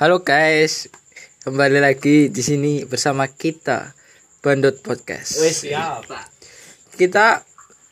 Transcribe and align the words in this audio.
Halo 0.00 0.24
guys, 0.24 0.88
kembali 1.44 1.76
lagi 1.76 2.32
di 2.32 2.40
sini 2.40 2.88
bersama 2.88 3.28
kita 3.28 3.92
Bandot 4.40 4.80
Podcast. 4.80 5.44
Wes 5.44 5.68
siap. 5.68 6.08
Kita 6.96 7.44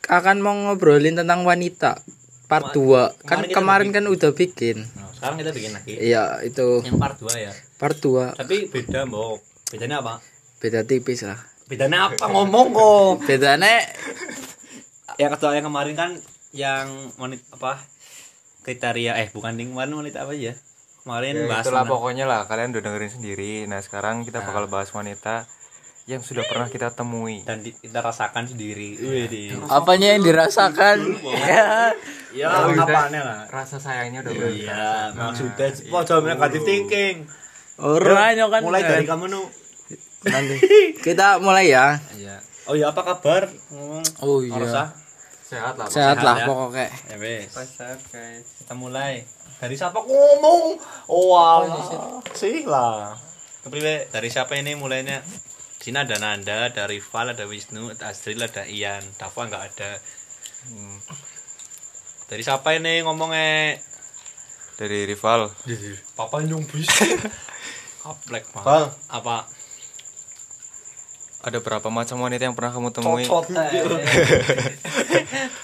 akan 0.09 0.41
mau 0.41 0.57
ngobrolin 0.57 1.13
tentang 1.13 1.45
wanita 1.45 2.01
part 2.49 2.73
2. 2.73 3.29
Kan 3.29 3.45
kemarin 3.53 3.93
kan 3.93 4.09
udah 4.09 4.33
bikin. 4.33 4.89
Nah, 4.89 5.13
sekarang 5.13 5.37
kita 5.37 5.53
bikin 5.53 5.69
lagi. 5.69 6.01
Iya, 6.01 6.41
itu 6.41 6.81
Yang 6.81 6.97
part 6.97 7.15
2 7.21 7.29
ya. 7.45 7.53
part 7.77 7.97
2. 8.01 8.41
Tapi 8.41 8.57
beda, 8.73 9.05
Mbok. 9.05 9.37
Bedanya 9.69 10.01
apa? 10.01 10.13
Beda 10.57 10.81
tipis 10.81 11.21
lah. 11.21 11.37
Bedanya 11.69 12.09
apa 12.09 12.25
ngomong 12.25 12.73
kok? 12.73 13.09
Bedanya 13.29 13.85
yang 15.21 15.29
kedua 15.37 15.53
yang 15.53 15.69
kemarin 15.69 15.93
kan 15.93 16.17
yang 16.57 16.89
wanita 17.21 17.53
apa? 17.53 17.85
Kriteria 18.65 19.13
eh 19.21 19.29
bukan 19.29 19.61
ding 19.61 19.77
kemarin 19.77 19.93
wanita 19.93 20.25
apa 20.25 20.33
ya? 20.33 20.57
Kemarin 21.09 21.33
Ya, 21.33 21.49
bahas 21.49 21.65
itulah 21.65 21.89
pokoknya 21.89 22.25
lah 22.29 22.45
kalian 22.45 22.69
udah 22.69 22.85
dengerin 22.85 23.09
sendiri 23.09 23.65
nah 23.65 23.81
sekarang 23.81 24.21
kita 24.21 24.45
bakal 24.45 24.69
bahas 24.69 24.93
wanita 24.93 25.49
yang 26.05 26.21
sudah 26.21 26.45
pernah 26.45 26.69
kita 26.69 26.93
temui 26.93 27.41
dan 27.41 27.65
di- 27.65 27.73
kita 27.73 27.97
rasakan 27.97 28.45
sendiri. 28.45 28.93
Wih, 28.93 29.57
apanya 29.65 30.13
yang 30.13 30.21
dirasakan? 30.21 30.97
ya. 31.49 31.89
Ya, 32.29 32.45
Oh, 32.45 32.69
apanya 32.69 33.21
lah. 33.25 33.41
rasa 33.49 33.81
sayangnya 33.81 34.21
udah 34.21 34.33
berasa. 34.33 34.53
Iya, 34.53 34.85
maksudnya 35.17 35.69
mau 35.89 36.05
jawab 36.05 36.29
negatif 36.29 36.61
thinking. 36.61 37.25
Orangnya 37.81 38.45
kan 38.47 38.61
Mulai 38.61 38.81
dari 38.85 39.05
kamu 39.09 39.25
nu. 39.29 39.41
nanti. 40.29 40.55
Kita 41.09 41.41
mulai 41.41 41.73
ya. 41.73 41.97
Iya. 42.13 42.37
Oh 42.69 42.77
ya 42.77 42.93
apa 42.93 43.01
kabar? 43.01 43.49
Oh 44.21 44.45
iya. 44.45 44.93
Sehat 45.41 45.73
lah 45.73 45.89
Sehat 45.89 45.89
Sehat 45.89 46.17
lah 46.21 46.35
ya. 46.37 46.45
pokoknya. 46.45 46.85
Ya 47.09 47.15
wes. 47.17 47.49
sehat 47.49 47.97
guys 48.13 48.45
Kita 48.61 48.77
mulai. 48.77 49.25
Dari 49.59 49.75
siapa 49.75 49.99
ngomong? 49.99 50.63
Oh, 51.11 51.35
wow. 51.35 51.67
Sih 52.31 52.63
lah. 52.63 53.15
Kepriwe 53.63 54.07
dari 54.07 54.31
siapa 54.31 54.55
ini 54.55 54.75
mulainya? 54.79 55.19
Sini 55.79 55.99
ada 55.99 56.15
Nanda, 56.19 56.71
ada 56.71 56.87
Rival, 56.87 57.35
ada 57.35 57.43
Wisnu, 57.47 57.91
ada 57.91 58.11
Azril, 58.11 58.39
ada 58.39 58.63
Ian, 58.67 59.03
Dava 59.19 59.41
nggak 59.47 59.63
ada. 59.75 59.91
Hmm. 60.67 60.97
Dari 62.31 62.43
siapa 62.43 62.75
ini 62.75 63.03
ngomongnya? 63.03 63.79
dari 64.79 65.03
rival 65.03 65.51
Papa 66.15 66.39
nyung 66.39 66.63
bis. 66.63 66.87
Kaplek 68.01 68.47
banget. 68.55 68.95
Apa? 69.11 69.43
Ada 71.39 71.63
berapa 71.63 71.87
macam 71.87 72.19
wanita 72.19 72.43
yang 72.43 72.55
pernah 72.55 72.75
kamu 72.75 72.91
temui 72.91 73.23
Cocot. 73.23 73.47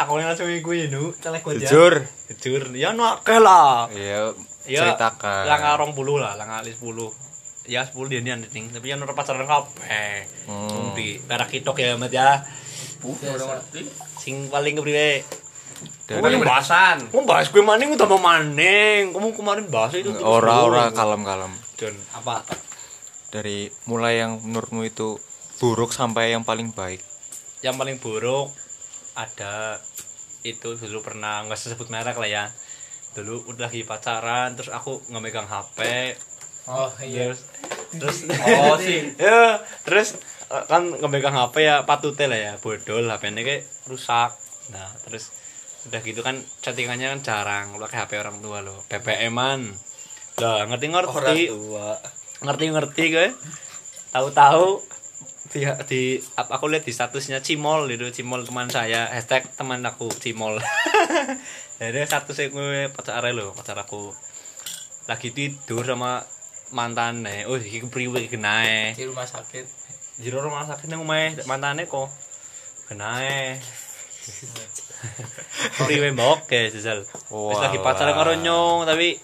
Aku 0.01 0.15
langsung 0.15 0.47
gue 0.47 0.77
nu, 0.87 1.11
celek 1.19 1.43
gue 1.43 1.59
aja. 1.59 1.67
jujur 1.67 1.93
Jujur. 2.39 2.63
Ya 2.71 2.95
no 2.95 3.19
lah. 3.19 3.91
iya 3.91 4.31
Ya, 4.65 4.81
ceritakan 4.81 5.45
Langkah 5.45 5.77
rong 5.77 5.93
puluh 5.93 6.17
lah, 6.17 6.33
langkah 6.33 6.65
alis 6.65 6.81
puluh. 6.81 7.13
Ya 7.65 7.85
sepuluh 7.85 8.09
dia 8.09 8.21
nih 8.21 8.33
anjing, 8.33 8.73
tapi 8.73 8.89
yang 8.89 9.01
orang 9.01 9.13
pacaran 9.13 9.45
kabeh. 9.45 10.25
Hmm. 10.49 10.97
Di 10.97 11.21
perak 11.21 11.53
kitok 11.53 11.77
ya, 11.77 11.93
Mat 11.97 12.09
ya. 12.09 12.41
Sing 14.17 14.49
paling 14.49 14.73
kepriwe? 14.73 15.21
Dari- 16.05 16.17
Kamu 16.17 16.41
bahasan. 16.41 16.97
Kamu 17.09 17.25
bahas 17.25 17.49
gue 17.49 17.61
maning 17.61 17.93
udah 17.93 18.07
mau 18.07 18.21
maning. 18.21 19.13
Kamu 19.13 19.33
kemarin 19.33 19.65
bahas 19.69 19.93
itu. 19.93 20.09
terus 20.09 20.23
ora 20.23 20.61
dulu. 20.61 20.65
ora 20.71 20.83
kalem 20.89 21.21
kalem 21.21 21.53
Dan 21.75 21.93
apa? 22.15 22.41
dari 23.29 23.67
mulai 23.83 24.23
yang 24.23 24.39
menurutmu 24.39 24.87
itu 24.87 25.19
buruk 25.61 25.91
sampai 25.95 26.35
yang 26.35 26.43
paling 26.43 26.71
baik? 26.75 27.01
Yang 27.63 27.75
paling 27.79 27.97
buruk 27.99 28.51
ada 29.15 29.79
itu 30.45 30.77
dulu 30.77 31.01
pernah 31.01 31.41
nggak 31.47 31.57
usah 31.57 31.73
sebut 31.73 31.89
merek 31.89 32.19
lah 32.19 32.29
ya. 32.29 32.45
Dulu 33.15 33.55
udah 33.55 33.71
lagi 33.71 33.87
pacaran, 33.87 34.59
terus 34.59 34.69
aku 34.75 34.99
nggak 35.07 35.23
megang 35.23 35.47
HP, 35.47 35.79
Oh 36.65 36.89
terus 36.97 37.45
terus 37.93 38.17
Oh, 38.65 38.77
sih. 38.81 39.13
ya 39.21 39.61
terus 39.85 40.17
eh, 40.49 40.63
kan 40.65 40.89
ngemegang 40.89 41.37
HP 41.37 41.61
ya 41.61 41.85
patute 41.85 42.25
lah 42.25 42.37
ya 42.37 42.53
bodol 42.57 43.05
HP 43.05 43.29
ini 43.29 43.41
kayak 43.45 43.63
rusak. 43.85 44.33
Nah 44.73 44.89
terus 45.05 45.31
udah 45.85 46.01
gitu 46.01 46.25
kan 46.25 46.41
chattingannya 46.65 47.13
kan 47.13 47.21
jarang 47.21 47.65
pakai 47.77 47.97
HP 48.01 48.11
orang 48.17 48.41
tua 48.41 48.65
loh. 48.65 48.81
BBM-an 48.89 49.77
lah 50.35 50.67
ngerti 50.67 50.85
ngerti 50.91 51.41
ngerti 52.43 52.65
ngerti 52.73 53.03
gue. 53.13 53.27
Tahu-tahu 54.11 54.94
di, 55.51 55.65
di 55.89 56.01
aku 56.37 56.65
lihat 56.69 56.85
di 56.85 56.93
statusnya 56.93 57.41
cimol 57.41 57.89
gitu 57.91 58.09
cimol 58.09 58.45
teman 58.45 58.69
saya. 58.71 59.09
Hashtag 59.11 59.49
teman 59.53 59.83
aku 59.85 60.09
cimol. 60.09 60.57
Jadi 61.81 61.99
statusnya 62.07 62.49
gue 62.53 62.89
pacar 62.93 63.25
lo 63.33 63.51
pacar 63.53 63.77
aku. 63.81 64.13
Lagi 65.05 65.29
tidur 65.35 65.85
sama 65.85 66.25
mantan 66.73 67.25
oh 67.45 67.61
iki 67.61 67.85
priwe 67.85 68.25
kenae 68.25 68.97
Di 68.97 69.05
rumah 69.05 69.27
sakit. 69.27 69.85
jero 70.15 70.39
rumah 70.39 70.63
sakit 70.63 70.87
nang 70.87 71.03
omahe 71.03 71.35
mantane 71.43 71.91
kok 71.91 72.07
kenae 72.87 73.59
priwe 75.83 76.15
mbok 76.15 76.47
ke 76.47 76.71
sesal 76.71 77.03
wis 77.03 77.59
lagi 77.59 77.83
pacaran 77.83 78.15
karo 78.15 78.31
nyong 78.39 78.87
tapi 78.87 79.19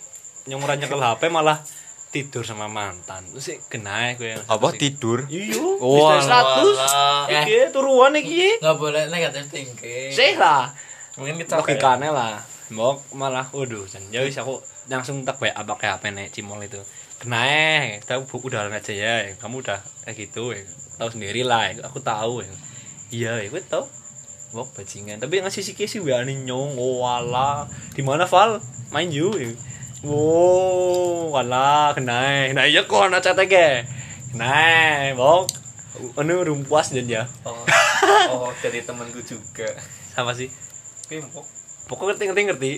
nyong 0.51 0.61
ora 0.67 0.75
nyekel 0.75 0.99
HP 0.99 1.31
malah 1.31 1.63
tidur 2.11 2.43
sama 2.43 2.67
mantan. 2.67 3.23
Terus 3.31 3.43
sih 3.47 3.57
kenae 3.71 4.19
kowe 4.19 4.27
yang 4.27 4.43
apa 4.43 4.67
tidur? 4.75 5.23
Iya 5.31 5.55
Wah, 5.79 6.19
wis 6.19 6.27
status 6.27 6.77
walah. 6.77 7.23
iki 7.31 7.71
turuan 7.71 8.13
iki. 8.19 8.59
Nggak 8.59 8.75
boleh 8.77 9.03
negatif 9.07 9.47
thinking. 9.47 10.11
sih 10.11 10.35
lah. 10.35 10.75
Mungkin 11.15 11.47
logikane 11.47 12.11
lah. 12.11 12.43
Mbok 12.71 13.15
malah 13.15 13.47
waduh 13.51 13.83
jan 13.87 14.03
ya 14.11 14.23
wis 14.23 14.35
aku 14.35 14.59
langsung 14.91 15.23
tak 15.23 15.39
bae 15.39 15.51
apa 15.51 15.75
kayak 15.79 16.03
HP 16.03 16.03
nek 16.11 16.27
cimol 16.35 16.59
itu. 16.59 16.83
Kenae 17.23 18.03
tahu 18.03 18.27
bu 18.27 18.51
udah 18.51 18.67
aja 18.67 18.91
ya. 18.91 19.31
Kamu 19.39 19.63
udah 19.63 19.79
kayak 20.03 20.19
gitu 20.19 20.51
ya. 20.51 20.61
tahu 20.99 21.17
sendiri 21.17 21.47
lah 21.47 21.71
aku 21.81 22.03
tahu 22.03 22.43
ya. 22.43 22.51
Iya 23.11 23.31
ya 23.41 23.47
gue 23.47 23.63
tahu 23.63 23.87
mbok 24.51 24.67
bajingan. 24.75 25.23
Tapi 25.23 25.39
ngasih 25.39 25.63
sih 25.63 25.75
sih 25.79 25.99
gue 26.03 26.11
ani 26.11 26.43
nyong 26.43 26.75
oh 26.75 27.07
wala 27.07 27.65
di 27.95 28.03
mana 28.03 28.27
Val? 28.27 28.59
Main 28.91 29.07
you 29.15 29.31
ya. 29.39 29.55
Wow 30.05 31.29
wala 31.33 31.93
kenae 31.93 32.51
nah 32.57 32.65
iya 32.65 32.85
kok 32.85 33.07
anak 33.07 33.21
chatnya 33.21 33.45
ke 33.45 33.85
kenae 34.33 35.13
mbok 35.13 35.61
anu 36.17 36.41
rumpuas 36.43 36.95
dan 36.95 37.07
ya. 37.07 37.23
Oh, 37.43 37.55
oh 38.31 38.51
jadi 38.63 38.83
temanku 38.83 39.19
juga. 39.23 39.67
Sama 40.15 40.31
sih. 40.31 40.47
Pokoknya 41.87 42.15
ngerti 42.15 42.23
ngerti 42.31 42.41
ngerti. 42.47 42.71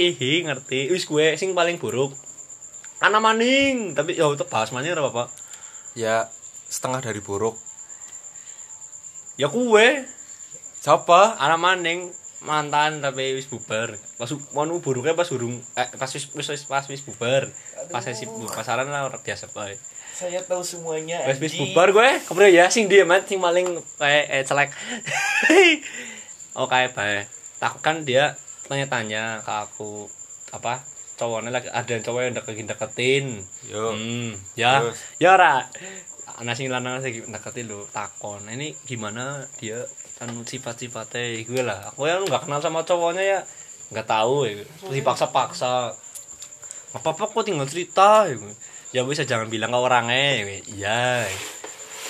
Ihi 0.00 0.32
ngerti. 0.46 0.90
Wis 0.90 1.06
gue 1.06 1.38
sing 1.38 1.54
paling 1.54 1.78
buruk. 1.78 2.12
Anak 3.02 3.22
maning. 3.22 3.94
Tapi 3.94 4.18
ya 4.18 4.26
itu 4.30 4.44
bahas 4.50 4.74
maning 4.74 4.94
apa 4.94 5.10
apa 5.10 5.24
ya 5.92 6.26
setengah 6.66 7.04
dari 7.04 7.20
buruk. 7.22 7.54
Ya 9.38 9.48
kue 9.48 10.04
siapa? 10.82 11.38
Anak 11.38 11.60
maning 11.62 12.10
mantan 12.42 12.98
tapi 12.98 13.32
wis 13.32 13.46
bubar. 13.46 13.94
Pas 14.16 14.30
mau 14.52 14.66
buruknya 14.78 15.12
pas 15.12 15.28
urung 15.28 15.58
eh, 15.72 15.88
pas 15.94 16.06
wis 16.06 16.26
wis 16.30 16.48
wis- 16.48 16.66
pas 16.66 16.82
wis 16.82 17.00
bubar. 17.00 17.50
Pas 17.88 18.02
wis 18.02 18.22
bu- 18.22 18.46
pasaran 18.46 18.86
lah 18.86 19.06
orang 19.06 19.20
biasa 19.20 19.46
bae 19.50 19.78
saya 20.12 20.44
tahu 20.44 20.60
semuanya 20.60 21.24
wis 21.24 21.40
wis 21.40 21.54
bubar 21.54 21.88
gue. 21.88 22.08
Kemudian 22.28 22.52
ya 22.52 22.66
sing 22.68 22.84
dia 22.86 23.02
mat 23.02 23.24
sing 23.24 23.38
paling 23.38 23.66
kayak 23.96 24.24
eh, 24.28 24.42
celek. 24.42 24.70
Oh 26.52 26.68
kayak 26.68 26.92
bae 26.92 27.24
tak 27.56 27.80
kan 27.80 28.02
dia 28.02 28.36
tanya-tanya 28.66 29.40
ke 29.40 29.52
aku 29.64 30.04
apa 30.52 30.84
cowoknya 31.16 31.48
lagi 31.48 31.70
ada 31.70 31.94
cowok 31.96 32.20
yang 32.20 32.34
deketin 32.34 32.66
deketin. 32.66 33.24
Yo. 33.70 33.94
Hmm, 33.94 34.34
ya, 34.52 34.82
Terus? 34.82 34.98
ya 35.16 35.28
ora. 35.32 35.64
Anak 36.36 36.58
sing 36.58 36.68
lanang 36.68 36.98
sing 37.00 37.22
deketin 37.24 37.70
lo 37.70 37.86
takon. 37.88 38.42
Ini 38.44 38.74
gimana 38.84 39.46
dia 39.56 39.80
anu 40.22 40.42
sifat-sifatnya 40.42 41.42
gue 41.42 41.62
lah. 41.62 41.90
Aku 41.90 42.06
ya 42.06 42.16
nggak 42.16 42.46
kenal 42.46 42.58
sama 42.58 42.80
cowoknya 42.82 43.22
ya, 43.22 43.40
nggak 43.90 44.06
tahu 44.06 44.46
ya. 44.46 44.62
Terus 44.78 44.94
dipaksa-paksa. 44.94 45.90
Nggak 46.90 47.02
apa-apa 47.02 47.24
kok 47.26 47.42
tinggal 47.42 47.66
cerita. 47.66 48.30
Ya, 48.30 48.36
ya 48.92 49.00
bisa 49.02 49.24
jangan 49.24 49.48
bilang 49.48 49.70
ke 49.70 49.78
orangnya. 49.78 50.22
Ya, 50.38 50.58
Iya. 50.62 51.02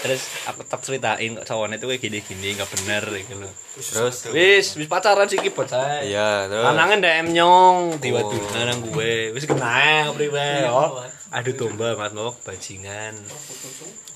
Terus 0.03 0.27
aku 0.45 0.67
tak 0.67 0.83
ceritain 0.83 1.39
cowoknya 1.39 1.79
itu 1.79 1.87
kayak 1.87 2.03
gini-gini 2.03 2.59
nggak 2.59 2.71
bener 2.75 3.07
gitu 3.23 3.39
loh. 3.39 3.53
terus 3.73 4.27
Wis, 4.35 4.75
wis 4.75 4.91
pacaran 4.91 5.31
sih 5.31 5.39
kipot 5.39 5.71
saya. 5.71 6.03
iya 6.03 6.31
terus 6.51 6.67
Lanangan 6.67 6.99
DM 6.99 7.27
nyong, 7.31 7.79
tiba 8.03 8.19
Oh. 8.19 8.29
tiba 8.29 8.67
nang 8.67 8.83
gue, 8.83 9.31
wis 9.31 9.47
kena 9.47 10.11
priwe. 10.11 10.67
Oh, 10.67 10.99
aduh 11.31 11.55
domba 11.55 11.95
mas 11.95 12.11
mau 12.11 12.35
bajingan. 12.35 13.15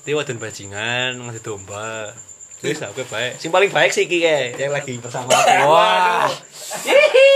Tiba 0.03 0.27
dan 0.27 0.37
bajingan 0.37 1.23
ngasih 1.23 1.39
domba. 1.41 2.11
Wis 2.57 2.81
aku 2.81 3.05
baik. 3.05 3.37
Sing 3.37 3.49
paling 3.49 3.69
baik 3.69 3.89
sih 3.89 4.05
iki 4.05 4.17
kae, 4.17 4.49
yang 4.55 4.71
lagi 4.71 4.97
bersama 4.97 5.29
aku. 5.29 5.69
Wah. 5.69 6.25
Hihi. 6.83 7.29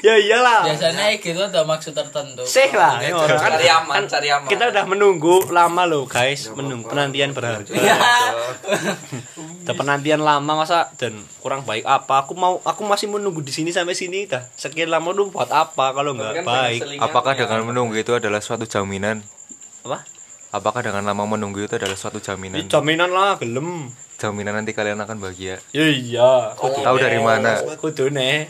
ya 0.00 0.14
iyalah 0.18 0.66
Biasanya 0.66 1.16
gitu 1.16 1.38
ada 1.38 1.62
maksud 1.62 1.92
tertentu. 1.92 2.42
sih 2.44 2.68
lah 2.70 2.98
ini 2.98 3.08
orang 3.10 3.38
kan 3.38 3.50
cari 3.54 3.68
aman 3.68 4.02
cari 4.04 4.28
aman 4.28 4.48
kita 4.48 4.68
udah 4.68 4.84
menunggu 4.84 5.48
lama 5.48 5.86
loh 5.86 6.04
guys 6.04 6.50
menunggu 6.52 6.84
penantian 6.86 7.32
berharga 7.32 7.70
udah 9.62 9.74
penantian 9.74 10.20
lama 10.20 10.52
masa 10.56 10.90
dan 10.94 11.14
kurang 11.38 11.62
baik 11.62 11.82
apa 11.82 12.20
aku 12.20 12.34
mau 12.34 12.60
aku 12.60 12.82
masih 12.84 13.08
menunggu 13.08 13.40
di 13.40 13.50
sini 13.50 13.70
sampai 13.70 13.94
sini 13.94 14.26
dah 14.26 14.44
sekian 14.52 14.88
lama 14.88 15.10
lu 15.10 15.30
buat 15.30 15.48
apa 15.48 15.92
kalau 15.92 16.12
nggak 16.12 16.42
Kan 16.42 16.44
baik 16.44 16.80
Apakah 16.98 17.32
ya. 17.32 17.46
dengan 17.46 17.64
menunggu 17.64 17.94
itu 17.94 18.12
adalah 18.12 18.38
suatu 18.38 18.64
jaminan? 18.64 19.22
apa 19.82 20.04
Apakah 20.52 20.80
dengan 20.80 21.02
lama 21.04 21.24
menunggu 21.26 21.60
itu 21.60 21.74
adalah 21.74 21.94
suatu 21.94 22.16
Ini 22.16 22.26
jaminan? 22.26 22.60
jaminan 22.66 23.10
lah 23.10 23.36
gelem 23.36 23.88
Jaminan 24.16 24.54
nanti 24.54 24.72
kalian 24.72 24.96
akan 24.96 25.16
bahagia. 25.18 25.60
ya 25.70 25.84
iya 25.84 26.32
kudu 26.54 26.80
Tahu 26.80 26.96
dari 26.96 27.20
mana? 27.20 27.60
kudu 27.76 28.08
nih 28.08 28.48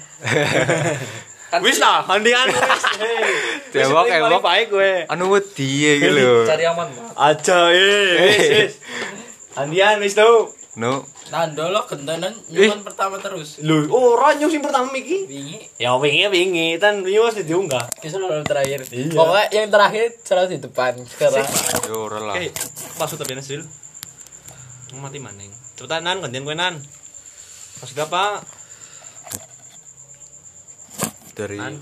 Kan 1.46 1.60
wis 1.60 1.78
lah 1.78 2.02
handian 2.04 2.46
wis 2.46 2.82
Tembok, 3.72 4.04
tembok. 4.04 4.38
paling 4.38 4.44
baik 4.44 4.66
gue 4.68 4.92
Anu 5.06 5.24
wedi 5.28 5.68
iki 5.92 6.08
lho. 6.08 6.42
cari 6.50 6.64
aman 6.64 6.86
aja 7.12 7.58
eh 7.68 8.06
wis 8.20 8.38
wis 8.48 8.72
handian 9.54 9.98
wis 9.98 10.14
tuh 10.14 10.54
No, 10.76 11.00
Nando 11.32 11.72
lo 11.72 11.82
gentenan 11.82 12.36
nyuman 12.46 12.84
pertama 12.84 13.16
terus. 13.16 13.56
lu 13.58 13.88
ora 13.88 14.36
nyung 14.36 14.52
sing 14.52 14.60
pertama 14.60 14.92
iki 14.92 15.24
Wingi 15.24 15.56
ya 15.74 15.96
wingi 15.96 16.28
wingi 16.28 16.76
kan 16.76 17.00
wingi 17.00 17.16
wis 17.16 17.40
diunggah 17.40 17.80
kisah 17.96 18.20
lo 18.20 18.28
terakhir. 18.44 18.84
Iya. 18.86 19.08
Pokoknya 19.10 19.56
yang 19.56 19.72
terakhir 19.72 20.20
selalu 20.20 20.46
di 20.52 20.60
depan 20.60 21.00
sekarang. 21.02 21.48
yo 21.82 22.04
ora 22.04 22.20
lah. 22.22 22.36
Oke, 22.36 22.52
maksud 22.92 23.16
tapi 23.16 23.32
Nasil. 23.32 23.64
Mati 24.96 25.20
maning. 25.20 25.52
Cepetan 25.76 26.02
nan, 26.04 26.24
gantian 26.24 26.44
gue 26.44 26.56
nan. 26.56 26.74
Maksud 27.80 27.98
apa? 28.00 28.40
Dari 31.36 31.60
An. 31.60 31.76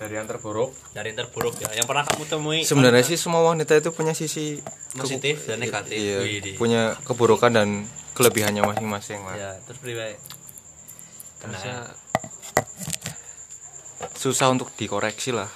dari 0.00 0.16
yang 0.16 0.24
terburuk. 0.24 0.72
Dari 0.96 1.12
yang 1.12 1.18
terburuk 1.24 1.60
ya. 1.60 1.68
Yang 1.76 1.86
pernah 1.88 2.04
kamu 2.08 2.24
temui. 2.24 2.60
Sebenarnya 2.64 3.04
sih 3.04 3.20
semua 3.20 3.44
wanita 3.44 3.76
itu 3.76 3.92
punya 3.92 4.16
sisi 4.16 4.56
positif 4.96 5.44
dan 5.44 5.60
negatif. 5.60 5.92
iya, 5.92 6.24
Widih. 6.24 6.56
punya 6.56 6.96
keburukan 7.04 7.52
dan 7.52 7.84
kelebihannya 8.16 8.64
masing-masing 8.64 9.20
lah. 9.24 9.36
Ya, 9.36 9.52
terus 9.68 9.76
priwe. 9.80 10.16
Masa 11.44 11.92
susah 14.16 14.52
untuk 14.52 14.72
dikoreksi 14.76 15.36
lah. 15.36 15.48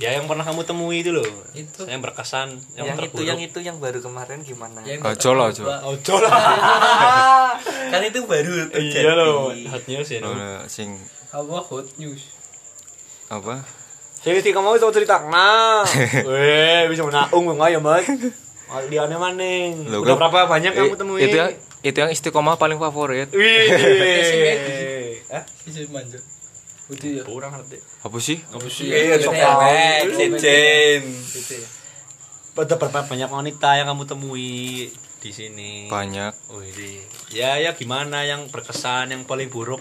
Ya 0.00 0.16
yang 0.16 0.24
pernah 0.24 0.40
kamu 0.48 0.64
temui 0.64 1.04
itu 1.04 1.12
loh. 1.12 1.28
Itu. 1.52 1.84
Yang 1.84 2.00
berkesan, 2.08 2.56
yang, 2.72 2.96
yang 2.96 2.98
itu 3.04 3.20
yang 3.20 3.36
itu 3.36 3.58
yang 3.60 3.76
baru 3.76 4.00
kemarin 4.00 4.40
gimana 4.40 4.80
Yang 4.80 5.04
Ojo 5.04 5.30
lah, 5.36 5.52
ojo. 5.52 5.62
Ojo 5.68 6.14
lah. 6.24 6.32
kan 7.92 8.00
itu 8.00 8.24
baru 8.24 8.72
terjadi 8.72 9.04
iya 9.04 9.12
loh, 9.12 9.52
hot 9.52 9.84
news 9.84 10.08
ya. 10.08 10.24
no. 10.24 10.32
Nah, 10.32 10.64
sing 10.72 10.96
apa 11.36 11.56
hot 11.60 11.84
news. 12.00 12.32
apa? 13.28 13.60
Sing 14.24 14.40
iki 14.40 14.56
kamu 14.56 14.80
itu 14.80 14.88
cerita 14.88 15.20
nah. 15.28 15.84
Weh, 16.32 16.88
bisa 16.88 17.04
menaung 17.04 17.52
kok 17.52 17.68
ya, 17.68 17.80
Mas. 17.84 18.08
Liane 18.88 19.16
maning. 19.20 19.84
Loh, 19.84 20.00
Udah 20.00 20.16
berapa 20.16 20.48
banyak 20.48 20.72
kamu 20.80 20.96
temui? 20.96 21.28
Itu 21.28 21.36
yang 21.36 21.52
itu 21.84 21.96
yang 22.00 22.08
istiqomah 22.08 22.56
paling 22.56 22.80
favorit. 22.80 23.28
Wih. 23.36 23.68
Hah? 25.28 25.44
Sisi 25.60 25.84
manja. 25.92 26.16
Udah 26.90 27.06
ya. 27.06 27.22
Kurang 27.22 27.52
ngerti. 27.54 27.78
Apa 28.02 28.18
sih? 28.18 28.38
Apa 28.50 28.66
sih? 28.66 28.90
iya 28.90 29.14
Iya, 29.14 29.16
copet 29.22 30.04
cincin 30.10 31.00
Gitu 31.06 31.52
ya. 31.56 31.68
Ada 32.60 32.76
berapa 32.76 33.08
banyak 33.08 33.30
wanita 33.30 33.68
yang 33.72 33.88
kamu 33.88 34.04
temui 34.04 34.92
di 35.16 35.30
sini? 35.30 35.88
Banyak. 35.88 36.52
Wih, 36.52 37.00
ya 37.32 37.56
ya 37.56 37.72
gimana 37.72 38.20
yang 38.22 38.52
berkesan, 38.52 39.08
yang 39.08 39.24
paling 39.24 39.48
buruk 39.48 39.80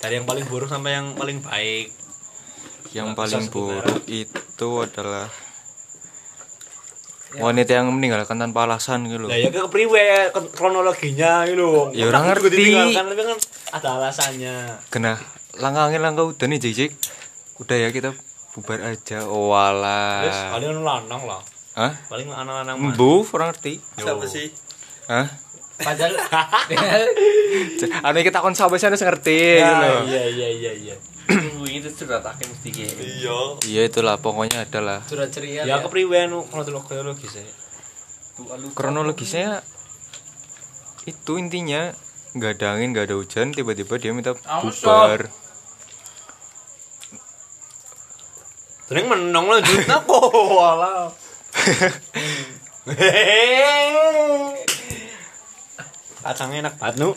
dari 0.00 0.18
yang 0.18 0.26
paling 0.26 0.42
buruk 0.44 0.66
sampai 0.66 0.98
yang 0.98 1.14
paling 1.14 1.38
baik. 1.38 1.94
Yang 2.90 3.06
Nggak 3.06 3.18
paling 3.20 3.44
buruk 3.46 4.02
itu 4.08 4.70
adalah 4.80 5.30
wanita 7.30 7.78
yang 7.78 7.94
meninggalkan 7.94 8.42
tanpa 8.42 8.66
alasan 8.66 9.06
gitu 9.06 9.22
loh. 9.22 9.30
Lah 9.30 9.38
ya 9.38 9.54
ke 9.54 9.62
priwe 9.70 10.34
ke- 10.34 10.50
kronologinya 10.50 11.46
gitu. 11.46 11.94
Ya, 11.94 12.10
orang 12.10 12.26
ngerti. 12.26 12.50
ditinggalkan, 12.50 13.04
tapi 13.06 13.22
kan 13.22 13.38
ada 13.70 13.88
alasannya. 14.02 14.56
Kena 14.90 15.14
langkangin 15.56 15.98
langkah 15.98 16.26
udah 16.26 16.46
nih 16.46 16.58
Jik 16.58 16.74
Jik. 16.76 16.92
Udah 17.58 17.76
ya 17.76 17.88
kita 17.90 18.14
bubar 18.52 18.78
aja. 18.84 19.26
Oh 19.26 19.50
Terus 19.50 19.50
walah. 19.50 20.22
paling 20.54 20.80
lanang 20.80 21.22
lah. 21.24 21.42
Hah? 21.74 21.92
Paling 22.06 22.28
anak-anak 22.28 22.74
mah. 22.76 22.92
Mbu, 22.92 23.12
orang 23.30 23.50
ngerti. 23.50 23.78
siapa 23.94 24.26
sih 24.26 24.50
Hah? 25.06 25.26
Padahal 25.80 26.12
Anu 28.06 28.18
kita 28.20 28.44
kon 28.44 28.52
sampai 28.52 28.76
sana 28.76 29.00
ngerti 29.00 29.38
Ya, 29.56 29.64
gitu 29.64 29.74
loh. 29.80 30.00
iya 30.04 30.22
iya 30.28 30.48
iya 30.50 30.72
iya. 30.76 30.94
itu 31.64 31.88
sudah 31.88 32.20
tak 32.20 32.36
mesti 32.36 32.68
kayak 32.68 32.94
Iya. 33.00 33.38
Iya 33.64 33.82
itulah 33.86 34.18
pokoknya 34.18 34.66
adalah 34.66 35.00
surat 35.06 35.30
ceria. 35.30 35.64
Ya 35.64 35.80
ke 35.80 35.88
priwe 35.88 36.20
anu 36.20 36.44
kronologis 36.84 37.32
ya. 37.32 37.44
kronologisnya 38.72 39.62
itu 41.04 41.32
intinya 41.36 41.92
nggak 42.32 42.52
ada 42.56 42.66
angin 42.72 42.90
nggak 42.90 43.06
ada 43.06 43.16
hujan 43.16 43.50
tiba-tiba 43.50 43.94
dia 43.96 44.10
minta 44.10 44.32
bubar 44.34 45.26
Sering 48.82 49.06
menang 49.06 49.46
lanjut 49.46 49.86
aku 49.86 50.18
wala. 50.58 51.14
Kacang 56.20 56.50
enak 56.58 56.74
banget 56.74 56.96
nu. 56.98 57.10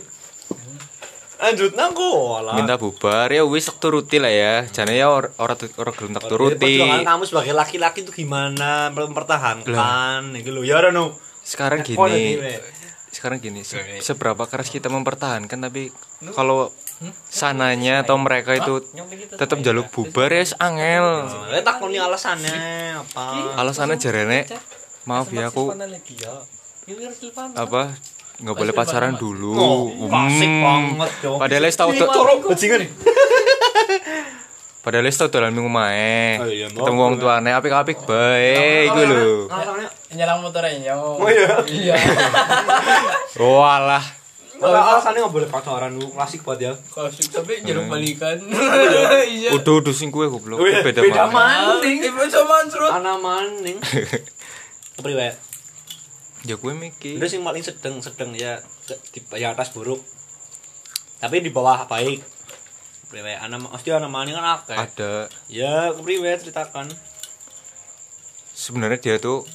Lanjut 1.35 1.73
aku 1.73 2.07
wala. 2.29 2.53
minta 2.53 2.77
bubar 2.77 3.27
ya 3.27 3.41
wis 3.43 3.67
turuti 3.73 4.15
lah 4.15 4.29
ya 4.29 4.53
jane 4.65 4.93
ya 4.93 5.09
or- 5.09 5.33
ora 5.35 5.53
tu- 5.53 5.73
ora 5.75 5.89
gelem 5.91 6.13
tak 6.13 6.23
turuti 6.25 6.61
Perjuangan 6.77 7.03
kamu 7.03 7.23
sebagai 7.25 7.53
laki-laki 7.53 7.99
itu 7.99 8.13
gimana 8.15 8.87
mempertahankan 8.89 10.37
gitu 10.37 10.53
loh. 10.53 10.63
Ya 10.63 10.77
udah 10.77 10.91
nu. 10.91 11.05
sekarang 11.43 11.81
Oh, 11.97 12.05
gini. 12.07 12.37
Sekarang 13.13 13.37
gini 13.37 13.61
se- 13.61 13.77
seberapa 14.01 14.43
keras 14.43 14.67
kita 14.67 14.89
mempertahankan 14.89 15.61
tapi 15.61 15.93
kalau 16.31 16.73
sananya 17.25 18.01
atau 18.01 18.17
mereka 18.17 18.53
itu 18.55 18.81
tetap 19.31 19.61
jaluk 19.61 19.87
bubar 19.89 20.27
ya 20.27 20.41
angel. 20.57 21.29
Eh 21.51 21.61
takoni 21.61 21.95
alasannya 21.95 22.57
apa? 22.97 23.53
alasannya 23.55 23.95
jarene 23.95 24.49
maaf 25.03 25.29
ya 25.29 25.47
aku 25.47 25.71
ya. 26.11 26.33
Apa? 27.55 27.93
Nggak 28.35 28.55
boleh 28.55 28.73
pacaran 28.73 29.13
dulu. 29.15 29.53
Oh, 29.53 29.83
Hmm. 29.93 30.09
banget, 30.59 31.11
padahal 31.37 31.63
Ini 31.63 32.09
tuh 32.09 32.23
bajingan. 32.49 32.81
padahal 34.83 35.07
wis 35.07 35.15
dolan 35.15 35.55
minggu 35.55 35.71
mae 35.71 36.37
Oh, 36.37 36.45
iya, 36.45 36.67
ketemu 36.67 36.91
no. 36.91 37.03
wong 37.07 37.15
tuane 37.15 37.49
apik-apik 37.49 38.03
bae 38.03 38.91
iku 38.91 38.99
lho 38.99 39.47
nyelang 40.13 40.45
motornya. 40.45 40.93
Oh, 40.93 41.25
iya. 41.25 41.63
Iya. 41.65 41.95
walah 43.41 44.03
Kalau 44.53 44.79
alasannya 44.79 45.19
nggak 45.25 45.33
boleh 45.33 45.49
pacaran 45.49 45.91
lu 45.91 46.07
klasik 46.07 46.45
banget 46.45 46.71
ya. 46.71 46.73
Kasih 46.87 47.25
tapi 47.33 47.65
jeruk 47.65 47.89
balikan. 47.89 48.37
Iya. 49.27 49.51
udah 49.57 49.73
udah 49.81 49.91
sing 49.91 50.07
kue 50.07 50.29
goblok 50.29 50.61
Wih, 50.61 50.79
beda, 50.79 51.03
beda 51.03 51.27
mana 51.27 51.75
maning. 51.81 51.99
Ibu 51.99 52.21
sama 52.29 52.63
Ansrut. 52.63 52.91
Ana 52.93 53.19
maning. 53.19 53.81
Kepriwe? 54.95 55.35
ya 56.43 56.59
kue 56.59 56.75
mikir 56.75 57.15
Udah 57.17 57.27
sing 57.27 57.39
paling 57.39 57.63
sedang-sedang 57.63 58.35
ya 58.35 58.59
ke- 58.83 58.99
di 59.11 59.19
ya 59.35 59.51
atas 59.51 59.71
buruk. 59.71 59.99
Tapi 61.19 61.39
di 61.39 61.51
bawah 61.51 61.83
baik. 61.83 62.19
Kepriwe? 63.13 63.37
Ana 63.37 63.61
mesti 63.61 63.93
ana 63.93 64.09
maning 64.09 64.33
kan 64.33 64.57
akeh. 64.57 64.73
ada 64.75 65.29
Ya, 65.45 65.93
kepriwe 65.93 66.33
ceritakan. 66.33 66.89
sebenarnya 68.51 68.97
dia 68.97 69.15
tuh 69.17 69.45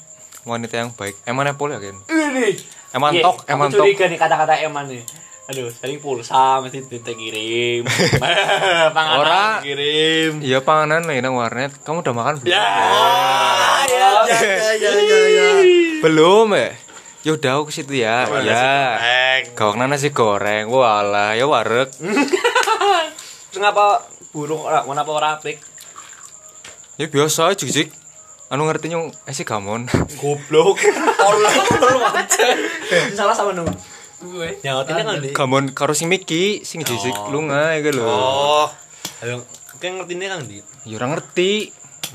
wanita 0.42 0.74
yang 0.76 0.90
baik 0.90 1.18
eman 1.24 1.46
Apple 1.48 1.70
ya 1.70 1.78
kan 1.80 1.96
Ini. 2.04 2.54
eman 2.92 3.10
Iya, 3.10 3.22
tok 3.24 3.36
aku 3.40 3.50
eman 3.50 3.68
tok 3.68 3.78
curiga 3.80 4.04
nih 4.06 4.14
kata-kata 4.16 4.54
eman 4.60 4.86
nih. 4.86 5.02
Aduh, 5.48 5.70
sering 5.70 5.98
pulsa 5.98 6.58
mesti 6.60 6.82
kita 6.82 7.10
kirim. 7.12 7.82
Panganan 8.94 9.18
Ora. 9.18 9.46
kirim. 9.58 10.38
iya 10.38 10.58
panganan 10.60 11.02
nih 11.02 11.18
nang 11.18 11.34
warnet 11.34 11.74
kamu 11.82 11.98
udah 12.00 12.14
makan 12.14 12.34
belum 12.38 12.52
Ya, 12.52 12.62
ya, 13.88 14.10
ya, 14.22 14.38
ya, 14.76 14.92
ya, 14.94 15.20
ya. 15.26 15.48
belum 16.04 16.46
ya 16.52 16.70
ya 17.18 17.34
udah 17.34 17.50
aku 17.56 17.64
ke 17.68 17.74
situ 17.74 17.98
ya 17.98 18.22
ya 18.38 19.42
gawang 19.52 19.82
nasi 19.82 20.10
goreng 20.10 20.70
walah 20.70 21.34
ya 21.34 21.42
wareg 21.44 21.90
Terus 23.48 23.60
ngapa 23.60 23.86
burung 24.30 24.60
ora 24.60 24.84
kenapa 24.84 25.10
ora 25.10 25.28
apik? 25.36 25.56
ya 26.98 27.06
biasa 27.06 27.54
aja 27.54 27.62
anu 28.50 28.66
ngerti 28.66 28.90
nyung 28.90 29.14
esi 29.22 29.46
gamon 29.46 29.86
Goblok. 30.20 30.82
Tolong 31.14 31.56
tolong 31.78 32.04
aja. 32.10 32.46
Salah 33.14 33.36
sama 33.36 33.54
nu. 33.54 33.62
Gue. 34.18 34.58
Nyautinnya 34.66 35.04
kan 35.06 35.22
di. 35.22 35.30
gamon 35.30 35.70
karo 35.70 35.94
sing 35.94 36.10
Miki 36.10 36.66
sing 36.66 36.82
jisik 36.82 37.14
Oh. 37.14 37.30
lunga 37.30 37.76
iku 37.78 37.94
lho 37.94 38.08
Oh. 38.08 38.66
Ayo, 39.22 39.46
kayak 39.78 40.02
ngerti 40.02 40.14
kan 40.26 40.40
di. 40.42 40.58
ya 40.90 40.94
ora 40.98 41.06
ngerti 41.14 41.50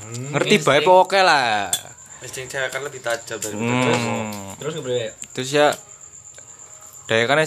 ngerti 0.04 0.54
bae 0.60 0.80
pokoke 0.84 1.20
lah 1.24 1.72
insting 2.20 2.48
cewek 2.48 2.68
kan 2.72 2.80
lebih 2.84 3.00
tajam 3.04 3.36
dari 3.36 3.56
hmm. 3.56 4.56
Terus 4.60 4.72
kepriwe? 4.80 5.06
terus 5.32 5.48
ya 5.52 5.68
dia 7.04 7.24
kan 7.28 7.40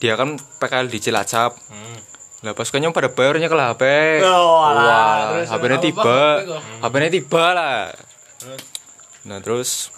dia 0.00 0.14
kan 0.16 0.36
PKL 0.36 0.86
di 0.88 0.98
Cilacap 1.00 1.56
Hmm. 1.68 1.98
Lah 2.40 2.56
pas 2.56 2.68
konyong 2.72 2.96
pada 2.96 3.12
bayarnya 3.12 3.52
ke 3.52 3.56
HP. 3.56 3.82
Oh. 4.24 4.64
Wah, 4.64 5.36
Terus, 5.36 5.48
HP-nya 5.52 5.78
tiba. 5.84 6.20
HP-nya 6.80 7.10
tiba 7.12 7.44
lah. 7.52 7.92
Nah, 9.28 9.38
terus 9.44 9.92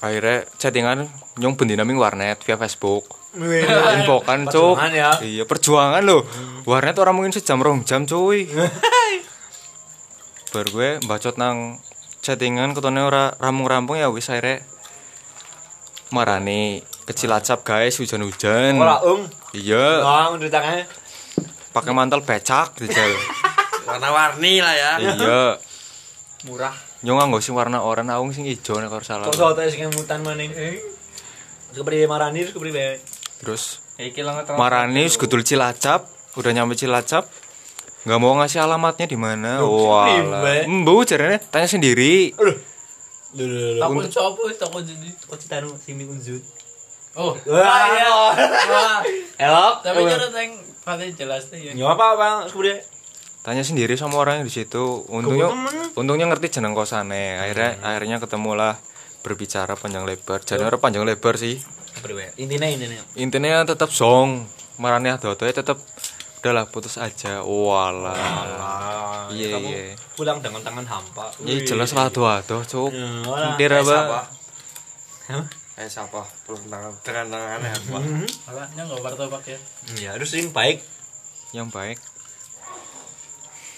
akhirnya 0.00 0.48
chattingan 0.56 1.12
nyong 1.36 1.60
bendinaming 1.60 2.00
warnet 2.00 2.40
via 2.40 2.56
Facebook. 2.56 3.20
Infokan 3.36 4.48
cuk. 4.48 4.80
Ya. 4.96 5.12
Iya, 5.20 5.44
perjuangan 5.44 6.00
loh. 6.00 6.24
Warnet 6.64 6.96
orang 6.96 7.14
mungkin 7.20 7.36
sejam 7.36 7.60
rong 7.60 7.84
jam 7.84 8.08
cuy. 8.08 8.48
Baru 10.50 10.68
gue 10.72 10.98
bacot 11.04 11.36
nang 11.36 11.78
chattingan 12.24 12.74
ketone 12.74 13.04
ora 13.04 13.36
rampung-rampung 13.38 13.96
ya 14.00 14.10
wis 14.10 14.26
akhirnya 14.32 14.66
marani 16.10 16.82
kecil 17.06 17.30
acap 17.30 17.62
guys 17.62 18.00
hujan-hujan. 18.02 18.74
Ora 18.80 18.98
ung. 19.04 19.30
Iya, 19.54 20.02
tangannya. 20.50 20.84
Pakai 21.80 21.96
mantel 21.96 22.20
becak 22.20 22.76
dijal. 22.76 23.08
Warna-warni 23.88 24.60
lah 24.60 24.74
ya. 24.76 24.92
iya. 25.00 25.44
Murah. 26.44 26.76
Nyong 27.00 27.16
nganggo 27.16 27.40
sing 27.40 27.56
warna 27.56 27.80
oranye 27.80 28.12
aung 28.12 28.36
sing 28.36 28.44
ijo 28.44 28.76
nek 28.76 28.92
ora 28.92 29.04
salah. 29.04 29.26
Kok 29.32 29.36
soto 29.40 29.64
sing 29.72 29.88
mutan 29.96 30.20
maning. 30.20 30.52
Kepriye 31.72 32.04
marani 32.04 32.44
terus 32.44 32.52
kepriye. 32.52 33.00
Terus 33.40 33.64
Marani 34.56 35.04
wis 35.04 35.20
gudul 35.20 35.44
Cilacap, 35.44 36.08
udah 36.40 36.52
nyampe 36.56 36.72
Cilacap. 36.72 37.28
Nggak 38.08 38.16
mau 38.16 38.32
ngasih 38.40 38.64
alamatnya 38.64 39.04
di 39.04 39.16
mana. 39.20 39.60
Wah. 39.60 40.08
Embu 40.64 41.04
jarene 41.04 41.36
tanya 41.52 41.68
sendiri. 41.68 42.32
Aduh. 42.32 42.56
Lho 43.36 43.44
lho 43.44 43.68
lho. 43.76 43.80
Takut 43.84 44.08
coba 44.08 44.42
takut 44.56 44.82
jadi. 44.88 45.08
Kok 45.28 45.36
citanu 45.36 45.76
sing 45.76 46.00
unjut. 46.00 46.40
Oh. 47.12 47.36
Wah, 47.44 47.84
iya. 47.92 48.08
Wah. 48.72 48.98
Elok. 49.36 49.74
Tapi 49.84 50.00
cara 50.08 50.26
teng 50.32 50.50
paling 50.82 51.12
jelas 51.14 51.48
tuh 51.48 51.58
ya. 51.60 51.72
Nyawa 51.76 51.92
apa 51.96 52.06
Bang? 52.16 52.36
Kepriye? 52.48 52.80
Tanya 53.40 53.64
sendiri 53.64 53.96
sama 53.96 54.20
orang 54.20 54.44
yang 54.44 54.46
di 54.46 54.52
situ. 54.52 55.04
Untungnya 55.08 55.48
untungnya 55.96 56.28
ngerti 56.28 56.60
jeneng 56.60 56.76
kosane. 56.76 57.40
Akhirnya 57.40 57.80
akhirnya 57.80 58.16
ketemulah 58.20 58.76
berbicara 59.24 59.76
panjang 59.80 60.04
lebar. 60.04 60.44
Jadi 60.44 60.60
orang 60.60 60.80
panjang 60.80 61.04
lebar 61.08 61.40
sih. 61.40 61.56
Intine 62.36 62.76
intine. 62.76 62.96
Intinya 63.16 63.64
tetap 63.64 63.88
song. 63.92 64.44
Marane 64.80 65.12
ado-ado 65.12 65.44
tetap 65.44 65.76
udahlah 66.40 66.64
putus 66.68 66.96
aja. 66.96 67.44
Walah. 67.44 68.16
Ah, 68.16 69.28
Iya, 69.28 69.60
iya. 69.60 69.92
Pulang 70.16 70.40
dengan 70.40 70.64
tangan 70.64 70.84
hampa. 70.88 71.28
Ya 71.44 71.60
jelas 71.64 71.92
lah 71.92 72.08
ado-ado, 72.08 72.64
cuk. 72.64 72.90
Ya, 72.92 73.08
ora. 73.28 73.48
Ntir 73.56 73.72
apa? 73.76 74.24
Eh 75.80 75.88
siapa? 75.88 76.20
Belum 76.44 76.60
tangan 76.68 76.92
dengan 77.00 77.26
tangannya 77.32 77.72
apa? 77.72 77.98
Alahnya 78.52 78.82
enggak 78.84 79.00
martabak 79.00 79.44
ya. 79.48 79.58
Iya, 79.96 80.08
harus 80.12 80.28
sing 80.28 80.52
baik. 80.52 80.84
Yang 81.56 81.72
baik. 81.72 81.98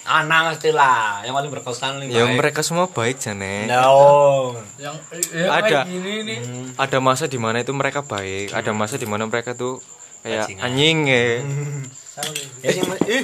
Anak 0.02 0.50
mesti 0.50 0.75
lah, 0.75 1.23
yang 1.23 1.30
paling 1.30 1.54
berkesan 1.54 2.02
Yang 2.11 2.35
baik. 2.35 2.38
mereka 2.42 2.61
semua 2.66 2.90
baik 2.90 3.23
jane. 3.23 3.71
No. 3.71 4.50
Yang 4.75 4.99
eh, 5.30 5.47
Ada. 5.47 5.62
kayak 5.62 5.85
gini 5.87 6.14
nih. 6.26 6.38
ada 6.75 6.99
masa 6.99 7.30
di 7.30 7.38
mana 7.38 7.62
itu 7.62 7.71
mereka 7.71 8.02
baik, 8.02 8.50
ada 8.50 8.75
masa 8.75 8.99
di 8.99 9.06
mana 9.06 9.30
mereka 9.30 9.54
tuh 9.54 9.78
kayak 10.26 10.59
anjing 10.59 11.06
ya. 11.06 11.23
Ya. 12.66 13.23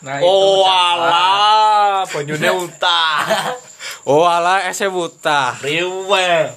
Nah, 0.00 0.16
Oh, 0.24 0.64
itu 0.64 0.66
alah, 0.66 2.02
banyune 2.08 2.48
utah. 2.56 3.20
Oh 4.08 4.24
ala 4.24 4.64
ese 4.64 4.88
buta. 4.88 5.60
Riwe. 5.60 6.48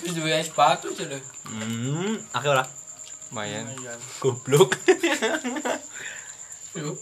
Itu 0.00 0.20
juga 0.20 0.40
sepatu 0.40 0.90
sudah. 0.92 1.20
Hmm, 1.46 2.16
akeh 2.32 2.48
ora? 2.48 2.64
Lumayan. 3.30 3.68
Goblok. 4.18 4.74
Yuk. 6.78 6.96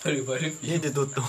Balik-balik. 0.00 0.52
Ini 0.64 0.80
ditutup. 0.80 1.24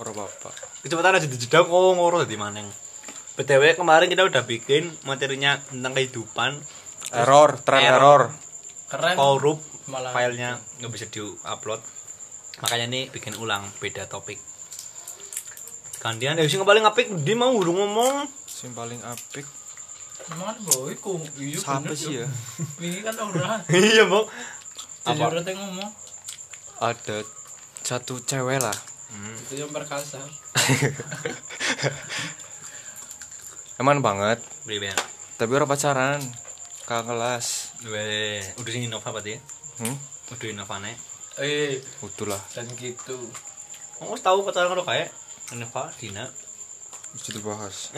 Ora 0.00 0.10
apa 0.10 0.50
Kecepatan 0.82 1.20
aja 1.20 1.28
dijedak 1.28 1.68
oh 1.68 1.92
ngoro 1.94 2.24
dadi 2.24 2.34
maneng. 2.34 2.66
BTW 3.36 3.76
kemarin 3.76 4.08
kita 4.08 4.24
udah 4.26 4.42
bikin 4.44 4.88
materinya 5.04 5.56
tentang 5.56 5.92
kehidupan 5.96 6.58
Error, 7.12 7.60
tren 7.64 7.80
Error. 7.84 7.96
error. 7.96 8.22
Keren. 8.92 9.16
korup 9.16 9.58
Malah. 9.88 10.12
filenya 10.12 10.60
nggak 10.80 10.92
bisa 10.92 11.08
di-upload 11.08 11.80
makanya 12.60 12.86
nih 12.92 13.04
bikin 13.08 13.32
ulang 13.40 13.64
beda 13.80 14.04
topik 14.04 14.36
gantian 16.02 16.34
ya 16.34 16.50
sing 16.50 16.66
paling 16.66 16.82
apik 16.82 17.06
dia 17.22 17.38
mau 17.38 17.54
urung 17.54 17.78
ngomong 17.78 18.26
Sing 18.50 18.74
paling 18.74 18.98
apik 19.06 19.46
Emang 20.30 20.54
boy 20.62 20.94
ku. 21.02 21.18
Iya 21.34 21.58
siapa 21.58 21.82
bener, 21.82 21.98
sih 21.98 22.14
ya? 22.22 22.26
Ini 22.84 23.02
kan 23.02 23.14
ora. 23.18 23.58
iya 23.74 24.06
Jujur 24.06 25.34
Apa? 25.34 25.42
teh 25.42 25.54
ngomong. 25.58 25.90
Ada 26.78 27.26
satu 27.82 28.22
cewek 28.22 28.62
lah. 28.62 28.76
Itu 29.42 29.58
yang 29.58 29.74
perkasa. 29.74 30.22
Eman 33.82 33.98
banget, 33.98 34.38
Beribean. 34.62 34.94
tapi 35.34 35.58
ora 35.58 35.66
pacaran. 35.66 36.22
Kakak 36.86 37.14
kelas. 37.14 37.46
Weh, 37.90 38.42
udah 38.62 38.70
sing 38.70 38.86
Innova 38.86 39.10
berarti 39.10 39.34
ya? 39.34 39.40
Hmm? 39.82 39.96
Udah 40.34 40.46
Innova 40.46 40.78
nih. 40.78 40.94
Eh, 41.42 41.82
lah. 42.30 42.42
dan 42.54 42.66
gitu. 42.78 43.18
Kamu 43.98 44.14
tahu 44.22 44.46
pacaran 44.46 44.70
kalau 44.70 44.86
kayak 44.86 45.10
Innova, 45.52 45.92
Dina. 46.00 46.24
Mesti 47.12 47.30
dibahas. 47.36 47.92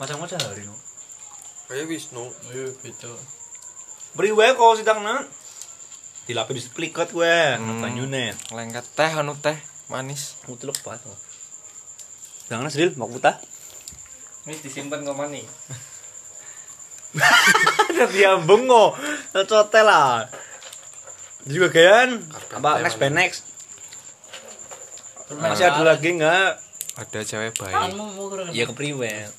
Macam-macam 0.00 0.38
hari 0.44 0.68
no. 0.68 0.76
Kayak 1.68 1.88
Wisnu. 1.88 2.24
Ayo 2.52 2.68
gitu. 2.84 3.12
Beri 4.12 4.32
wae 4.36 4.52
kok 4.52 4.76
sidang 4.76 5.00
na. 5.00 5.24
Dilapis 6.28 6.68
di 6.68 6.70
pliket 6.76 7.16
gue, 7.16 7.36
Hmm. 7.56 7.80
banyune. 7.80 8.36
Lengket 8.52 8.86
teh 8.92 9.10
anu 9.16 9.32
teh 9.40 9.56
manis. 9.88 10.36
Mutluk 10.44 10.76
banget. 10.84 11.16
Jangan 12.52 12.68
sedil, 12.68 12.92
mau 13.00 13.08
putah. 13.08 13.40
Ini 14.44 14.56
disimpan 14.60 15.00
ke 15.00 15.12
mana 15.12 15.40
diambung 18.10 18.68
kok. 18.68 18.90
Cotel 19.50 19.86
lah. 19.86 20.28
Juga 21.48 21.72
kan? 21.72 22.20
Apa 22.60 22.84
next 22.84 23.00
by 23.00 23.08
next? 23.08 23.49
Masih 25.38 25.70
ada 25.70 25.82
lagi 25.86 26.08
enggak? 26.18 26.58
Ada 26.98 27.18
cewek 27.22 27.54
baik. 27.54 27.74
Kamu 27.74 28.02
mau 28.18 28.26
kurang. 28.26 28.50
Ya 28.50 28.66
kepriwe. 28.66 29.30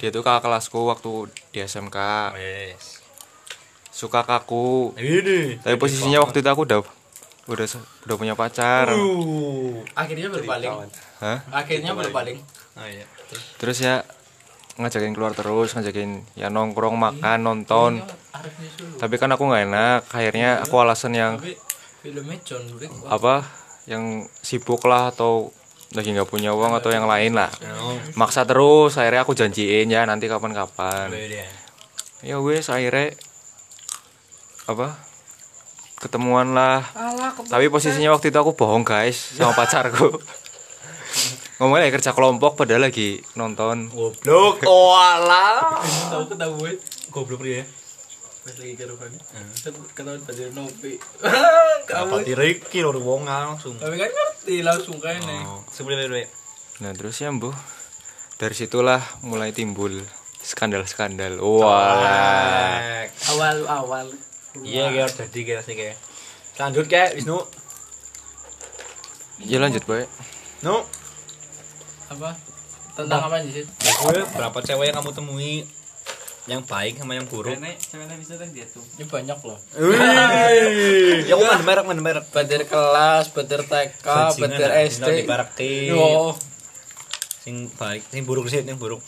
Dia 0.00 0.08
tuh 0.08 0.24
kakak 0.24 0.48
kelasku 0.48 0.80
waktu 0.88 1.28
di 1.52 1.60
SMK. 1.60 1.98
Wes. 2.32 3.04
Suka 3.92 4.24
kaku. 4.24 4.96
Ini. 4.96 5.60
Tapi 5.60 5.76
posisinya 5.76 6.24
waktu 6.24 6.40
itu 6.40 6.48
aku 6.48 6.64
udah 6.64 6.80
udah 7.52 7.66
udah 8.08 8.16
punya 8.16 8.32
pacar. 8.32 8.88
Uh. 8.96 9.84
Akhirnya 9.92 10.32
berpaling. 10.32 10.72
Hah? 11.20 11.38
Akhirnya 11.52 11.92
berpaling. 11.92 12.40
Oh 12.80 12.86
iya. 12.88 13.04
Terus 13.60 13.76
ya 13.84 14.08
ngajakin 14.80 15.12
keluar 15.12 15.36
terus, 15.36 15.76
ngajakin 15.76 16.24
ya 16.32 16.48
nongkrong, 16.48 16.96
makan, 16.96 17.44
nonton. 17.44 18.00
Arif 18.32 18.54
disuruh. 18.56 18.96
Tapi 18.96 19.14
kan 19.20 19.28
aku 19.36 19.44
nggak 19.44 19.62
enak. 19.68 20.00
Akhirnya 20.08 20.64
aku 20.64 20.74
alasan 20.80 21.12
yang 21.12 21.36
apa? 23.04 23.44
Yang 23.88 24.28
sibuk 24.44 24.84
lah 24.84 25.12
atau 25.12 25.52
lagi 25.90 26.14
nggak 26.14 26.30
punya 26.30 26.54
uang 26.54 26.76
atau 26.78 26.92
yang 26.94 27.08
lain 27.08 27.34
lah. 27.34 27.50
Oh. 27.80 27.96
Maksa 28.14 28.44
terus. 28.44 28.94
Akhirnya 29.00 29.24
aku 29.24 29.32
janjiin 29.34 29.90
ya 29.90 30.04
nanti 30.06 30.28
kapan-kapan. 30.30 31.10
Ya 32.20 32.36
wes 32.38 32.68
akhirnya 32.68 33.16
apa? 34.68 34.94
Ketemuan 36.00 36.52
lah. 36.52 36.84
Tapi 37.48 37.68
posisinya 37.72 38.12
waktu 38.14 38.30
itu 38.32 38.38
aku 38.38 38.52
bohong 38.56 38.84
guys 38.84 39.36
sama 39.36 39.52
pacarku. 39.56 40.20
Ngomongnya 41.60 41.92
kerja 41.92 42.16
kelompok 42.16 42.56
padahal 42.56 42.88
lagi 42.88 43.20
nonton. 43.36 43.92
Goblok. 43.92 44.64
Oh 44.64 44.96
alah. 44.96 45.76
Tahu 46.08 46.24
ketahuan. 46.32 46.76
Goblok 47.12 47.44
dia. 47.44 47.68
Pas 48.50 48.58
lagi 48.58 48.74
karaoke. 48.74 49.14
Ketahuan 49.94 50.18
pada 50.26 50.44
nopi. 50.50 50.98
Apa 51.86 51.86
Kamu. 51.86 52.26
diriki 52.26 52.82
lho 52.82 52.98
wong 52.98 53.22
langsung. 53.30 53.78
Tapi 53.78 53.94
kan 53.94 54.10
ngerti 54.10 54.66
langsung 54.66 54.98
nih. 54.98 55.38
Oh, 55.46 55.62
sebenarnya 55.70 56.26
Nah 56.82 56.90
terus 56.90 57.22
ya 57.22 57.30
bu, 57.30 57.54
dari 58.42 58.54
situlah 58.58 58.98
mulai 59.22 59.54
timbul 59.54 60.02
skandal-skandal. 60.42 61.38
Wah, 61.38 63.06
Awal-awal. 63.30 64.10
Iya, 64.66 64.90
kayak 64.98 65.14
jadi 65.30 65.40
kayak 65.46 65.62
sih 65.62 65.74
kayak. 65.78 65.96
Lanjut 66.58 66.90
kayak 66.90 67.14
Wisnu. 67.22 67.38
ya 69.46 69.62
lanjut 69.62 69.86
boy. 69.86 70.02
No. 70.66 70.82
Apa? 72.10 72.34
Tentang 72.98 73.30
apa 73.30 73.46
sih? 73.46 73.62
Gue 73.62 74.26
berapa 74.34 74.58
cewek 74.58 74.90
yang 74.90 74.98
kamu 74.98 75.14
temui 75.14 75.62
yang 76.50 76.66
baik 76.66 76.98
sama 76.98 77.14
yang 77.14 77.30
buruk? 77.30 77.54
ceweknya 77.54 78.16
bisa 78.18 78.34
kan 78.34 78.50
dia 78.50 78.66
tuh. 78.66 78.82
Ini 78.98 79.06
banyak 79.06 79.38
loh. 79.46 79.58
Wih, 79.78 81.22
ya 81.30 81.38
aku 81.38 81.44
mana 81.46 81.62
merek 81.62 81.84
mana 81.86 82.02
merek. 82.02 82.24
Batir 82.34 82.66
kelas, 82.66 83.30
batir 83.30 83.62
TK, 83.62 84.06
batir 84.34 84.70
SD. 84.90 85.22
Di 85.22 85.24
barak 85.30 85.54
Yo, 85.62 86.34
Sing 87.40 87.70
baik, 87.78 88.02
sing 88.10 88.26
buruk 88.26 88.50
sih, 88.50 88.66
yang 88.66 88.82
buruk. 88.82 88.98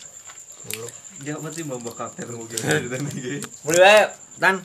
Dia 1.22 1.34
mesti 1.38 1.66
kabar 1.66 2.30
mungkin 2.30 2.58
dan 2.62 3.02
iki. 3.10 3.42
Mulai 3.66 4.10
tan. 4.38 4.62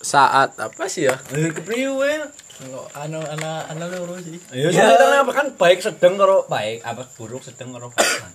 Saat 0.00 0.56
apa 0.56 0.88
sih 0.88 1.04
ya? 1.04 1.20
Eh, 1.36 1.52
kepriwe? 1.52 2.32
Lo 2.72 2.88
anu 2.96 3.20
ana 3.20 3.68
ana 3.68 3.84
loro 3.92 4.16
sih. 4.24 4.40
Ya, 4.52 4.72
sebenarnya 4.72 5.28
apa 5.28 5.32
kan 5.36 5.46
baik 5.60 5.84
sedang 5.84 6.16
karo 6.16 6.48
baik, 6.48 6.80
apa 6.80 7.04
buruk 7.20 7.44
sedang 7.44 7.76
karo 7.76 7.92
baik. 7.92 8.32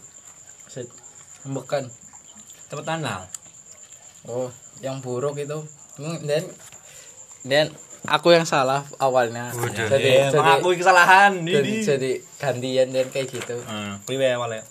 Set. 0.69 0.85
Bukan. 1.41 1.89
Cepet 2.71 2.87
tanah. 2.87 3.27
Oh, 4.31 4.47
yang 4.79 5.03
buruk 5.03 5.35
itu. 5.35 5.59
Dan 6.23 6.47
dan 7.43 7.65
aku 8.07 8.31
yang 8.31 8.47
salah 8.47 8.79
awalnya. 8.95 9.51
Jadi, 9.51 9.91
Eh, 9.91 10.31
jadi, 10.31 10.39
mengakui 10.39 10.79
kesalahan 10.79 11.43
jadi, 11.43 11.67
ini. 11.67 11.83
jadi 11.83 12.11
gantian 12.39 12.87
dan 12.95 13.07
kayak 13.11 13.27
gitu. 13.27 13.59
Hmm, 13.67 13.99
awalnya. 14.07 14.63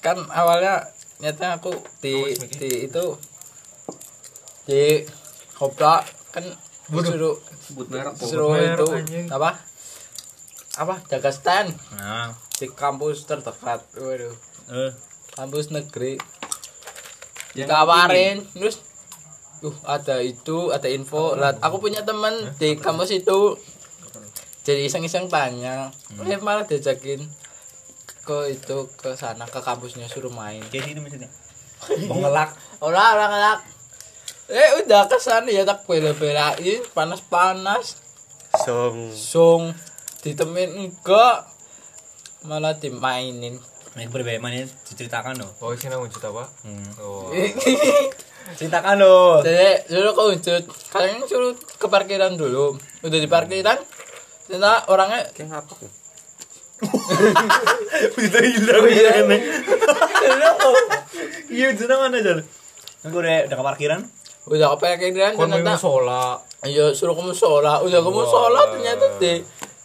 Kan 0.00 0.16
awalnya 0.32 0.88
nyata 1.20 1.60
aku 1.60 1.76
di 2.00 2.32
di 2.56 2.88
itu 2.88 3.04
di 4.64 5.04
kopla 5.54 6.00
kan 6.32 6.44
disuruh 6.88 7.36
disuruh 8.16 8.56
itu 8.56 8.86
apa? 9.28 9.60
Apa? 10.74 10.94
Jaga 11.06 11.30
stand 11.30 11.70
Nah, 11.94 12.32
di 12.56 12.66
kampus 12.66 13.28
terdekat. 13.28 13.84
Waduh. 13.94 14.34
Eh, 14.72 14.90
kampus 15.36 15.70
negeri 15.70 16.18
ditawarin 17.54 18.42
terus 18.52 18.82
uh 19.64 19.76
ada 19.88 20.20
itu 20.20 20.74
ada 20.74 20.90
info. 20.90 21.38
Lah 21.38 21.56
aku 21.62 21.80
punya 21.80 22.04
teman 22.04 22.52
di 22.60 22.76
kampus 22.76 23.16
itu. 23.16 23.56
Jadi 24.64 24.88
iseng-iseng 24.88 25.28
tanya. 25.28 25.88
Eh 26.24 26.40
malah 26.40 26.68
diajakin 26.68 27.24
ke 28.24 28.38
itu 28.56 28.88
ke 28.96 29.12
sana 29.16 29.44
ke 29.48 29.60
kampusnya 29.60 30.08
suruh 30.08 30.32
main. 30.32 30.60
Kayak 30.68 30.92
sini 30.92 31.00
maksudnya. 31.00 31.30
Pengelak. 32.10 32.50
orang 32.84 33.08
orang 33.16 33.30
ngelak. 33.32 33.60
Eh 34.52 34.70
udah 34.84 35.08
ke 35.08 35.16
sana 35.16 35.48
ya 35.48 35.64
tak 35.64 35.88
bela-belain 35.88 36.80
panas-panas. 36.92 38.00
Song. 38.54 39.10
song 39.12 39.62
ditemen 40.20 40.88
enggak. 40.88 41.48
Malah 42.44 42.76
dimainin 42.76 43.56
Main 43.94 44.10
priwe 44.10 44.42
mana 44.42 44.58
diceritakan 44.90 45.38
lo. 45.38 45.46
Oh, 45.62 45.70
sini 45.78 45.94
mau 45.94 46.10
cerita 46.10 46.34
apa? 46.34 46.50
Hmm. 46.66 46.90
Oh. 46.98 47.30
Ceritakan 48.58 48.98
lo. 48.98 49.38
Jadi 49.46 49.86
suruh 49.86 50.10
ke 50.10 50.22
Uncut, 50.34 50.64
kalian 50.90 51.22
suruh 51.30 51.54
ke 51.54 51.86
parkiran 51.86 52.34
dulu. 52.34 52.74
Udah 53.06 53.18
di 53.22 53.30
parkiran, 53.30 53.78
ternyata 54.50 54.90
orangnya 54.90 55.30
Kayak 55.30 55.62
ngapa 55.62 55.74
ya? 55.78 55.90
Bisa 58.18 58.38
hilang 58.42 58.84
ya 58.90 59.02
kan. 59.14 59.30
Iya, 61.48 61.66
itu 61.70 61.86
mana 62.02 62.18
aja. 62.18 62.34
Aku 63.06 63.16
udah 63.22 63.46
udah 63.46 63.56
ke 63.56 63.64
parkiran. 63.64 64.00
udah 64.44 64.76
ke 64.76 64.78
parkiran 64.82 65.32
Kon 65.38 65.48
mau 65.48 65.62
musola. 65.62 66.36
iya 66.66 66.90
suruh 66.92 67.14
ke 67.14 67.22
musola, 67.22 67.80
udah 67.80 68.00
ke 68.02 68.10
musola 68.10 68.60
ternyata 68.74 69.06
di 69.22 69.40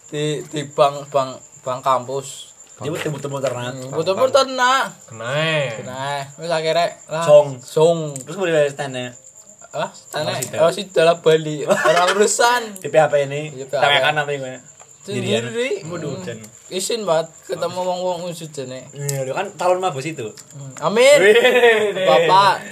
di 0.10 0.24
di 0.50 0.62
bank 0.66 1.08
bank 1.14 1.38
bank 1.62 1.80
kampus. 1.86 2.49
Dia 2.80 2.90
butuh 2.90 3.10
butuh 3.12 3.30
muter 3.30 3.52
nat. 3.52 3.76
Betul-betul 3.92 4.56
nak. 4.56 4.96
Kena. 5.06 5.36
Nah, 5.84 6.22
terus 6.32 6.52
akhirnya 6.52 6.88
lah. 7.12 7.24
Song. 7.24 7.48
Song. 7.60 8.00
Terus 8.16 8.36
mau 8.36 8.46
dari 8.46 8.72
standnya 8.72 9.12
Ah, 9.70 9.86
tanya, 10.10 10.34
Oh, 10.58 10.66
oh 10.66 10.72
sih 10.74 10.90
dalam 10.90 11.22
Bali. 11.22 11.62
Orang 11.90 12.18
urusan. 12.18 12.82
di 12.82 12.90
PHP 12.90 13.30
ini. 13.30 13.42
Tapi 13.70 13.96
kan 14.02 14.18
apa 14.18 14.32
gue? 14.34 14.58
Sendiri. 15.06 15.86
Waduh, 15.86 16.26
dan. 16.26 16.42
Isin 16.74 17.06
banget 17.06 17.30
ketemu 17.46 17.78
wong-wong 17.78 18.34
usut 18.34 18.50
jene. 18.50 18.90
Iya, 18.90 19.30
kan 19.30 19.46
calon 19.54 19.78
mabos 19.78 20.10
itu. 20.10 20.26
Amin. 20.82 21.18
Bapak. 22.02 22.66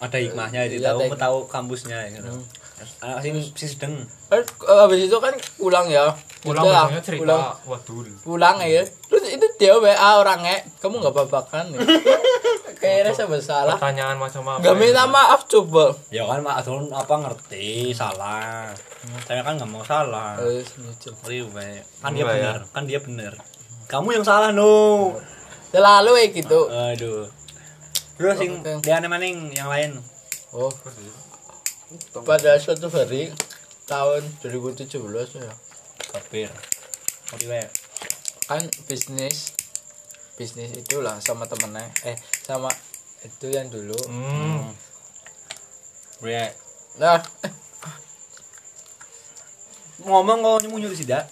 Ada 0.00 0.16
hikmahnya 0.16 0.70
itu 0.70 0.78
Iya, 0.78 0.94
tahu 0.94 1.10
tahu 1.12 1.36
kampusnya 1.50 2.06
gitu. 2.08 2.38
Anak 3.00 3.18
sing 3.20 3.34
sing 3.54 3.68
sedeng. 3.68 3.94
Eh, 4.32 4.42
habis 4.66 5.06
itu 5.08 5.16
kan 5.20 5.34
pulang 5.60 5.86
ya. 5.88 6.12
Pulang 6.40 6.64
Udah, 6.64 6.88
biasanya 6.88 7.02
cerita 7.04 7.22
Pulang, 7.22 7.42
wadul. 7.68 8.06
pulang 8.24 8.56
ya. 8.64 8.82
Terus 8.84 9.24
itu 9.28 9.46
dia 9.60 9.76
WA 9.76 10.10
orangnya. 10.16 10.56
Kamu 10.80 11.04
nggak 11.04 11.12
apa-apa 11.12 11.40
kan? 11.52 11.64
Ya? 11.72 11.80
Kayaknya 12.80 13.12
saya 13.12 13.28
bersalah. 13.28 13.76
Pertanyaan 13.76 14.16
macam 14.16 14.40
apa? 14.48 14.64
Gak 14.64 14.76
minta 14.80 15.04
maaf 15.04 15.44
coba. 15.44 15.92
Ya 16.08 16.24
kan 16.24 16.40
mak 16.40 16.64
Adul 16.64 16.88
apa 16.88 17.14
ngerti 17.20 17.92
salah. 17.92 18.72
Saya 19.28 19.44
kan 19.44 19.60
nggak 19.60 19.68
mau 19.68 19.84
salah. 19.84 20.40
Priwe. 21.20 21.84
Kan 22.00 22.16
dia 22.16 22.24
benar, 22.24 22.64
kan 22.72 22.88
dia 22.88 23.04
benar. 23.04 23.36
Kamu 23.84 24.16
yang 24.16 24.24
salah 24.24 24.48
no. 24.48 25.12
Selalu 25.76 26.12
ya 26.16 26.26
gitu. 26.32 26.60
Aduh. 26.72 27.28
Terus 28.16 28.36
Oke. 28.36 28.80
dia 28.80 28.96
maning 29.04 29.52
yang 29.52 29.68
lain. 29.68 30.00
Oh. 30.56 30.72
Pada 32.22 32.54
suatu 32.54 32.86
hari 32.86 33.34
tahun 33.90 34.22
2017 34.46 34.94
ya. 35.42 35.50
Kapir. 36.14 36.46
Priwe. 37.34 37.66
Kan 38.46 38.62
bisnis 38.86 39.58
bisnis 40.38 40.70
itulah 40.72 41.18
sama 41.18 41.50
temennya 41.50 41.90
eh 42.06 42.14
sama 42.46 42.70
itu 43.26 43.50
yang 43.50 43.66
dulu 43.68 43.98
Hmm. 44.06 44.70
Priwe. 46.22 46.46
nah 47.02 47.18
Ngomong 50.00 50.40
kok 50.40 50.64
nyuruh 50.64 50.80
nyuruh 50.80 50.96
tidak? 50.96 51.26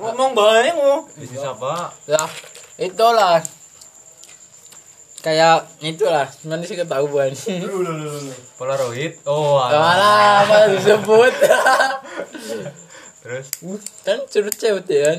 Ngomong 0.00 0.32
bae 0.34 0.72
ngo. 0.74 1.06
Bisnis 1.20 1.44
apa? 1.44 1.92
lah 2.08 2.30
itulah 2.80 3.38
kayak 5.22 5.70
itulah 5.78 6.26
mana 6.42 6.66
sih 6.66 6.74
ketahuan 6.74 7.30
Polaroid. 8.58 9.22
Oh, 9.22 9.56
alah. 9.62 9.78
Alah, 9.78 10.26
apa 10.42 10.56
disebut 10.74 11.34
Terus 13.22 13.46
kan 14.02 14.18
curut 14.26 14.56
cewek 14.58 14.82
kan 14.90 15.18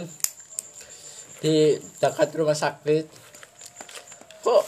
di 1.43 1.75
dekat 1.99 2.31
rumah 2.39 2.55
sakit 2.55 3.03
kok 4.43 4.63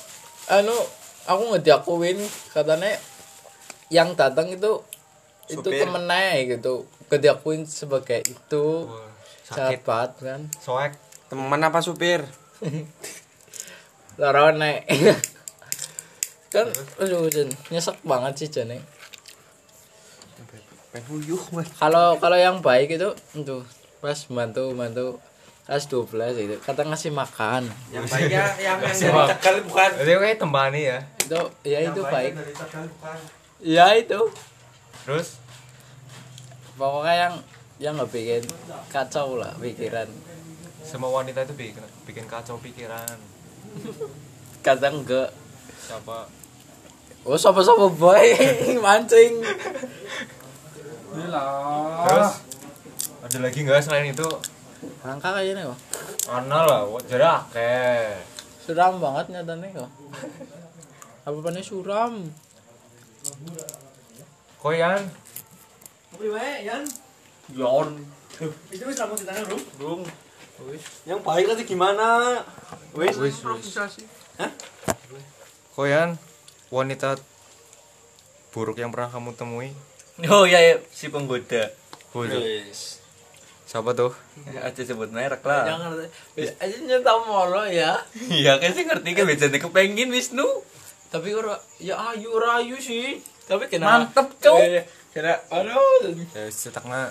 anu 0.52 0.76
aku 1.24 1.42
nggak 1.52 1.64
diakuin 1.64 2.20
katanya 2.52 3.00
yang 3.88 4.12
datang 4.16 4.52
itu 4.52 4.84
itu 5.48 5.64
Supir. 5.64 5.88
temennya 5.88 6.36
gitu 6.44 6.84
gak 7.08 7.22
diakuin 7.22 7.64
sebagai 7.64 8.28
itu 8.28 8.92
wah, 8.92 9.08
sakit. 9.48 9.84
sahabat 9.88 10.10
kan 10.20 10.42
Soek. 10.60 10.92
Teman 11.32 11.62
apa 11.62 11.80
supir? 11.82 12.26
lorone 14.16 14.84
kan 16.54 16.68
aduh 17.02 17.28
Jen, 17.28 17.52
nyesek 17.68 18.00
banget 18.02 18.34
sih 18.40 18.48
Jen 18.48 18.72
man. 21.52 21.66
kalau 21.76 22.16
kalau 22.24 22.38
yang 22.40 22.64
baik 22.64 22.96
itu 22.96 23.12
itu 23.36 23.58
pas 24.00 24.16
bantu 24.32 24.72
bantu 24.72 25.20
kelas 25.66 25.90
12 25.90 26.46
itu 26.46 26.56
kata 26.62 26.86
ngasih 26.86 27.10
makan 27.10 27.66
Yang 27.90 28.06
baik 28.14 28.30
ya 28.30 28.46
yang 28.70 28.78
yang 28.86 29.02
dari. 29.02 29.34
Tegal 29.34 29.56
bukan. 29.66 29.90
Jadi 29.98 30.12
kayak 30.14 30.38
tembani 30.38 30.82
ya. 30.86 31.00
itu 31.26 31.42
ya 31.66 31.80
itu 31.82 32.02
Yang 32.06 32.14
baik 32.14 32.32
dari 32.38 32.54
Tegal 32.54 32.84
bukan. 32.86 33.18
ya 33.66 33.86
itu 33.98 34.22
Terus 35.04 35.28
pokoknya 36.78 37.14
yang 37.18 37.34
yang 37.82 37.94
nggak 37.98 38.12
bikin 38.14 38.44
kacau 38.88 39.36
lah 39.36 39.52
pikiran 39.58 40.08
semua 40.86 41.10
wanita 41.12 41.44
itu 41.44 41.58
bikin 41.58 41.82
bikin 42.06 42.26
kacau 42.30 42.62
pikiran. 42.62 43.18
Kadang 44.62 45.02
enggak 45.02 45.30
Siapa? 45.86 46.26
oh 47.26 47.38
siapa 47.38 47.60
siapa 47.62 47.86
boy 47.90 48.26
mancing 48.86 49.34
Terus 51.16 52.32
ada 53.26 53.38
lagi 53.42 53.60
nggak 53.62 53.82
selain 53.82 54.12
itu? 54.12 54.28
angka 55.02 55.34
kayaknya 55.34 55.70
kok 55.70 55.80
Ana 56.26 56.66
lah, 56.66 56.82
jadi 57.06 57.22
akeh. 57.22 58.18
suram 58.66 58.98
banget 58.98 59.30
nyatanya 59.30 59.86
kok 59.86 59.90
apa 61.26 61.38
pannya 61.42 61.62
suram 61.62 62.26
Koyan, 64.62 65.02
Yan. 66.66 66.84
Yon. 67.54 67.90
Itu 68.74 68.84
wis 68.90 68.98
rambut 68.98 69.22
ditanya, 69.22 69.46
Bro. 69.78 70.02
Bung. 70.56 70.80
Yang 71.04 71.20
baik 71.22 71.46
tadi 71.48 71.64
gimana? 71.66 72.40
Wis. 72.94 73.16
wis 73.18 73.38
wis. 73.44 73.76
Koyan, 75.76 76.16
wanita 76.70 77.20
buruk 78.50 78.80
yang 78.80 78.90
pernah 78.90 79.12
kamu 79.12 79.36
temui? 79.36 79.70
Oh 80.32 80.48
iya, 80.48 80.60
iya. 80.64 80.76
si 80.90 81.12
penggoda. 81.12 81.68
Bodoh. 82.10 82.40
Wis. 82.40 83.04
Siapa 83.68 83.92
tuh? 83.92 84.16
Ya, 84.48 84.64
aja 84.64 84.78
sebut 84.80 85.10
merek 85.10 85.42
lah. 85.42 85.66
jangan 85.68 85.90
wis 86.38 86.54
aja 86.56 86.76
nyata 86.78 87.18
molo 87.20 87.66
ya 87.66 87.98
Iya, 88.16 88.62
kan 88.62 88.72
sih 88.72 88.86
ngerti 88.86 89.10
kan 89.12 89.26
biasanya 89.26 89.58
kepengin 89.58 90.14
Wisnu. 90.14 90.48
tapi 91.06 91.32
ora 91.32 91.56
ya 91.80 91.96
ayu 92.12 92.30
ora 92.30 92.60
ayu 92.60 92.76
sih 92.78 93.18
tapi 93.46 93.66
kena 93.66 94.06
Mantep, 94.06 94.28
Cuk. 94.38 94.60
Eh, 94.60 94.84
kena 95.12 95.34
aduh 95.50 96.14
Ya, 96.32 96.46
cetaknya 96.46 97.10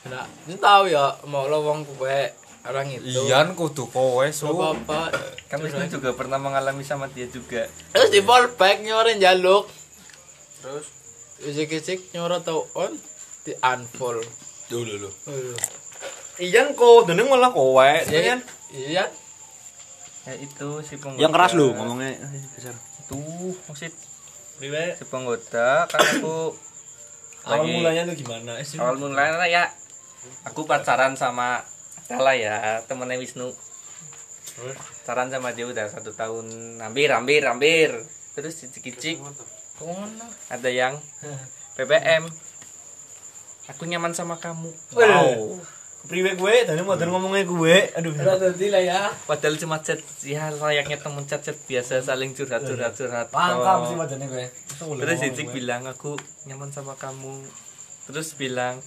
kena 0.00 0.22
ini 0.46 0.54
tahu 0.56 0.86
ya 0.86 1.10
mau 1.26 1.50
lo 1.50 1.60
wong 1.60 1.82
gue 1.82 2.18
orang 2.66 2.86
itu 2.90 3.06
Iyan 3.22 3.52
kudu 3.52 3.86
kowe 3.86 4.26
su. 4.28 4.46
bapak 4.48 5.14
Kan 5.46 5.60
Wisnu 5.60 5.86
juga 5.88 6.10
pernah 6.12 6.36
mengalami 6.36 6.82
sama 6.82 7.06
dia 7.06 7.26
juga. 7.26 7.70
terus 7.90 8.10
di 8.10 8.20
fallback 8.20 8.82
nyorin 8.82 9.16
jaluk 9.16 9.70
terus 10.58 10.86
isik-isik 11.38 12.10
nyoro 12.10 12.40
tau 12.40 12.66
on 12.74 12.90
di 13.42 13.54
unfollow 13.54 14.24
Dulu 14.66 14.98
dulu. 14.98 15.10
Iyan 16.36 16.74
kok, 16.74 17.06
dene 17.06 17.22
malah 17.22 17.48
kowe. 17.48 17.86
iya 18.02 18.42
iya 18.68 19.06
Ya 20.26 20.34
itu 20.34 20.68
si 20.82 20.98
penggoda. 20.98 21.22
Yang 21.22 21.32
keras 21.32 21.52
lu 21.54 21.70
ngomongnya 21.70 22.18
besar. 22.50 22.74
Tuh, 23.06 23.54
maksud 23.62 23.94
Priwe. 24.58 24.98
si 24.98 25.04
penggoda 25.06 25.86
kan 25.86 26.02
aku 26.02 26.50
Awal 27.46 27.62
mulanya 27.70 28.10
tuh 28.10 28.18
gimana? 28.18 28.58
Sih. 28.60 28.74
awal 28.74 28.98
mulanya 28.98 29.46
ya 29.46 29.70
aku 30.42 30.66
pacaran 30.66 31.14
sama 31.14 31.62
Dala 32.06 32.32
ya 32.38 32.80
temennya 32.86 33.18
Wisnu. 33.18 33.50
Pacaran 35.06 35.28
sama 35.28 35.52
dia 35.52 35.66
udah 35.66 35.86
satu 35.90 36.14
tahun. 36.14 36.78
Hampir 36.80 37.10
hampir 37.12 37.42
hampir 37.44 37.90
terus 38.32 38.56
cicik-cicik. 38.62 39.20
Ada 40.48 40.70
yang 40.70 40.94
PPM 41.76 42.24
aku 43.66 43.82
nyaman 43.84 44.14
sama 44.14 44.38
kamu. 44.38 44.70
Wow. 44.94 45.60
Priwe 46.06 46.38
gue, 46.38 46.54
dene 46.70 46.86
mau 46.86 46.94
ngomongnya 46.94 47.42
gue. 47.42 47.76
Aduh. 47.98 48.14
tadi 48.14 48.70
lah 48.70 48.78
ya. 48.78 49.10
Padahal 49.26 49.58
cuma 49.58 49.82
chat 49.82 49.98
ya 50.22 50.54
layaknya 50.54 51.02
temen 51.02 51.26
chat 51.26 51.42
chat 51.42 51.58
biasa 51.66 51.98
saling 51.98 52.30
curhat 52.30 52.62
curhat 52.62 52.94
curhat. 52.94 53.26
Pangkam 53.34 53.82
Oh. 53.82 53.86
sih 53.90 53.96
wadane 53.98 54.30
gue. 54.30 54.46
terus 55.02 55.18
cicik 55.18 55.50
bilang 55.50 55.82
aku 55.90 56.14
nyaman 56.46 56.70
sama 56.70 56.94
kamu. 56.94 57.42
Terus 58.06 58.38
bilang 58.38 58.78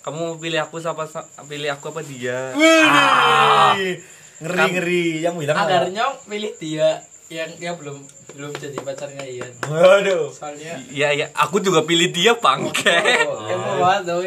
kamu 0.00 0.18
mau 0.18 0.36
pilih 0.36 0.60
aku 0.60 0.76
sama 0.78 1.04
pilih 1.44 1.70
aku 1.70 1.88
apa 1.88 2.00
dia 2.00 2.56
Ngeri 4.40 4.68
ngeri 4.70 5.04
yang 5.20 5.36
bilang. 5.36 5.52
agarnya 5.54 6.16
pilih 6.24 6.52
dia 6.56 6.96
yang 7.28 7.50
yang 7.58 7.74
belum 7.76 8.00
belum 8.30 8.50
jadi 8.52 8.74
pacarnya 8.78 9.22
Ian 9.22 9.52
Waduh. 9.62 10.30
soalnya 10.30 10.80
Iya 10.88 11.08
ya, 11.14 11.26
aku 11.32 11.60
juga 11.60 11.82
pilih 11.82 12.08
dia 12.08 12.32
bangke. 12.34 12.96
yang 13.46 13.60
mau 13.60 13.92
tuh 14.00 14.24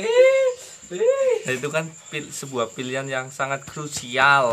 Nah, 1.44 1.50
itu 1.50 1.68
kan 1.68 1.90
pil- 2.08 2.30
sebuah 2.30 2.70
pilihan 2.70 3.04
yang 3.04 3.28
sangat 3.28 3.66
krusial. 3.66 4.46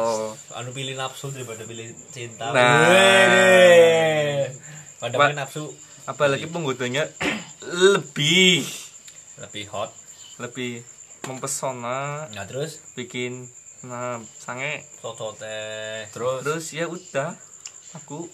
Anu 0.51 0.73
pilih 0.73 0.97
nafsu 0.97 1.29
daripada 1.29 1.63
pilih 1.63 1.93
cinta. 2.09 2.49
Nah. 2.51 2.89
Pada 4.99 5.37
nafsu 5.37 5.69
Apalagi 6.03 6.49
penggodanya 6.49 7.05
lebih 7.87 8.65
lebih 9.39 9.65
hot. 9.69 9.93
lebih 10.41 10.81
mempesona, 11.29 12.29
Nah 12.33 12.45
terus 12.49 12.81
bikin 12.97 13.49
nah 13.81 14.21
sange 14.37 14.85
toto 15.01 15.33
teh. 15.37 16.09
Terus 16.13 16.45
terus 16.45 16.65
ya 16.77 16.85
udah 16.89 17.33
aku 17.97 18.29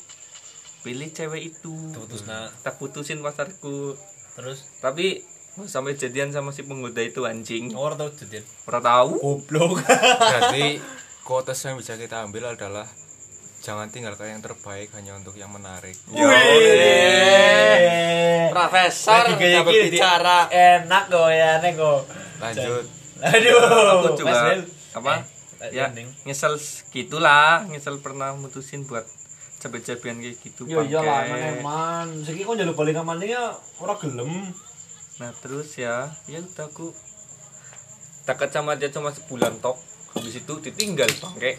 pilih 0.87 1.11
cewek 1.11 1.55
itu 1.55 1.75
putus 1.91 2.23
nah. 2.31 2.47
tak 2.63 2.79
putusin 2.79 3.19
pacarku 3.19 3.99
Terus 4.37 4.69
tapi 4.85 5.25
sampai 5.65 5.97
jadian 5.97 6.29
sama 6.29 6.53
si 6.53 6.61
penggoda 6.69 7.01
itu 7.01 7.25
anjing 7.25 7.73
orang 7.73 7.97
tahu 7.97 8.11
jadian. 8.13 8.45
pernah 8.69 8.83
tahu 8.85 9.17
Goblok. 9.17 9.81
Berarti 10.21 10.77
quotes 11.25 11.57
yang 11.65 11.81
bisa 11.81 11.97
kita 11.97 12.29
ambil 12.29 12.53
adalah 12.53 12.85
jangan 13.65 13.89
tinggalkan 13.89 14.37
yang 14.37 14.45
terbaik 14.45 14.93
hanya 14.93 15.17
untuk 15.17 15.33
yang 15.41 15.49
menarik. 15.49 15.97
Profesor 18.53 19.25
kayak 19.41 19.41
nggak 19.41 19.65
gini, 19.65 19.97
berbicara 19.97 20.39
Enak 20.53 21.05
kok 21.09 21.31
ya, 21.33 21.51
nek 21.65 21.73
kok. 21.81 22.01
Lanjut. 22.39 22.85
Aduh. 23.19 23.61
aku 23.97 24.09
juga 24.15 24.61
apa 24.93 25.13
Eh, 25.57 25.73
ya 25.73 25.89
ending. 25.89 26.05
nyesel 26.23 26.61
gitulah 26.93 27.65
nyesel 27.65 27.97
pernah 27.99 28.33
mutusin 28.33 28.85
buat 28.85 29.09
cabe-cabean 29.57 30.21
kayak 30.21 30.37
gitu 30.39 30.69
Yo 30.69 30.85
iya 30.85 31.01
lah, 31.01 31.25
eman. 31.25 32.13
Saiki 32.21 32.45
kok 32.45 32.55
njaluk 32.55 32.77
balik 32.77 32.93
kamane 32.95 33.25
ya 33.27 33.57
ora 33.77 33.97
gelem. 33.97 34.53
nah 35.17 35.33
terus 35.35 35.73
ya 35.75 36.13
ya 36.27 36.37
udah 36.39 36.67
aku 36.67 36.93
dekat 38.23 38.53
sama 38.53 38.77
dia 38.77 38.93
cuma 38.93 39.09
sebulan 39.09 39.57
tok 39.59 39.81
habis 40.13 40.37
itu 40.37 40.55
ditinggal 40.61 41.09
bangke 41.09 41.57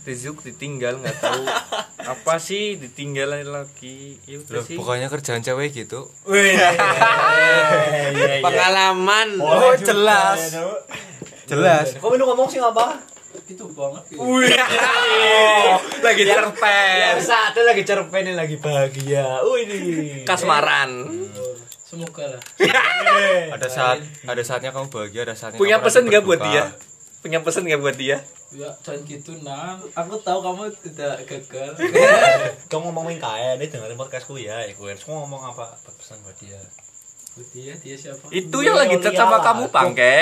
Rizuk 0.00 0.40
ditinggal 0.40 1.00
nggak 1.04 1.16
tahu 1.20 1.44
apa 2.16 2.34
sih 2.40 2.80
ditinggal 2.80 3.44
lagi 3.44 4.16
ya 4.24 4.40
Loh, 4.40 4.64
sih 4.64 4.76
pokoknya 4.80 5.12
kerjaan 5.12 5.44
cewek 5.44 5.76
gitu. 5.76 6.08
Wih. 6.24 6.56
pengalaman 8.44 9.36
Oh, 9.36 9.76
jelas. 9.76 10.56
Jelas. 11.44 11.86
Kok 12.00 12.10
minum 12.10 12.32
ngomong 12.32 12.48
sih 12.48 12.58
apa? 12.62 12.96
itu 13.50 13.66
banget 13.74 14.02
ya. 14.14 14.18
lagi 16.06 16.22
cerpen 16.22 17.18
Biasa, 17.18 17.50
tuh 17.50 17.62
lagi 17.66 17.82
cerpen 17.82 18.22
ini 18.30 18.34
lagi 18.38 18.56
bahagia. 18.62 19.42
Wih 19.42 19.66
ini. 19.66 20.22
kasmaran 20.22 21.10
semoga 21.82 22.22
lah 22.38 22.42
Ada 23.50 23.66
saat 23.66 23.98
ada 24.22 24.42
saatnya 24.46 24.70
kamu 24.70 24.86
bahagia, 24.94 25.26
ada 25.26 25.34
saatnya 25.34 25.58
punya 25.58 25.82
pesan 25.82 26.06
nggak 26.06 26.22
buat 26.22 26.38
dia 26.38 26.70
punya 27.20 27.38
pesan 27.40 27.68
nggak 27.68 27.80
buat 27.80 27.96
dia 27.96 28.16
ya 28.50 28.66
jangan 28.80 29.04
gitu 29.04 29.36
nah 29.44 29.76
aku 29.92 30.16
tahu 30.18 30.40
kamu 30.40 30.62
tidak 30.82 31.22
gagal 31.22 31.70
Kau 32.70 32.80
ngomongin 32.80 33.18
kaya, 33.18 33.54
dia 33.54 33.66
dengerin 33.66 33.94
podcastku 33.94 34.34
ya. 34.34 34.62
Ya 34.62 34.72
gue 34.72 34.88
harus 34.88 35.04
ngomong 35.04 35.42
apa 35.44 35.70
pesan 35.84 36.18
buat 36.22 36.34
dia. 36.34 36.58
Buat 37.34 37.48
dia 37.50 37.72
dia 37.76 37.94
siapa 37.94 38.24
itu 38.30 38.56
yang 38.62 38.74
lagi 38.74 38.96
chat 38.98 39.12
sama 39.12 39.36
Iyalah, 39.36 39.44
kamu 39.44 39.64
bangke 39.70 40.16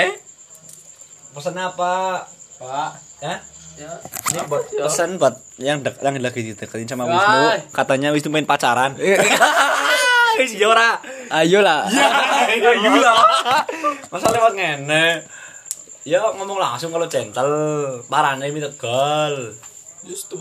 Pesan 1.29 1.55
apa? 1.55 2.25
pak 2.57 2.89
Hah? 3.21 3.39
ya 3.73 3.91
Ini 4.29 4.39
buat 4.45 4.63
pesan 4.67 5.15
buat 5.15 5.35
yang 5.55 5.79
dek, 5.79 6.03
yang 6.03 6.19
lagi 6.19 6.41
dideketin 6.43 6.85
sama. 6.85 7.07
Wisnu. 7.07 7.71
Katanya 7.71 8.11
Wisnu 8.11 8.29
main 8.29 8.43
pacaran. 8.43 8.93
Wis 10.35 10.51
ya 10.53 10.67
ora. 10.73 10.99
ayolah 11.31 11.87
Ayolah. 12.49 13.17
Masa 14.09 14.27
lewat 14.29 14.53
ngene. 14.53 15.23
Ya 16.03 16.23
ngomong 16.25 16.57
langsung 16.57 16.89
kalau 16.89 17.05
gentle. 17.05 17.53
Parane 18.05 18.49
mi 18.49 18.59
tegal. 18.59 19.53
justru 19.99 20.39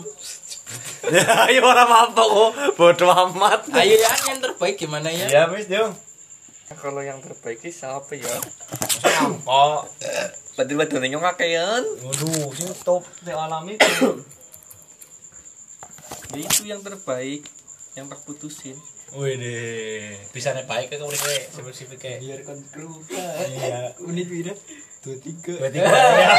Ya 1.05 1.51
ya 1.51 1.61
ora 1.61 1.83
apa 1.83 2.14
kok. 2.14 2.51
Bodoh 2.75 3.11
amat. 3.11 3.66
ayo 3.75 3.90
ya 3.92 4.12
yang 4.25 4.38
terbaik 4.38 4.77
gimana 4.77 5.11
ya 5.11 5.27
Ya 5.27 5.42
wis 5.49 5.66
dong. 5.66 5.90
kalau 6.75 7.01
yang 7.01 7.18
terbaik 7.18 7.59
sih 7.59 7.73
siapa 7.73 8.12
ya 8.12 8.38
Kok 9.40 9.81
berarti 10.55 10.75
wadone 10.75 11.07
nyong 11.09 11.25
kakean 11.25 11.83
Waduh, 12.03 12.51
sing 12.53 12.71
top 12.83 13.03
te 13.18 13.31
alami 13.31 13.75
itu. 13.75 14.11
ya 16.29 16.38
itu 16.38 16.62
yang 16.62 16.79
terbaik 16.79 17.42
yang 17.94 18.07
tak 18.07 18.21
putusin 18.21 18.79
Wih 19.16 19.35
deh, 19.40 20.21
bisa 20.37 20.53
nih 20.53 20.68
baik 20.68 20.92
kan 20.92 21.01
kemudian 21.01 21.23
kayak 21.25 21.44
spesifik 21.49 21.99
kayak. 21.99 22.18
Biarkan 22.21 22.59
keluar 22.68 23.01
Iya. 23.49 23.92
unit 24.09 24.29
beda 24.29 24.53
dua 25.01 25.16
tiga. 25.23 25.55
Berarti 25.57 25.79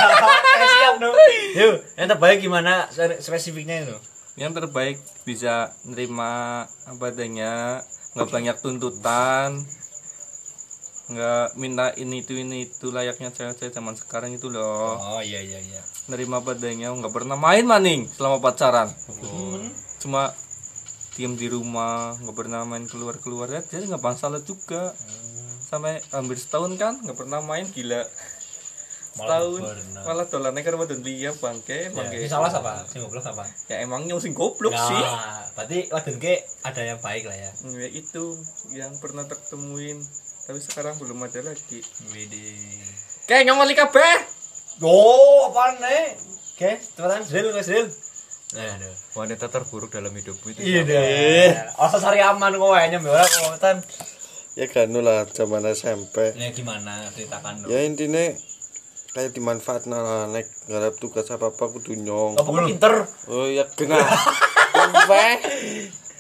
siap 0.78 0.96
dong. 1.02 1.16
Yuk, 1.58 1.76
yang 1.98 2.08
terbaik 2.08 2.38
gimana 2.40 2.86
spesifiknya 3.20 3.88
itu? 3.88 3.98
yang 4.40 4.56
terbaik 4.56 4.96
bisa 5.28 5.68
nerima 5.84 6.64
apa 6.88 7.12
adanya 7.12 7.84
nggak 8.16 8.30
banyak 8.32 8.56
tuntutan 8.64 9.68
nggak 11.12 11.60
minta 11.60 11.92
ini 12.00 12.24
itu 12.24 12.40
ini 12.40 12.72
itu 12.72 12.88
layaknya 12.88 13.36
cewek-cewek 13.36 13.74
zaman 13.74 14.00
sekarang 14.00 14.32
itu 14.32 14.48
loh. 14.48 14.96
Oh 14.96 15.20
iya 15.20 15.42
iya 15.44 15.60
iya. 15.60 15.82
nerima 16.08 16.40
apa 16.40 16.54
adanya 16.56 16.94
nggak 16.94 17.12
pernah 17.12 17.36
main 17.36 17.66
maning 17.68 18.08
selama 18.08 18.40
pacaran. 18.40 18.88
Cuma 20.00 20.32
diem 21.20 21.36
di 21.36 21.52
rumah 21.52 22.16
nggak 22.16 22.32
pernah 22.32 22.64
main 22.64 22.88
keluar 22.88 23.20
keluar 23.20 23.52
ya 23.52 23.60
jadi 23.60 23.92
nggak 23.92 24.00
masalah 24.00 24.40
juga 24.40 24.96
sampai 25.68 26.00
hampir 26.16 26.40
setahun 26.40 26.80
kan 26.80 26.96
nggak 27.04 27.20
pernah 27.20 27.44
main 27.44 27.68
gila 27.68 28.08
setahun 29.20 29.60
pernah. 29.60 30.04
malah 30.08 30.26
dolannya 30.32 30.64
karena 30.64 30.80
wadon 30.80 31.04
dia 31.04 31.36
bangke 31.36 31.92
bangke 31.92 32.24
Ini 32.24 32.32
salah 32.32 32.48
apa? 32.48 32.88
Sing 32.88 33.04
goblok 33.04 33.28
apa? 33.28 33.44
ya 33.68 33.84
emangnya 33.84 34.16
sing 34.16 34.32
goblok 34.32 34.72
sih 34.72 34.96
Nah, 34.96 35.44
berarti 35.60 35.92
wadon 35.92 36.16
ke 36.24 36.40
ada 36.64 36.82
yang 36.88 37.00
baik 37.04 37.28
lah 37.28 37.36
ya. 37.36 37.52
ya 37.52 37.90
itu 37.92 38.24
yang 38.72 38.96
pernah 39.04 39.28
tak 39.28 39.44
temuin 39.44 40.00
tapi 40.48 40.64
sekarang 40.64 40.96
belum 40.98 41.20
ada 41.20 41.44
lagi 41.44 41.84
Widih. 42.16 42.80
kayak 43.28 43.44
nyongoli 43.44 43.76
kabeh 43.76 44.40
Oh, 44.80 45.52
apaan 45.52 45.76
nih? 45.84 46.16
Oke, 46.56 46.80
cepetan, 46.80 47.20
drill, 47.28 47.52
guys, 47.52 47.68
drill. 47.68 47.88
Nah, 48.50 48.66
aduh. 48.68 48.96
Wanita 49.16 49.46
terburuk 49.46 49.90
dalam 49.90 50.10
hidupmu 50.10 50.50
itu 50.50 50.60
Iya 50.60 50.82
deh. 50.84 51.50
Asa 51.76 51.98
sari 51.98 52.18
aman 52.20 52.50
kok 52.52 52.66
kayaknya 52.68 52.98
mbak 52.98 53.22
cepetan. 53.24 53.78
ya 54.58 54.66
kan 54.66 54.92
lah 54.92 55.24
zaman 55.26 55.64
SMP 55.70 56.34
Ini 56.34 56.52
gimana 56.52 57.08
ceritakan 57.08 57.64
dong. 57.64 57.70
ya 57.70 57.80
intinya 57.80 58.20
kayak 59.10 59.32
dimanfaatkan 59.32 59.88
lah 59.90 60.28
nek 60.28 60.50
ngarep 60.68 60.98
tugas 60.98 61.30
apa 61.30 61.48
apa 61.48 61.66
kudu 61.70 61.96
nyong 61.96 62.36
Apa 62.36 62.50
kok 62.50 62.68
pinter? 62.68 62.94
oh 63.28 63.48
ya 63.48 63.64
gengah 63.70 64.04
sampai 64.70 65.40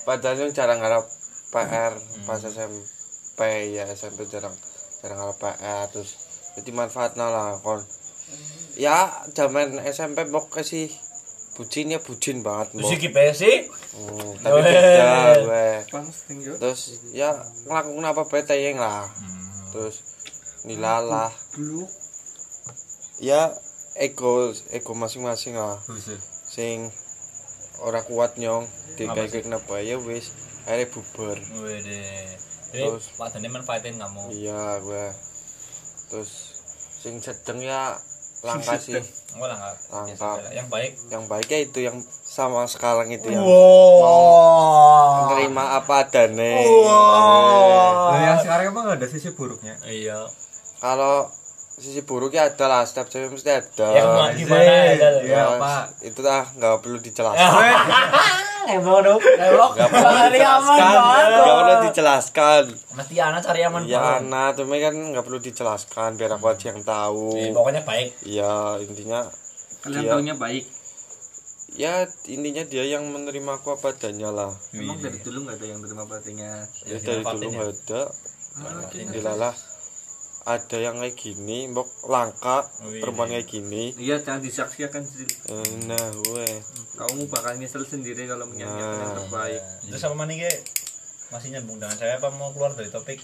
padahal 0.05 0.37
yang 0.39 0.51
jarang 0.51 0.79
ngarep 0.79 1.03
PR 1.49 1.93
pas 2.23 2.39
SMP 2.39 3.39
ya 3.73 3.83
SMP 3.89 4.23
jarang 4.25 4.55
jarang 5.01 5.19
ngarep 5.19 5.37
PR 5.37 5.85
terus 5.89 6.11
ya 6.55 6.61
dimanfaatkan 6.61 7.19
lah 7.19 7.59
kon 7.59 7.81
ya 8.73 9.09
zaman 9.29 9.83
SMP 9.83 10.23
pokoknya 10.23 10.63
sih 10.63 10.87
bucin 11.59 11.91
ya 11.91 11.99
bucin 11.99 12.39
banget 12.39 12.71
Terus 12.71 12.87
mbok. 12.87 12.95
iki 12.95 13.09
PSI 13.11 13.53
Hmm, 13.99 14.31
tapi 14.39 14.59
beda 14.63 15.83
terus 16.55 16.81
ya 17.11 17.35
ngelakuin 17.67 18.07
apa 18.07 18.23
bae 18.23 18.47
tayeng 18.47 18.79
lah. 18.79 19.03
Terus 19.75 19.99
nilalah. 20.63 21.27
Ya 23.19 23.51
ego 23.99 24.55
ego 24.71 24.91
masing-masing 24.95 25.59
lah. 25.59 25.75
Sing 26.47 26.87
ora 27.83 27.99
kuat 28.07 28.39
nyong 28.39 28.63
digawe 28.95 29.27
kenapa 29.27 29.83
ya 29.83 29.99
wis 29.99 30.31
akhirnya 30.63 30.87
bubar. 30.95 31.37
Wede. 31.59 31.99
Terus. 32.71 33.03
Terus 33.03 33.05
padane 33.19 33.51
manfaatin 33.51 33.99
kamu. 33.99 34.23
iya 34.31 34.79
gue 34.79 35.05
terus 36.07 36.31
sing 36.99 37.17
sedeng 37.19 37.59
ya 37.61 37.97
langka 38.41 38.75
sih 38.75 38.95
Enggak 39.29 39.45
lah 39.45 39.57
enggak. 39.57 39.75
Langka. 39.89 40.31
Yang 40.49 40.67
baik. 40.67 40.91
yang 41.07 41.23
baiknya 41.25 41.59
itu 41.61 41.79
yang 41.81 41.97
sama 42.23 42.63
sekarang 42.65 43.07
itu 43.07 43.27
yang 43.27 43.43
Wow. 43.43 45.29
terima 45.29 45.75
apa 45.75 46.03
adanya 46.03 46.63
Wow. 46.63 48.09
Lah 48.09 48.21
yang 48.25 48.39
sekarang 48.39 48.65
emang 48.69 48.85
ada 48.89 49.05
sisi 49.05 49.29
buruknya. 49.29 49.75
Iya. 49.83 50.23
kalau 50.77 51.27
sisi 51.73 52.01
buruknya 52.01 52.43
ada 52.45 52.65
lah 52.65 52.83
setiap 52.83 53.07
cewek 53.07 53.29
mesti 53.29 53.51
ada 53.53 53.87
Ya 53.89 54.03
gimana 54.03 54.31
gimana 54.33 54.63
ya? 54.63 55.09
Ya, 55.21 55.43
Pak. 55.55 55.83
itu 56.01 56.19
dah 56.19 56.43
nggak 56.49 56.79
perlu 56.79 56.99
dijelaskan 57.05 57.63
Emang 58.71 59.01
dong. 59.01 59.17
Nggak 59.17 59.89
perlu 59.89 60.29
dijelaskan 60.29 60.77
nggak 61.25 61.55
perlu 61.55 61.75
dijelaskan 61.83 62.63
Mesti 62.91 63.13
anak 63.17 63.41
cari 63.41 63.61
aman 63.61 63.81
ya 63.83 64.21
nah 64.21 64.51
tapi 64.51 64.77
kan 64.77 64.93
nggak 64.93 65.21
perlu 65.21 65.39
dijelaskan 65.39 66.09
biar 66.13 66.31
aku 66.31 66.45
aja 66.47 66.69
yang 66.69 66.81
tahu 66.81 67.33
Eh, 67.33 67.49
Pokoknya 67.49 67.81
baik. 67.81 68.09
ya 68.23 68.53
intinya 68.77 69.25
Kalian 69.79 70.01
Iya. 70.01 70.11
taunya 70.11 70.35
baik. 70.35 70.65
ya 71.71 71.93
intinya 72.25 72.63
dia 72.63 72.83
yang 72.83 73.07
menerima 73.07 73.51
aku 73.55 73.71
apa 73.71 73.89
adanya 73.91 74.29
lah 74.29 74.51
Emang 74.71 74.97
dari 74.97 75.17
dulu 75.17 75.37
nggak 75.43 75.55
ada 75.55 75.65
yang 75.65 75.79
terima 75.79 76.03
pelatihnya. 76.03 76.51
ya 76.83 76.97
dari 76.99 77.21
dulu 77.21 77.45
nggak 77.47 77.69
ada 77.79 78.01
Alhamdulillah 78.59 79.53
ada 80.49 80.77
yang 80.77 80.97
kayak 80.97 81.13
gini 81.13 81.69
mbok 81.69 81.85
langka 82.05 82.65
Wih. 82.81 82.97
perempuan 82.97 83.29
kayak 83.29 83.45
gini 83.45 83.93
Iya, 83.95 84.17
jangan 84.17 84.41
disaksikan 84.41 85.05
sih. 85.05 85.29
Eh, 85.45 85.85
nah 85.85 86.09
gue 86.09 86.47
Kamu 86.97 87.29
bakal 87.29 87.55
nyesel 87.55 87.85
sendiri 87.85 88.25
kalau 88.25 88.43
menyanyikan 88.43 88.81
yang 88.97 89.13
Nah. 89.13 89.17
terbaik. 89.19 89.61
Terus 89.85 90.01
apa 90.03 90.15
mana? 90.15 90.33
Masih 91.29 91.49
nyambung 91.53 91.77
dengan 91.77 91.93
saya 91.93 92.17
apa 92.17 92.33
mau 92.33 92.49
keluar 92.49 92.73
dari 92.73 92.89
topik? 92.89 93.21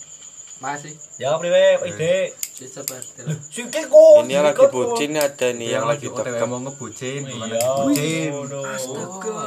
Masih. 0.56 0.94
Jawab 1.18 1.42
priwe, 1.42 1.82
ide. 1.84 2.32
Sikit 2.56 3.84
kok. 3.86 4.24
ini 4.24 4.32
yang 4.32 4.48
lagi 4.48 4.64
bucin 4.70 5.12
ada 5.18 5.48
nih 5.52 5.70
yang 5.74 5.84
lagi 5.84 6.08
dekat 6.08 6.46
mau 6.46 6.62
ngebucin, 6.62 7.28
bukan 7.28 7.50
Iya. 7.50 7.60
lagi 7.60 7.68
bucin. 7.84 8.30
Astaga. 8.64 9.40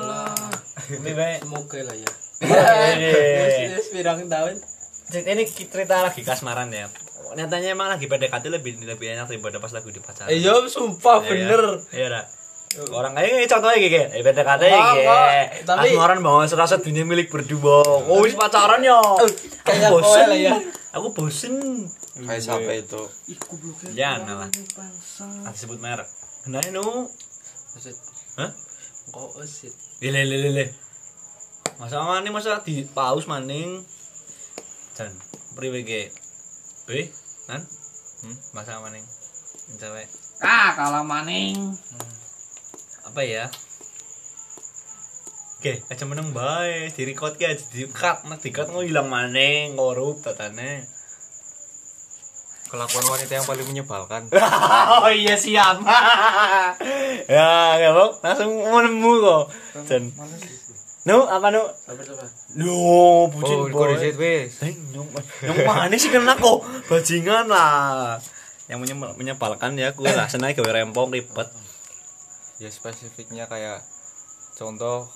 Priwe. 0.85 1.31
Semoga 1.41 1.79
lah 1.81 1.97
ya. 1.97 2.11
Iya. 2.93 3.73
Wis 3.73 3.89
pirang 3.89 4.27
tahun. 4.27 4.55
Cerita 5.09 5.31
ini 5.33 5.45
cerita 5.49 5.95
lagi 6.03 6.21
kasmaran 6.21 6.69
ya. 6.69 6.85
Nyatanya 7.31 7.69
emang 7.73 7.89
lagi 7.89 8.05
PDKT 8.05 8.45
lebih 8.49 8.81
lebih 8.81 9.07
enak 9.11 9.27
daripada 9.27 9.59
pas 9.59 9.71
lagi 9.71 9.89
di 9.89 9.99
pacaran. 9.99 10.29
Iya, 10.29 10.65
sumpah 10.65 11.21
Iya, 11.21 11.29
bener. 11.29 11.63
Iya, 11.91 12.07
dah. 12.09 12.25
Orang 12.91 13.17
kayak 13.17 13.49
contohnya 13.49 13.79
kayak 13.79 14.07
eh 14.13 14.23
PDKT 14.23 14.63
kayak. 14.63 15.47
Tapi- 15.65 15.89
kasmaran 15.91 16.21
bawa 16.21 16.45
serasa 16.45 16.77
dunia 16.77 17.03
milik 17.03 17.29
berdua. 17.29 17.81
Oh, 18.05 18.21
wis 18.21 18.33
pacaran 18.33 18.81
ya. 18.81 19.01
kayak 19.67 19.89
Aku 19.89 19.99
bosen. 19.99 20.27
lah 20.27 20.39
ya. 20.39 20.55
Aku 20.95 21.09
bosen. 21.13 21.55
kayak 22.19 22.43
siapa 22.43 22.73
itu 22.73 23.03
Ya, 23.95 24.19
nah 24.19 24.43
lah. 24.43 24.49
Ah, 25.43 25.53
sebut 25.53 25.79
merek. 25.79 26.07
Nah, 26.47 26.61
nu. 26.69 27.07
Maksud 27.69 27.95
Hah? 28.37 28.51
kok 29.09 29.29
usit. 29.39 29.73
Lele 29.99 30.23
lele 30.23 30.49
lele. 30.49 30.65
Masa 31.77 32.03
maning 32.03 32.31
masa 32.31 32.59
di 32.61 32.83
paus 32.85 33.25
maning. 33.25 33.81
Dan 34.93 35.15
priwe 35.55 35.83
ge. 35.83 36.11
Weh, 36.89 37.05
nan? 37.53 37.61
Hmm, 38.25 38.37
masa 38.57 38.81
maning. 38.81 39.05
Cewek. 39.77 40.09
Ah, 40.41 40.73
kalah 40.73 41.05
maning. 41.05 41.77
Apa 43.05 43.21
ya? 43.29 43.45
Oke, 45.61 45.85
aja 45.85 46.05
meneng 46.09 46.33
bae, 46.33 46.89
di 46.89 47.05
record 47.05 47.37
ke 47.37 47.45
di 47.77 47.85
cut, 47.93 48.25
nak 48.25 48.41
di 48.41 48.49
cut 48.57 48.73
hilang 48.73 49.13
maning, 49.13 49.77
ngorup 49.77 50.25
tatane. 50.25 50.89
Kelakuan 52.73 53.05
wanita 53.05 53.37
yang 53.37 53.45
paling 53.45 53.69
menyebalkan. 53.69 54.33
oh 55.05 55.13
iya 55.13 55.37
siap. 55.37 55.85
ya, 57.37 57.85
ya 57.85 57.89
bang, 57.93 58.13
langsung 58.25 58.65
menemu 58.65 59.13
kok. 59.21 59.45
Dan, 59.85 60.09
nu 61.09 61.25
apa 61.25 61.49
nu? 61.49 61.65
Sabar 61.65 62.05
sabar. 62.05 62.29
Nu, 62.55 62.69
Oh, 62.69 63.25
bucin 63.27 63.57
kok 63.65 63.73
boy. 63.73 63.91
disit 63.95 64.15
wis. 64.15 64.53
Eh, 64.61 64.77
Yang 64.93 65.09
yang 65.43 65.57
mana 65.65 65.95
sih 65.95 66.09
kena 66.09 66.35
kok 66.35 66.61
bajingan 66.85 67.49
lah. 67.49 68.21
Yang 68.67 68.79
menye- 68.83 69.17
menyebalkan 69.17 69.73
ya 69.75 69.91
gue 69.91 70.05
lah 70.07 70.29
senang 70.29 70.53
gawe 70.53 70.69
rempong 70.71 71.09
ribet. 71.09 71.49
Ya 72.59 72.69
spesifiknya 72.69 73.47
kayak 73.47 73.81
contoh 74.55 75.09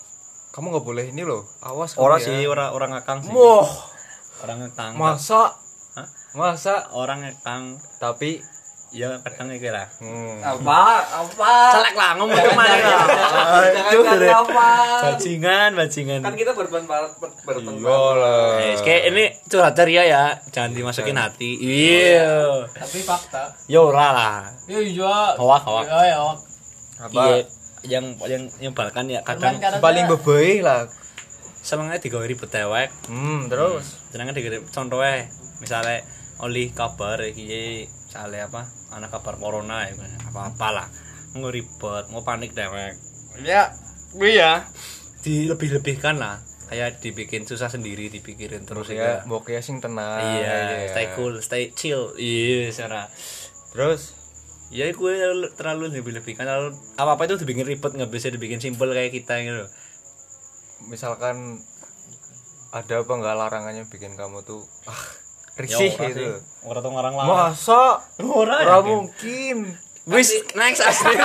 kamu 0.50 0.68
nggak 0.70 0.86
boleh 0.86 1.04
ini 1.06 1.22
loh. 1.22 1.44
Awas 1.60 1.92
Orang 1.94 2.16
ya. 2.18 2.26
sih 2.30 2.44
orang 2.44 2.70
orang 2.70 2.90
ngekang 2.92 3.20
sih. 3.20 3.30
Wah, 3.30 3.68
Orang 4.40 4.58
ngekang. 4.60 4.92
masa? 4.94 5.52
Hah? 5.92 6.08
Masa? 6.32 6.88
Orang 6.90 7.20
ngekang 7.20 7.76
Tapi 7.98 8.40
ya 8.92 9.08
kadang 9.18 9.48
iki 9.48 9.72
lah. 9.72 9.88
hmm, 9.98 10.44
Apa? 10.44 10.80
Apa? 11.24 11.52
Celek 11.72 11.96
lah 11.96 12.10
ngomong 12.14 12.36
ke 12.36 12.52
mana 12.52 12.76
lah. 12.76 13.04
Jangan 13.88 14.20
apa? 14.20 14.68
Bajingan, 15.08 15.70
bajingan. 15.72 16.20
Kan 16.20 16.36
kita 16.36 16.52
berpendapat 16.52 17.16
berpendapat. 17.16 17.72
iya 17.72 17.98
lah. 18.14 18.52
Eh, 18.60 18.76
kayak 18.78 19.02
ini 19.08 19.24
curhat 19.48 19.72
ceria 19.72 20.02
ya, 20.04 20.24
jangan 20.48 20.70
dimasukin 20.72 21.16
hati. 21.16 21.56
Iya. 21.56 22.68
Tapi 22.68 23.00
fakta. 23.00 23.48
Ya 23.64 23.80
ora 23.80 24.12
lah. 24.12 24.36
Iya, 24.68 24.80
iya. 24.82 25.16
Hoak, 25.34 25.62
hoak. 25.64 25.84
Iya, 25.88 26.00
iya. 26.06 26.18
Apa? 27.00 27.22
Iya. 27.32 27.36
Yang 27.82 28.04
yang 28.22 28.42
nyebalkan 28.62 29.10
ya 29.10 29.24
kadang 29.24 29.58
Paling 29.80 30.06
ya. 30.06 30.10
bebei 30.12 30.60
lah. 30.60 30.84
senengnya 31.58 31.94
digawe 31.96 32.26
ribet 32.26 32.50
dewek. 32.50 32.90
Hmm, 33.06 33.46
terus 33.46 34.02
jenenge 34.10 34.34
dikirim 34.34 34.66
contohnya 34.66 35.30
misalnya 35.58 36.02
oli 36.42 36.74
kabar 36.74 37.22
iki 37.22 37.86
misalnya 38.12 38.44
apa 38.44 38.68
anak 38.92 39.08
kabar 39.08 39.40
corona 39.40 39.88
ya 39.88 39.96
apa 40.28 40.52
apalah 40.52 40.84
mau 41.32 41.48
ribet 41.48 42.04
mau 42.12 42.20
panik 42.20 42.52
dewek. 42.52 42.92
Ya 43.40 43.72
gue 44.12 44.36
ya 44.36 44.68
dilebih-lebihkan 45.24 46.20
lah. 46.20 46.44
Kayak 46.68 47.00
dibikin 47.00 47.48
susah 47.48 47.72
sendiri 47.72 48.12
dipikirin 48.12 48.68
terus 48.68 48.92
ya. 48.92 49.00
ya 49.00 49.12
mbok 49.24 49.48
ya 49.48 49.64
sing 49.64 49.80
tenang. 49.80 50.20
iya 50.20 50.92
stay 50.92 51.08
cool 51.16 51.40
stay 51.40 51.72
chill. 51.72 52.12
Iya 52.20 52.68
sana 52.68 53.08
Terus? 53.72 54.12
Ya 54.68 54.92
gue 54.92 55.12
terlalu, 55.16 55.48
terlalu 55.56 55.84
lebih-lebihkan 55.96 56.44
terlalu 56.44 56.76
apa 57.00 57.16
apa 57.16 57.22
itu 57.24 57.40
dibikin 57.40 57.64
ribet 57.64 57.96
nggak 57.96 58.12
bisa 58.12 58.28
dibikin 58.28 58.60
simpel 58.60 58.92
kayak 58.92 59.16
kita 59.16 59.40
gitu 59.40 59.64
misalkan 60.92 61.64
ada 62.72 63.04
apa 63.04 63.12
enggak 63.12 63.36
larangannya 63.36 63.84
bikin 63.88 64.16
kamu 64.16 64.44
tuh 64.44 64.64
ah 64.88 65.21
risih 65.54 65.90
Ya, 65.90 66.08
gitu. 66.08 66.18
sih. 66.18 66.32
ora 66.62 66.78
tau 66.78 66.90
ngarang 66.90 67.14
lah 67.14 67.24
Masa? 67.26 68.00
ora 68.18 68.54
Ora 68.56 68.78
yakin. 68.78 68.86
mungkin. 68.86 69.56
Wis 70.02 70.34
next 70.52 70.80
asli. 70.80 71.14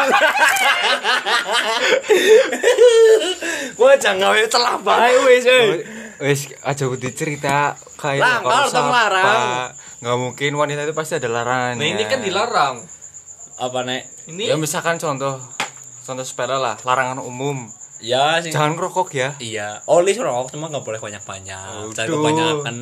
Gua 3.74 3.94
jangan 3.96 4.20
gawe 4.28 4.42
celah 4.46 4.76
bae 4.80 5.16
wis. 5.24 5.46
Wis 6.18 6.40
aja 6.60 6.84
udah 6.86 7.12
cerita 7.12 7.58
kayak 7.96 8.22
Lah, 8.22 8.38
kalau 8.42 8.68
siapa. 8.68 8.90
larang. 8.90 9.42
Nggak 9.98 10.18
mungkin 10.20 10.52
wanita 10.56 10.82
itu 10.84 10.94
pasti 10.94 11.14
ada 11.16 11.26
larangannya. 11.28 11.78
Nah, 11.80 11.88
ini 11.88 12.04
kan 12.06 12.20
dilarang. 12.20 12.76
Apa 13.58 13.80
nek? 13.82 14.02
Ini 14.28 14.44
Ya 14.48 14.56
misalkan 14.56 14.98
contoh 14.98 15.42
contoh 16.04 16.22
sepele 16.24 16.56
lah, 16.56 16.78
larangan 16.80 17.18
umum. 17.20 17.70
Ya 18.02 18.38
sih. 18.42 18.54
Jangan 18.54 18.78
ngerokok 18.78 19.10
ya. 19.14 19.30
Iya, 19.42 19.82
oli 19.90 20.14
rokok 20.14 20.54
cuma 20.54 20.70
nggak 20.70 20.86
boleh 20.86 21.00
banyak-banyak. 21.02 21.94
Jangan 21.98 22.08
kebanyakan. 22.10 22.76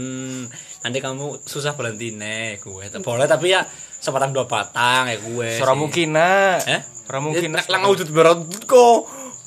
Nanti 0.84 0.98
kamu 1.00 1.42
susah 1.48 1.74
berhenti 1.80 2.14
nih 2.14 2.60
gue. 2.60 2.84
Boleh 3.00 3.26
tapi 3.26 3.56
ya 3.56 3.64
sebatang 4.00 4.36
dua 4.36 4.46
batang 4.46 5.08
ya 5.08 5.18
gue. 5.18 5.50
Ora 5.64 5.74
mungkin. 5.74 6.16
Eh? 6.20 6.82
Ora 7.08 7.20
mungkin. 7.24 7.50
Ya, 7.56 7.64
Lah 7.72 7.80
ngawujud 7.84 8.10
berat 8.12 8.40
kok. 8.68 9.00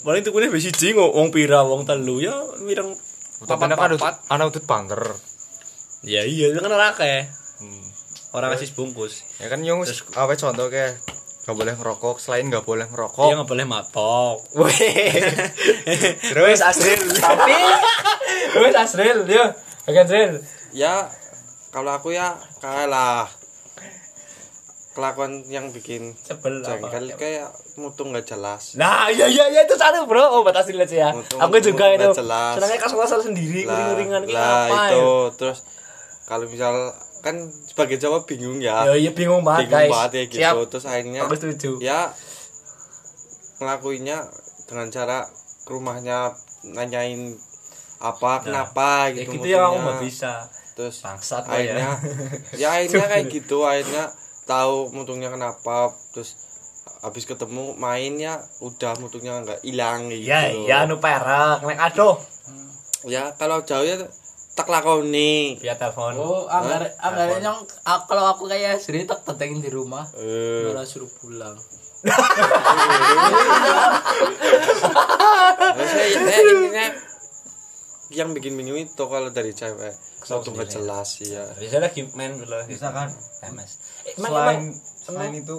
Paling 0.03 0.23
tuh 0.25 0.33
gue 0.33 0.49
besi 0.49 0.73
kok 0.73 1.11
wong 1.13 1.29
pira 1.29 1.61
wong 1.67 1.85
telu 1.85 2.23
ya 2.23 2.33
anak 2.65 2.73
kan 2.73 2.89
papat-papat. 3.45 4.25
anak 4.33 4.45
udut 4.51 4.65
banter. 4.65 5.03
Ya 6.07 6.23
iya, 6.23 6.55
itu 6.55 6.59
kan 6.63 6.71
akeh. 6.95 7.29
Hmm. 7.59 7.85
Orang 8.33 8.55
kasih 8.55 8.73
bungkus. 8.73 9.27
Ya 9.43 9.51
kan 9.51 9.61
yung 9.67 9.83
apa 10.15 10.33
contoh 10.39 10.71
kayak 10.71 11.03
nggak 11.49 11.57
boleh 11.57 11.75
ngerokok 11.75 12.17
selain 12.19 12.45
nggak 12.45 12.61
boleh 12.61 12.85
Iya 12.85 12.93
ngerokok 12.93 13.25
nggak 13.33 13.49
boleh 13.49 13.65
mabok. 13.65 14.37
terus 16.23 16.61
Asril. 16.61 17.01
Tapi 17.09 17.57
wes 18.61 18.77
Asril, 18.77 19.25
yo. 19.25 19.45
Bagian 19.83 20.05
Asril. 20.05 20.45
ya 20.71 21.09
kalau 21.73 21.97
aku 21.97 22.13
ya 22.13 22.37
kalah 22.61 23.33
kelakuan 24.93 25.41
yang 25.47 25.71
bikin 25.71 26.13
Sebel 26.13 26.61
apa? 26.61 26.77
jengkel 26.85 27.17
kayak 27.17 27.49
mutu 27.77 28.03
nggak 28.03 28.27
jelas 28.27 28.75
Nah, 28.75 29.09
iya 29.09 29.25
iya 29.25 29.49
iya 29.49 29.61
itu 29.63 29.73
satu 29.73 30.05
bro. 30.05 30.21
Oh, 30.21 30.43
batas 30.43 30.69
lihat 30.69 30.91
ya. 30.91 31.17
Untung- 31.17 31.41
Aku 31.41 31.57
juga 31.63 31.89
itu. 31.89 32.03
nggak 32.03 32.19
jelas. 32.19 32.53
Senangnya 32.57 32.79
kasar-kasar 32.79 33.21
sendiri, 33.23 33.65
lah, 33.65 33.73
uring-uringan 33.89 34.21
gitu 34.23 34.35
lah 34.35 34.53
apa 34.67 34.77
itu 34.87 35.01
ya? 35.01 35.33
terus 35.33 35.59
kalau 36.25 36.45
misal 36.45 36.75
kan 37.21 37.35
sebagai 37.65 37.97
Jawa 37.97 38.23
bingung 38.23 38.59
Ya 38.59 38.83
ya 38.85 38.95
iya 38.97 39.11
bingung 39.11 39.43
banget 39.43 39.67
bingung 39.67 39.81
guys. 39.81 39.91
banget 39.91 40.11
ya 40.11 40.23
gitu 40.25 40.39
Siap. 40.39 40.55
terus 40.69 40.85
akhirnya 40.85 41.21
Aku 41.23 41.35
setuju. 41.35 41.71
ya 41.79 42.01
ngelakuinnya 43.59 44.19
dengan 44.65 44.87
cara 44.89 45.19
ke 45.63 45.71
rumahnya 45.71 46.31
nanyain 46.69 47.35
apa 47.99 48.41
kenapa 48.41 49.11
Ya 49.11 49.21
gitu 49.21 49.35
gitu 49.37 49.47
ya 49.51 49.67
aku 49.67 49.79
nggak 49.81 50.01
bisa. 50.01 50.33
terus 50.73 51.03
Bangsat 51.03 51.43
lo 51.43 51.53
akhirnya 51.53 51.91
ya. 52.55 52.57
ya 52.57 52.69
akhirnya 52.79 53.07
kayak 53.09 53.27
gitu 53.29 53.59
akhirnya 53.63 54.05
tahu 54.45 54.89
mutunya 54.89 55.27
kenapa 55.27 55.91
terus 56.09 56.39
habis 56.99 57.25
ketemu 57.25 57.75
mainnya 57.75 58.39
udah 58.59 58.95
mutunya 58.97 59.35
nggak 59.37 59.61
hilang 59.61 60.07
gitu 60.07 60.23
Iya 60.25 60.41
iya 60.55 60.75
anu 60.81 60.99
perak, 60.99 61.63
nek 61.63 61.79
aduh. 61.81 62.15
ya 63.05 63.35
kalau 63.35 63.59
jauh 63.61 63.83
ya 63.83 63.99
tak 64.59 64.67
lakoni 64.67 65.55
Via 65.57 65.79
telepon. 65.79 66.19
Oh, 66.19 66.51
anggar 66.51 66.91
anggar 66.99 67.39
nyong 67.39 67.63
a- 67.85 68.03
kalau 68.03 68.27
aku 68.29 68.45
kayak 68.45 68.77
sendiri 68.77 69.07
tak 69.07 69.23
tetengin 69.23 69.63
di 69.63 69.71
rumah. 69.71 70.03
eh 70.13 70.67
Malah 70.67 70.83
suruh 70.83 71.07
pulang. 71.13 71.55
Intinya 75.79 76.87
yang 78.09 78.33
bikin 78.33 78.57
bingung 78.57 78.81
itu 78.81 79.05
kalau 79.05 79.29
dari 79.29 79.53
cewek 79.53 79.93
satu 80.19 80.51
nggak 80.51 80.73
jelas 80.73 81.21
ya 81.21 81.45
Biasanya 81.55 81.83
lagi 81.85 82.09
main 82.13 82.33
dulu. 82.35 82.57
Misalkan 82.65 83.13
PMS. 83.13 83.71
Eh, 84.03 84.17
Emang 84.17 84.31
selain 84.33 84.61
emang 84.65 84.75
selain 85.05 85.33
itu 85.37 85.57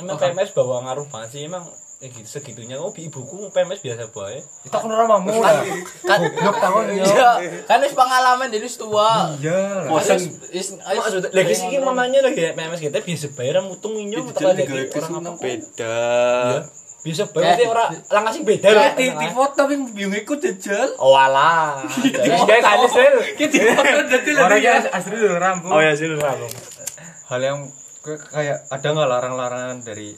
emang 0.00 0.16
PMS 0.16 0.50
bawa 0.52 0.82
ngaruh 0.82 1.06
banget 1.06 1.28
sih 1.30 1.42
emang 1.44 1.62
ya 2.02 2.10
gitu 2.10 2.26
segitunya 2.26 2.74
oh 2.82 2.90
ibuku 2.90 3.46
PMS 3.54 3.78
biasa 3.78 4.10
bae 4.10 4.42
kita 4.66 4.74
kan 4.74 4.90
orang 4.90 5.06
mamu 5.06 5.38
lah. 5.38 5.62
Kan 6.02 6.18
Nyok 6.34 6.56
tahun 6.58 6.84
yo. 6.98 7.04
Iya, 7.06 7.30
kan 7.62 7.78
wis 7.78 7.94
pengalaman 7.94 8.50
jadi 8.50 8.66
wis 8.66 8.74
tua. 8.74 9.30
Iya. 9.38 9.86
lah. 9.86 9.90
Bosan. 9.94 10.18
Is 10.50 10.74
maksudnya 10.82 11.30
lagi 11.30 11.54
sih 11.54 11.78
mamanya 11.78 12.26
lagi 12.26 12.42
PMS 12.58 12.82
kita 12.82 12.98
biasa 13.06 13.26
bayar 13.38 13.62
mutung 13.62 13.94
inyo 13.94 14.18
itu 14.18 14.34
tak 14.34 14.50
ada 14.50 14.62
juga 14.66 14.82
orang 14.98 15.12
apa 15.22 15.30
beda 15.38 15.98
bisa 17.02 17.26
bayar 17.34 17.58
sih 17.58 17.66
orang 17.66 17.88
lang 17.98 18.24
kasih 18.30 18.42
beda 18.46 18.66
loh 18.70 18.86
di, 18.94 19.06
di 19.10 19.28
foto 19.34 19.54
tapi 19.58 19.74
bingung 19.90 20.14
ikut 20.14 20.38
jajal 20.38 20.88
oh 21.02 21.18
alah 21.18 21.82
kayak 21.98 22.62
kali 22.62 22.86
sih 22.86 23.06
Orangnya 24.38 24.86
asli 24.86 25.18
dulu 25.18 25.34
rampung. 25.34 25.74
oh 25.74 25.82
ya 25.82 25.98
sih 25.98 26.06
lu 26.06 26.14
rampung 26.18 26.50
Hal 27.26 27.42
yang 27.42 27.58
kayak 28.06 28.70
ada 28.70 28.86
nggak 28.86 29.08
larang-larangan 29.10 29.78
dari 29.82 30.14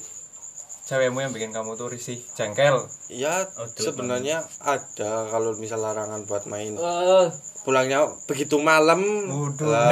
cewekmu 0.84 1.24
yang 1.24 1.32
bikin 1.32 1.48
kamu 1.48 1.74
tuh 1.74 1.88
risih, 1.88 2.20
jengkel? 2.36 2.84
ya 3.08 3.48
Oh, 3.56 3.64
sebenarnya 3.72 4.44
ada 4.60 5.24
kalau 5.26 5.56
misal 5.56 5.80
larangan 5.80 6.28
buat 6.28 6.44
main. 6.44 6.76
Eh, 6.76 7.26
pulangnya 7.64 8.04
begitu 8.28 8.60
malam. 8.60 9.00
Waduh. 9.00 9.64
lah, 9.64 9.88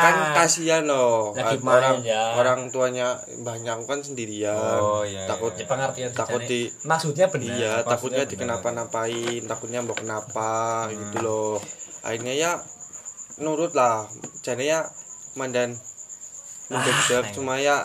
kan 0.00 0.16
kasihan 0.34 0.88
loh. 0.88 1.36
Lagi 1.36 1.60
orang 1.60 2.00
ya. 2.00 2.40
orang 2.40 2.72
tuanya 2.72 3.20
mbahnya 3.36 3.76
aku 3.76 3.84
kan 3.84 4.00
sendirian. 4.00 4.56
Oh, 4.56 5.04
iya, 5.04 5.28
takut 5.28 5.52
ya 5.52 5.68
pengertian 5.68 6.10
takut 6.16 6.40
di 6.40 6.72
maksudnya 6.88 7.28
benar. 7.28 7.44
Iya 7.44 7.52
maksudnya 7.52 7.84
takutnya 7.84 8.24
benar. 8.24 8.32
dikenapa-napain 8.32 9.42
takutnya 9.44 9.80
mau 9.84 9.92
kenapa 9.92 10.52
Hmm. 10.88 10.96
gitu 10.96 11.18
loh. 11.20 11.56
Akhirnya 12.00 12.32
ya 12.32 12.50
nurut 13.36 13.76
lah. 13.76 14.08
Jadi 14.40 14.72
ya 14.72 14.88
mandan. 15.36 15.76
Menjejak 16.72 17.34
cuma 17.34 17.60
ya 17.60 17.84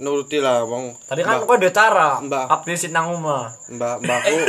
nuruti 0.00 0.40
lah 0.40 0.64
wong. 0.64 0.96
Tapi 1.04 1.20
kan 1.20 1.38
mbak- 1.38 1.46
kok 1.46 1.56
ada 1.60 1.70
cara 1.70 2.08
Mbak. 2.18 2.44
update 2.50 2.80
sit 2.80 2.90
nang 2.90 3.12
omah 3.12 3.52
mbak 3.68 4.00
mbakku. 4.00 4.36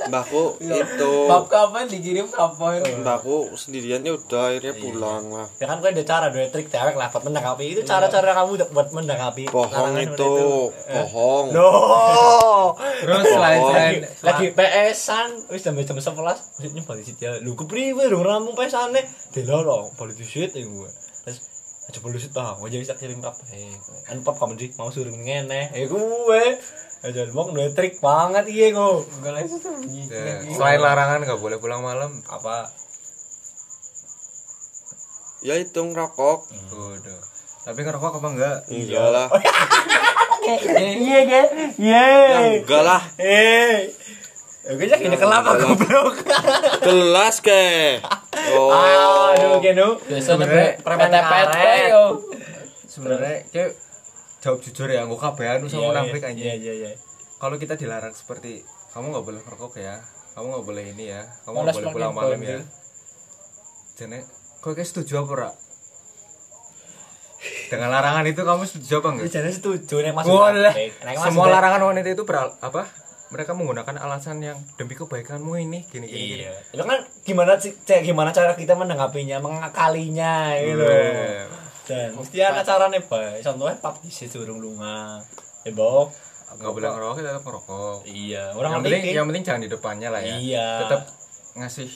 Mbakku 0.00 0.58
itu. 0.58 1.12
Bab 1.30 1.46
kapan 1.46 1.86
dikirim 1.86 2.26
kapan? 2.26 2.82
mbakku 2.98 3.54
sendirian 3.54 4.02
ya 4.02 4.18
udah 4.18 4.50
akhirnya 4.50 4.74
pulang 4.74 5.30
lah. 5.30 5.46
Ya 5.56 5.70
kan 5.70 5.78
kok 5.78 5.94
ada 5.94 6.02
cara 6.02 6.24
ada 6.28 6.50
trik 6.50 6.66
dewek 6.66 6.98
lah 6.98 7.06
buat 7.08 7.22
menanggapi 7.22 7.64
itu 7.68 7.80
cara-cara 7.86 8.34
kamu 8.34 8.58
buat 8.70 8.88
menanggapi 8.90 9.46
bohong 9.48 9.94
itu 9.96 10.32
bohong. 10.74 11.46
Loh. 11.54 12.74
Terus 12.74 13.24
selain 13.24 13.60
selain 13.62 13.94
lagi 14.20 14.46
PS-an. 14.50 15.30
Wis 15.46 15.62
jam 15.62 15.78
jam 15.78 15.94
11 15.94 16.10
maksudnya 16.18 16.82
balik 16.82 17.04
situ 17.06 17.20
ya. 17.20 17.38
Lu 17.38 17.54
kepriwe 17.54 18.10
dong 18.10 18.26
rampung 18.26 18.58
PS-ane. 18.58 19.06
Delolo 19.30 19.94
balik 19.94 20.18
di 20.18 20.26
shit 20.26 20.50
ya 20.50 20.64
gue. 20.64 20.90
Terus 21.22 21.38
aja 21.90 22.18
situ 22.22 22.38
ah 22.38 22.54
gue 22.54 22.68
jadi 22.70 22.82
bisa 22.86 22.94
kirim 22.94 23.18
kabeh 23.18 23.74
kan 24.06 24.22
pap 24.22 24.38
kamu 24.38 24.54
sih 24.54 24.70
mau 24.78 24.94
suruh 24.94 25.10
ngene. 25.10 25.74
Eh 25.74 25.90
gue 25.90 26.42
aja 27.02 27.20
mau 27.34 27.50
udah 27.50 27.74
trik 27.74 27.98
banget 27.98 28.46
iya 28.46 28.70
kok. 28.70 29.10
Ya, 30.06 30.46
selain 30.54 30.78
larangan 30.78 31.26
nggak 31.26 31.40
boleh 31.42 31.58
pulang 31.58 31.82
malam. 31.82 32.22
apa? 32.30 32.70
Ya 35.42 35.58
itu 35.58 35.80
ngerokok. 35.82 36.38
Waduh. 36.46 37.20
Tapi 37.66 37.80
ngerokok 37.82 38.22
apa 38.22 38.28
enggak? 38.30 38.56
enggak 38.70 39.08
lah 39.10 39.28
iya 40.96 41.18
iya 41.26 41.42
Ya, 41.76 42.06
enggak 42.62 42.82
lah. 42.82 43.02
Eh 43.18 43.90
Oke, 44.60 44.84
jadi 44.84 45.00
ini 45.00 45.16
kenapa 45.16 45.56
goblok? 45.56 46.20
gelas 46.84 47.40
ke 47.40 47.96
oh 48.52 49.32
Aduh, 49.32 49.56
kenu. 49.58 49.96
Sebenarnya 50.20 50.76
karet. 50.76 51.88
yo. 51.88 52.04
Sebenarnya 52.84 53.40
kayak 53.48 53.72
jawab 54.40 54.60
jujur 54.60 54.88
ya, 54.88 55.08
gue 55.08 55.16
kabehan 55.16 55.64
sama 55.64 55.96
munafik 55.96 56.20
Iya, 56.20 56.28
anjing. 56.28 56.46
iya, 56.60 56.72
iya. 56.76 56.92
Kalau 57.36 57.56
kita 57.56 57.80
dilarang 57.80 58.12
seperti 58.12 58.60
kamu 58.92 59.16
nggak 59.16 59.24
boleh 59.24 59.40
ngerokok 59.40 59.72
ya, 59.80 59.96
kamu 60.36 60.46
nggak 60.50 60.66
boleh 60.66 60.84
ini 60.92 61.04
ya, 61.08 61.22
kamu 61.46 61.54
nggak 61.56 61.76
boleh 61.76 61.92
pulang 61.94 62.12
malam 62.12 62.40
ya. 62.42 62.60
Jadi, 63.96 64.18
kau 64.60 64.72
kayak 64.72 64.88
setuju 64.88 65.24
apa 65.24 65.32
rak? 65.38 65.54
Dengan 67.70 67.88
larangan 67.88 68.24
itu 68.26 68.42
kamu 68.42 68.62
setuju 68.66 68.92
apa 69.00 69.08
enggak? 69.14 69.24
Jadi 69.30 69.50
setuju 69.54 69.94
nek 70.02 70.12
masuk. 70.12 70.36
Boleh. 70.36 70.74
Semua 71.16 71.46
larangan 71.48 71.80
wanita 71.86 72.08
itu 72.10 72.24
beral 72.28 72.52
apa? 72.60 72.84
Mereka 73.30 73.54
menggunakan 73.54 73.94
alasan 74.02 74.42
yang 74.42 74.58
demi 74.74 74.98
kebaikanmu 74.98 75.54
ini 75.54 75.86
gini 75.86 76.06
gini. 76.10 76.10
gini. 76.10 76.44
Iya. 76.46 76.54
Itu 76.74 76.82
kan 76.82 76.98
gimana 77.22 77.54
sih 77.62 77.72
gimana 77.86 78.34
cara 78.34 78.58
kita 78.58 78.74
menanggapinya, 78.74 79.38
mengakalinya 79.38 80.58
gitu. 80.58 80.82
Iya. 80.82 81.46
Dan 81.90 82.14
mesti 82.14 82.38
ada 82.38 82.62
caranya, 82.62 83.02
Bay. 83.02 83.42
Contohnya 83.42 83.76
pap 83.82 83.98
di 83.98 84.10
durung 84.30 84.62
lunga. 84.62 85.18
Ya, 85.66 85.70
Bok. 85.74 86.14
Nggak 86.50 86.70
boleh 86.74 86.88
ngerokok, 86.90 87.14
kita 87.18 87.28
tetap 87.30 87.44
ngerokok. 87.46 87.96
Iya, 88.10 88.42
Yang 88.50 88.58
orang 88.58 88.70
penting, 88.82 89.00
ngerti. 89.02 89.14
yang 89.14 89.26
penting 89.30 89.44
jangan 89.46 89.60
di 89.62 89.70
depannya 89.70 90.08
lah 90.10 90.22
ya. 90.22 90.34
Iya. 90.38 90.68
Tetap 90.86 91.02
ngasih 91.58 91.90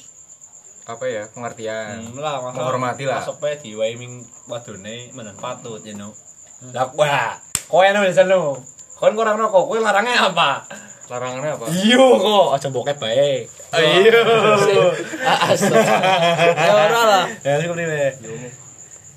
apa 0.85 1.05
ya 1.11 1.23
pengertian. 1.35 1.97
Hmm, 2.11 2.19
lah, 2.23 2.39
Menghormati 2.55 3.05
lah. 3.09 3.23
Pe 3.39 3.59
di 3.59 3.75
wiming 3.75 4.23
wadone 4.47 5.11
menen 5.11 5.35
patut, 5.39 5.83
you 5.83 5.99
know. 5.99 6.15
Lah, 6.71 6.87
wah, 6.95 7.35
kowe 7.67 7.83
di 7.83 8.15
sana. 8.15 8.39
Kon 8.95 9.15
kurang 9.19 9.43
rokok, 9.43 9.75
kowe 9.75 9.79
larangnya 9.83 10.31
apa? 10.31 10.63
Larangannya 11.15 11.51
apa? 11.55 11.65
Iyo 11.71 12.19
kok, 12.19 12.47
aja 12.53 12.69
bokep 12.69 12.99
bae. 12.99 13.47
Iyo. 13.71 14.11
Ya 16.59 16.73
ora 16.75 17.01
lah. 17.07 17.25
Ya 17.41 17.55
sing 17.57 17.71
priwe. 17.71 18.05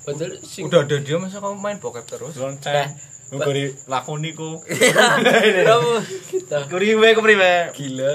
Betul 0.04 0.30
sih. 0.40 0.62
Udah 0.62 0.86
ada 0.86 0.96
dia 0.96 1.18
masa 1.18 1.42
kamu 1.42 1.58
main 1.58 1.76
bokep 1.76 2.06
terus? 2.06 2.38
Lonceng. 2.38 2.86
Gue 3.28 3.44
di 3.52 3.64
lakoni 3.84 4.32
ku. 4.32 4.56
Kamu 5.68 5.92
kita 6.32 6.64
Kuriwe 6.64 7.12
ku 7.12 7.20
priwe. 7.20 7.68
gila. 7.76 8.12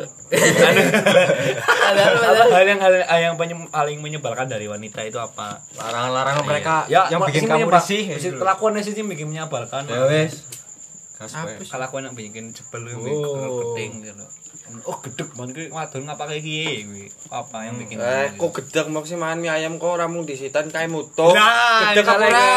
Apa 1.54 2.50
hal 2.50 2.66
yang 2.66 2.82
hal 2.82 2.94
yang 3.14 3.36
paling 3.38 3.70
paling 3.70 4.02
menyebalkan 4.02 4.50
dari 4.50 4.66
wanita 4.66 5.06
itu 5.06 5.22
apa? 5.22 5.62
Larangan-larangan 5.78 6.44
mereka 6.44 6.76
Ya, 6.90 7.06
yang 7.14 7.22
bikin 7.22 7.46
kamu 7.46 7.70
risih. 7.70 8.10
gitu. 8.10 8.42
Kelakuannya 8.42 8.82
sih 8.82 8.98
yang 8.98 9.06
bikin 9.06 9.30
menyebalkan. 9.30 9.86
Ya 9.86 10.02
wes. 10.10 10.42
Bae. 11.16 11.62
kelakuan 11.62 12.04
yang 12.04 12.14
bikin 12.14 12.52
sebel 12.52 12.84
lu 12.84 13.00
Oh. 13.00 13.76
gedeng 13.76 14.02
gitu. 14.02 14.26
Oh, 14.84 14.98
gedek 14.98 15.30
man 15.34 15.50
kuwi 15.50 15.68
wadon 15.68 16.04
ngapa 16.04 16.26
kayak 16.26 16.42
gini 16.42 16.84
kuwi? 16.84 17.06
Apa 17.30 17.64
yang 17.64 17.76
bikin 17.78 17.96
eh 17.96 18.34
kok 18.34 18.52
gedek 18.54 18.88
mau 18.88 19.02
sih 19.02 19.14
makan 19.14 19.40
mie 19.40 19.52
ayam 19.52 19.76
kok 19.76 19.92
ora 19.92 20.06
mung 20.06 20.24
disitan 20.24 20.68
kae 20.68 20.86
mutu 20.86 21.30
Nah, 21.30 21.92
gedek 21.92 22.08
apa 22.08 22.26
ora 22.26 22.48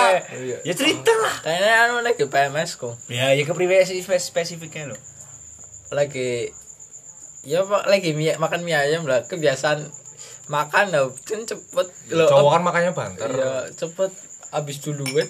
Ya 0.62 0.72
cerita 0.72 1.12
lah. 1.14 1.36
Kayaknya 1.40 1.72
anu 1.82 1.94
lagi 2.00 2.24
PMS 2.24 2.70
kok. 2.76 2.94
Ya, 3.06 3.30
ya 3.30 3.42
ke 3.42 3.52
priwe 3.52 3.82
sih 3.82 4.00
spes- 4.00 4.26
spesifiknya 4.26 4.88
lo. 4.88 4.96
Lagi 5.88 6.50
ya 7.42 7.62
pak 7.62 7.86
lagi 7.86 8.10
mie, 8.10 8.34
makan 8.34 8.62
mie 8.62 8.74
ayam 8.74 9.04
lah 9.04 9.22
kebiasaan 9.22 9.78
makan 10.46 10.84
lah 10.88 11.06
kan 11.20 11.42
cepet 11.42 11.86
lo 12.10 12.26
Cowok 12.26 12.50
kan 12.52 12.62
makanya 12.64 12.90
banter. 12.90 13.28
iya 13.28 13.70
cepet 13.70 14.10
abis 14.48 14.78
duluan 14.80 15.26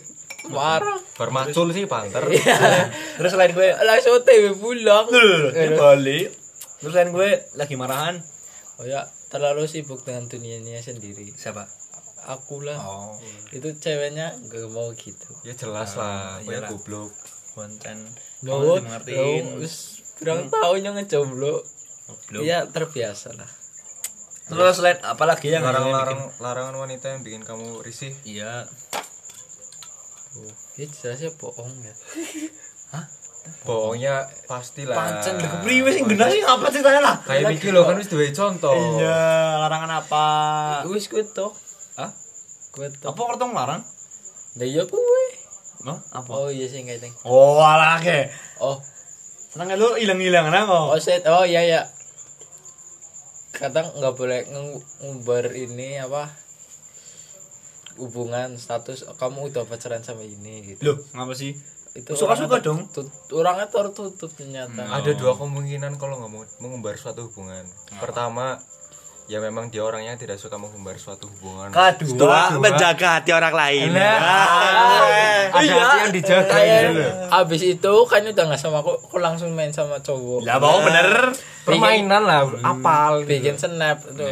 marah 0.50 0.98
Bermacul 1.16 1.72
sih 1.72 1.88
banter. 1.88 2.20
Terus 3.16 3.30
selain 3.32 3.56
gue 3.56 3.68
langsung 3.72 4.20
tv 4.20 4.52
pulang. 4.56 5.08
Balik. 5.74 6.28
Terus 6.82 6.92
selain 6.92 7.10
gue 7.10 7.28
lagi 7.56 7.74
marahan. 7.74 8.20
Oh 8.76 8.84
ya 8.84 9.08
terlalu 9.32 9.64
sibuk 9.64 10.04
dengan 10.04 10.28
dunianya 10.28 10.84
sendiri. 10.84 11.32
Siapa? 11.32 11.64
aku 12.26 12.66
lah. 12.66 12.78
Oh. 12.82 13.14
Itu 13.54 13.70
ceweknya 13.78 14.34
gak 14.50 14.66
mau 14.74 14.90
gitu. 14.92 15.30
Ya 15.46 15.54
jelas 15.54 15.94
lah. 15.94 16.42
Iyalah. 16.42 16.68
ya 16.68 16.70
goblok. 16.74 17.10
Konten 17.56 17.98
mau 18.44 18.60
kamu 18.60 18.84
mengertiin 18.84 19.44
wis 19.56 20.04
berang 20.20 20.50
tahun 20.52 20.92
yang 20.92 20.94
ngejomblo. 21.00 21.64
Goblok. 22.06 22.42
ya 22.44 22.66
terbiasa 22.68 23.32
lah. 23.32 23.48
Terus 24.46 24.78
lain 24.78 24.98
apalagi 25.02 25.50
yang 25.50 25.64
larang-larang 25.64 26.30
larangan 26.38 26.76
wanita 26.76 27.16
yang 27.16 27.24
bikin 27.24 27.42
kamu 27.42 27.82
risih? 27.82 28.14
Iya 28.22 28.68
ya 30.76 30.84
jelasnya 30.88 31.30
bohong 31.36 31.74
ya. 31.84 31.94
Bohongnya 33.66 34.26
pastilah 34.46 34.94
pancen 34.94 35.38
lho 35.38 35.46
kepriwe 35.46 35.90
sing 35.90 36.06
genah 36.10 36.26
sih 36.30 36.42
apa 36.42 36.66
ceritanya 36.70 37.00
lah? 37.02 37.14
Kayak 37.22 37.54
Miki 37.54 37.70
lo 37.70 37.86
kan 37.86 37.98
wis 37.98 38.10
duwe 38.10 38.30
contoh. 38.34 38.74
Iya 38.74 39.22
larangan 39.62 40.02
apa? 40.02 40.26
Wis 40.90 41.06
kuwi 41.06 41.26
to 41.30 41.50
Hah? 41.98 42.10
kuwi 42.74 42.90
to 42.90 43.10
apa 43.10 43.20
kertong 43.34 43.54
larang? 43.54 43.82
Lah 44.58 44.66
iya 44.66 44.82
kuwi 44.86 45.26
Hah? 45.86 45.98
apa? 46.22 46.30
Oh 46.30 46.50
iya 46.50 46.66
sih 46.66 46.82
nggak 46.82 47.26
oh 47.26 47.62
alah 47.62 48.02
ke 48.02 48.30
oh. 48.62 48.78
Seneng 49.54 49.78
lu 49.78 49.94
hilang-hilang 49.94 50.50
nang 50.50 50.66
oh 50.66 50.98
set. 50.98 51.26
Oh 51.30 51.46
iya 51.46 51.62
ya 51.62 51.80
kadang 53.56 53.88
nggak 53.88 54.14
boleh 54.14 54.44
ngumbar 55.00 55.48
ini 55.56 55.96
apa 55.96 56.28
hubungan 57.96 58.54
status 58.54 59.02
kamu 59.14 59.48
udah 59.48 59.64
pacaran 59.64 60.00
sama 60.00 60.20
ini 60.20 60.74
gitu. 60.74 60.80
Loh 60.84 60.96
ngapa 61.12 61.32
sih? 61.32 61.56
Itu 61.92 62.12
Suka-suka 62.12 62.60
orangnya 62.60 62.60
dong. 62.62 62.78
tertut- 62.86 63.12
orangnya 63.32 63.66
tertutup 63.66 64.30
ternyata. 64.30 64.84
Ada 64.86 65.12
dua 65.14 65.32
kemungkinan 65.34 65.96
kalau 65.96 66.18
nggak 66.18 66.30
mau 66.30 66.44
mengumbar 66.60 66.94
suatu 66.94 67.26
hubungan. 67.26 67.64
Pertama 67.96 68.60
ya 69.26 69.42
memang 69.42 69.70
dia 69.70 69.82
orangnya 69.82 70.14
tidak 70.14 70.38
suka 70.38 70.54
mengumbar 70.54 70.94
suatu 70.98 71.26
hubungan. 71.26 71.74
Kedua 71.74 72.54
menjaga 72.62 73.20
hati 73.20 73.30
orang 73.34 73.54
lain. 73.54 73.90
Ada 73.94 75.62
hati 75.62 75.96
yang 76.02 76.12
dijaga 76.14 76.46
kayak 76.46 76.78
gitu 76.78 76.90
loh. 77.02 77.12
abis 77.42 77.62
itu 77.66 77.94
kan 78.06 78.22
udah 78.22 78.44
nggak 78.46 78.60
sama 78.60 78.78
aku 78.82 78.94
aku 78.94 79.16
langsung 79.18 79.50
main 79.54 79.74
sama 79.74 79.98
cowok. 79.98 80.46
Lah 80.46 80.58
mau 80.62 80.78
bener. 80.82 81.34
Permainan 81.66 82.22
lah 82.22 82.46
apal 82.62 83.26
bikin 83.26 83.58
snap 83.58 83.98
itu 84.06 84.22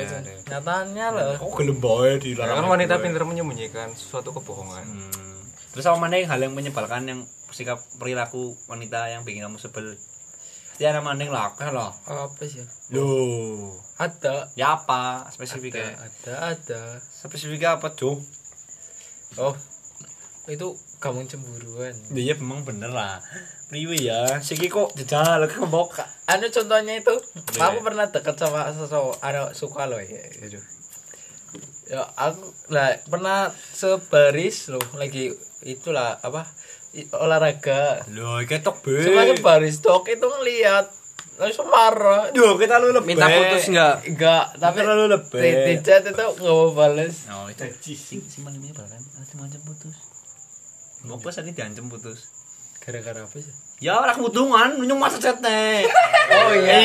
nyatanya 0.46 1.06
loh. 1.10 1.34
Kok 1.42 1.50
gelem 1.58 1.78
bae 1.82 2.10
di 2.22 2.38
kan 2.38 2.62
wanita 2.62 3.02
pintar 3.02 3.26
menyembunyikan 3.26 3.90
suatu 3.98 4.30
kebohongan. 4.30 4.86
Hmm. 4.86 5.42
Terus 5.74 5.90
apa 5.90 5.98
mana 5.98 6.22
hal 6.22 6.38
yang 6.38 6.54
menyebalkan 6.54 7.02
yang 7.10 7.20
sikap 7.50 7.82
perilaku 7.98 8.54
wanita 8.70 9.10
yang 9.10 9.26
bikin 9.26 9.42
kamu 9.42 9.58
sebel? 9.58 9.98
Pasti 10.74 10.90
ada 10.90 10.98
maning 10.98 11.30
lah, 11.30 11.54
akeh 11.54 11.70
lah. 11.70 11.94
apa 12.02 12.42
sih 12.42 12.58
Loh, 12.90 13.78
ada 13.94 14.50
ya 14.54 14.74
apa 14.74 15.22
spesifiknya? 15.30 15.94
ada 15.94 16.50
ada 16.50 16.98
Spesifiknya 16.98 17.78
apa, 17.78 17.94
Cuk? 17.94 18.18
oh 19.36 19.54
itu 20.44 20.66
kamu 20.98 21.24
cemburuan 21.24 21.94
Iya 22.10 22.34
memang 22.36 22.66
bener 22.66 22.90
lah. 22.90 23.22
Priwe 23.64 23.94
ya, 23.96 24.26
siki 24.38 24.66
kok 24.66 24.90
jajal 24.94 25.46
ke 25.46 25.62
mbok. 25.62 25.94
anu 26.26 26.46
contohnya 26.48 26.98
itu 26.98 27.14
Iya. 27.54 27.70
aku 27.70 27.78
pernah 27.80 28.10
deket 28.10 28.34
sama 28.34 28.66
seseorang 28.68 29.14
anu 29.22 29.54
suka 29.54 29.86
loh 29.86 29.98
ya 29.98 30.20
gitu 30.36 30.58
ya 31.86 32.02
aku 32.18 32.42
lah 32.68 32.98
pernah 33.04 33.46
sebaris 33.70 34.68
loh 34.68 34.82
lagi 34.94 35.30
itulah 35.62 36.18
apa 36.18 36.42
olahraga 37.12 38.02
Loh, 38.08 38.38
ketok 38.42 38.80
be. 38.80 39.02
cuma 39.02 39.26
sebaris 39.26 39.78
dok 39.78 40.06
itu 40.06 40.22
ngeliat 40.22 40.86
langsung 41.34 41.66
marah 41.66 42.30
Duh, 42.30 42.54
kita 42.54 42.78
lu 42.78 42.92
lebih. 42.92 43.10
minta 43.10 43.26
putus 43.26 43.66
enggak 43.66 44.06
enggak 44.06 44.44
tapi 44.54 44.78
terlalu 44.78 45.06
lebih. 45.10 45.40
di, 45.40 45.50
di 45.66 45.74
chat 45.80 46.02
itu 46.02 46.14
nggak 46.14 46.38
mau 46.40 46.70
bales 46.70 47.26
Oh, 47.26 47.46
itu 47.46 47.64
sing 47.90 48.22
sing 48.22 48.42
paling 48.42 48.58
menyebalkan 48.58 49.02
nanti 49.12 49.34
macam 49.34 49.60
putus. 49.64 49.96
Mbok 51.02 51.20
pas 51.20 51.34
tadi 51.34 51.50
diancam 51.50 51.86
putus. 51.86 52.30
gara-gara 52.78 53.20
apa 53.20 53.34
sih 53.34 53.50
Ya 53.76 53.94
orang 53.94 54.14
kebutuhan, 54.14 54.78
nyung 54.78 54.96
masa 54.96 55.18
chatnya. 55.18 55.82
Oh, 56.24 56.50
iya. 56.50 56.80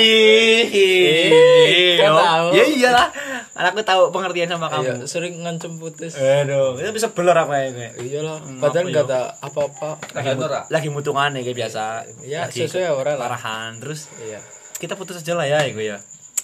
Iya. 0.67 1.95
Kau 1.97 2.11
tahu. 2.13 2.47
Ya 2.51 2.63
iyalah. 2.65 3.07
Anakku 3.53 3.81
tahu 3.81 4.01
pengertian 4.09 4.47
sama 4.47 4.67
Iya, 4.67 4.95
kamu. 4.95 5.03
sering 5.05 5.33
ngancem 5.37 5.75
putus 5.75 6.15
Aduh, 6.15 6.75
itu 6.75 6.91
bisa 6.91 7.07
beler 7.09 7.35
apa 7.35 7.55
ya? 7.57 7.91
iyalah 7.97 8.35
Hmm, 8.37 8.55
padahal 8.57 8.83
apa 8.83 8.89
nggak 8.89 8.99
ya? 9.01 9.09
ada 9.09 9.19
apa-apa 9.37 9.89
Lagi, 10.13 10.31
mut- 10.33 10.67
lagi 10.69 10.87
mutungan 10.89 11.29
ya 11.29 11.41
kayak 11.41 11.57
biasa. 11.57 11.83
ya 12.21 12.39
Lagi 12.45 12.63
sesuai 12.63 12.87
orang 12.89 13.15
lah 13.15 13.27
Parahan 13.27 13.71
terus 13.79 14.07
iya 14.17 14.39
kita 14.77 14.95
putus 14.95 15.19
aja 15.19 15.35
lah 15.35 15.43
ya, 15.43 15.59
gue 15.65 15.85
ya. 15.85 15.99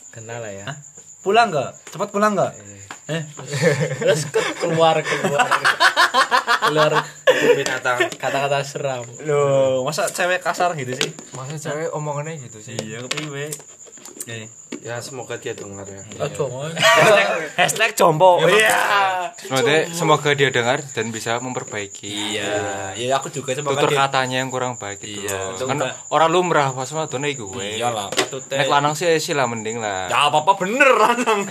kenal 0.10 0.40
lah 0.40 0.52
ya 0.52 0.66
Hah? 0.66 0.76
Pulang 1.22 1.48
nggak? 1.50 1.72
Cepat 1.88 2.10
pulang 2.10 2.32
nggak? 2.32 2.52
Eh, 3.08 3.22
terus 4.02 4.28
ke- 4.28 4.56
keluar 4.58 5.00
keluar 5.00 5.40
keluar 6.62 6.92
binatang 7.56 7.98
kata-kata 8.16 8.60
seram 8.62 9.04
loh, 9.22 9.84
masa 9.84 10.08
cewek 10.08 10.40
kasar 10.40 10.74
gitu 10.74 10.94
sih? 10.94 11.10
masa 11.32 11.56
cewek 11.56 11.92
omongannya 11.92 12.40
gitu 12.40 12.60
sih 12.60 12.76
Iya, 12.76 13.02
kepriwe. 13.02 13.50
Jadi, 14.26 14.50
ya 14.82 14.98
semoga 14.98 15.38
dia 15.38 15.54
dengar 15.54 15.86
ya 15.86 16.02
oh 16.18 16.30
jangan 16.30 16.74
hashtag 17.58 17.94
jompo. 17.94 18.42
Iya. 18.42 18.82
Maksudnya 19.50 19.80
semoga 19.92 20.34
dia 20.34 20.50
dengar 20.50 20.82
dan 20.82 21.10
bisa 21.10 21.38
memperbaiki 21.38 22.34
Iya, 22.34 22.94
iya 22.94 23.14
aku 23.14 23.30
juga 23.30 23.54
semoga 23.54 23.78
tutur 23.78 23.94
dia 23.94 24.02
katanya 24.02 24.38
yang 24.42 24.50
kurang 24.50 24.78
baik 24.78 24.98
gitu 24.98 25.26
Iya. 25.26 25.62
kan 25.62 25.78
orang 26.10 26.30
lumrah 26.30 26.74
pas 26.74 26.90
wadone 26.90 27.30
iku 27.30 27.50
gue 27.50 27.78
iyalah 27.78 28.10
patute. 28.10 28.50
nek 28.50 28.66
lanang 28.66 28.94
sih 28.94 29.10
sih 29.16 29.34
lah 29.34 29.46
mending 29.46 29.78
lah 29.78 30.10
Ya 30.10 30.30
apa-apa 30.30 30.58
bener 30.58 30.90
lanang. 30.90 31.46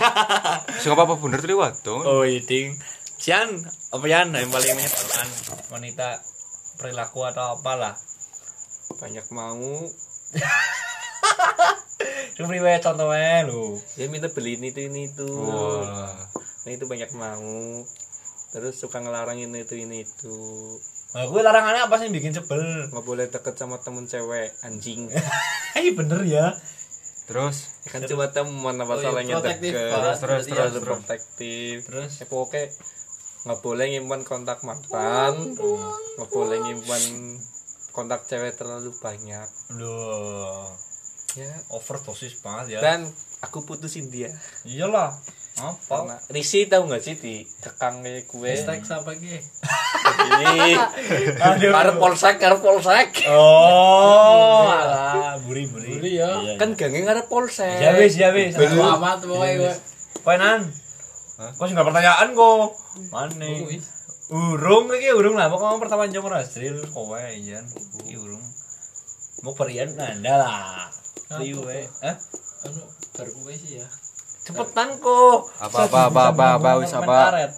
sing 0.79 0.91
apa 0.91 1.03
apa 1.03 1.15
bener 1.15 1.39
tuh 1.39 1.55
wadon 1.55 2.01
oh, 2.03 2.23
iding. 2.23 2.75
Sian, 3.15 3.63
apa 3.95 4.05
yan 4.05 4.29
yang 4.29 4.49
paling 4.49 4.73
menyebalkan 4.73 5.27
wanita 5.69 6.07
perilaku 6.75 7.23
atau 7.23 7.55
apalah. 7.55 7.93
banyak 8.93 9.25
mau 9.29 9.85
Kepriwe 12.35 12.77
contohnya 12.79 13.43
lu. 13.43 13.75
dia 13.95 14.05
minta 14.05 14.27
beliin 14.27 14.61
itu 14.61 14.83
ini 14.83 15.09
itu 15.09 15.25
Wah. 15.25 16.13
nah 16.61 16.69
itu 16.69 16.83
banyak 16.83 17.07
mau 17.13 17.81
terus 18.51 18.75
suka 18.75 18.99
ngelarang 18.99 19.37
ini 19.37 19.61
itu 19.61 19.73
ini 19.77 20.03
itu 20.03 20.35
Nah, 21.07 21.23
gue 21.23 21.39
larangannya 21.39 21.81
apa 21.81 21.95
sih 21.95 22.11
bikin 22.11 22.29
sebel? 22.29 22.91
nggak 22.91 23.01
boleh 23.01 23.25
deket 23.25 23.55
sama 23.55 23.79
temen 23.79 24.03
cewek 24.03 24.51
anjing 24.61 25.07
Iya 25.75 25.91
bener 25.95 26.19
ya. 26.23 26.45
terus 27.25 27.71
Ya 27.81 27.87
kan 27.89 27.99
cuma 28.03 28.27
teman 28.29 28.75
apa 28.75 28.85
Oh, 28.85 28.95
iya, 28.97 29.03
salahnya 29.07 29.33
deket 29.39 29.71
terus 29.71 30.13
terus 30.13 30.19
Berarti 30.21 30.45
terus 30.45 30.59
harus 30.61 30.75
protektif 30.83 31.73
Terus? 31.87 32.11
ya 32.19 32.25
pokoknya 32.27 32.63
nggak 33.45 33.59
boleh 33.61 33.85
nyimpan 33.93 34.21
kontak 34.25 34.65
mantan. 34.65 35.33
Nggak 36.17 36.29
boleh 36.33 36.57
nyimpan 36.65 37.03
kontak 37.93 38.25
cewek 38.25 38.57
terlalu 38.57 38.89
banyak. 38.97 39.45
Loh, 39.77 40.73
ya. 41.37 41.53
Overdosis 41.69 42.41
banget 42.41 42.75
ya. 42.75 42.79
dan 42.81 43.05
aku 43.45 43.63
putusin 43.63 44.09
dia. 44.09 44.33
Iyalah. 44.65 45.13
Apa? 45.55 46.03
karena 46.03 46.19
Risi 46.35 46.67
tahu 46.67 46.91
nggak 46.91 46.99
sih 46.99 47.15
di 47.15 47.47
kekang 47.63 48.03
kayak 48.03 48.27
gue? 48.27 48.49
Hashtag 48.51 48.83
siapa 48.83 49.15
ki? 49.15 49.39
Ini 49.39 50.75
karena 51.71 51.95
polsek 51.95 52.43
karena 52.43 52.59
polsek. 52.59 53.23
Oh, 53.31 54.67
alah, 54.67 55.39
buri-buri. 55.47 55.95
Buri. 55.95 56.19
Ya. 56.19 56.43
Iya, 56.43 56.59
kan 56.59 56.75
gangnya 56.75 57.07
karena 57.07 57.23
polsek. 57.31 57.79
Ya 57.79 57.95
wis, 57.95 58.19
ya 58.19 58.35
wis. 58.35 58.51
Amat 58.59 59.23
pokoknya 59.23 59.53
gue 59.63 59.73
Koenan. 60.27 60.67
Kok 61.35 61.65
sing 61.67 61.75
gak 61.75 61.87
pertanyaan 61.87 62.31
kok. 62.31 62.79
Wis. 63.67 63.85
Urung 64.31 64.89
iki 64.95 65.11
urung 65.11 65.35
lah. 65.35 65.51
Pokoknya 65.51 65.81
pertama 65.83 66.07
jam 66.07 66.25
Astril 66.31 66.79
kowe 66.89 67.19
iyan. 67.19 67.65
Iki 68.07 68.15
urung. 68.17 68.43
Mau 69.43 69.53
perian 69.53 69.93
nanda 69.93 70.33
lah. 70.39 70.87
Liwe. 71.41 71.85
Hah? 72.01 72.17
anu 72.65 72.81
baru 73.13 73.31
gue 73.45 73.53
sih 73.53 73.77
ya 73.77 73.87
Cepetan 74.45 75.01
kok. 75.01 75.49
Apa, 75.57 75.89
apa, 75.89 75.99
apa, 76.09 76.21
apa, 76.29 76.45
apa, 76.61 76.69
wis 76.81 76.93
apa? 76.93 77.49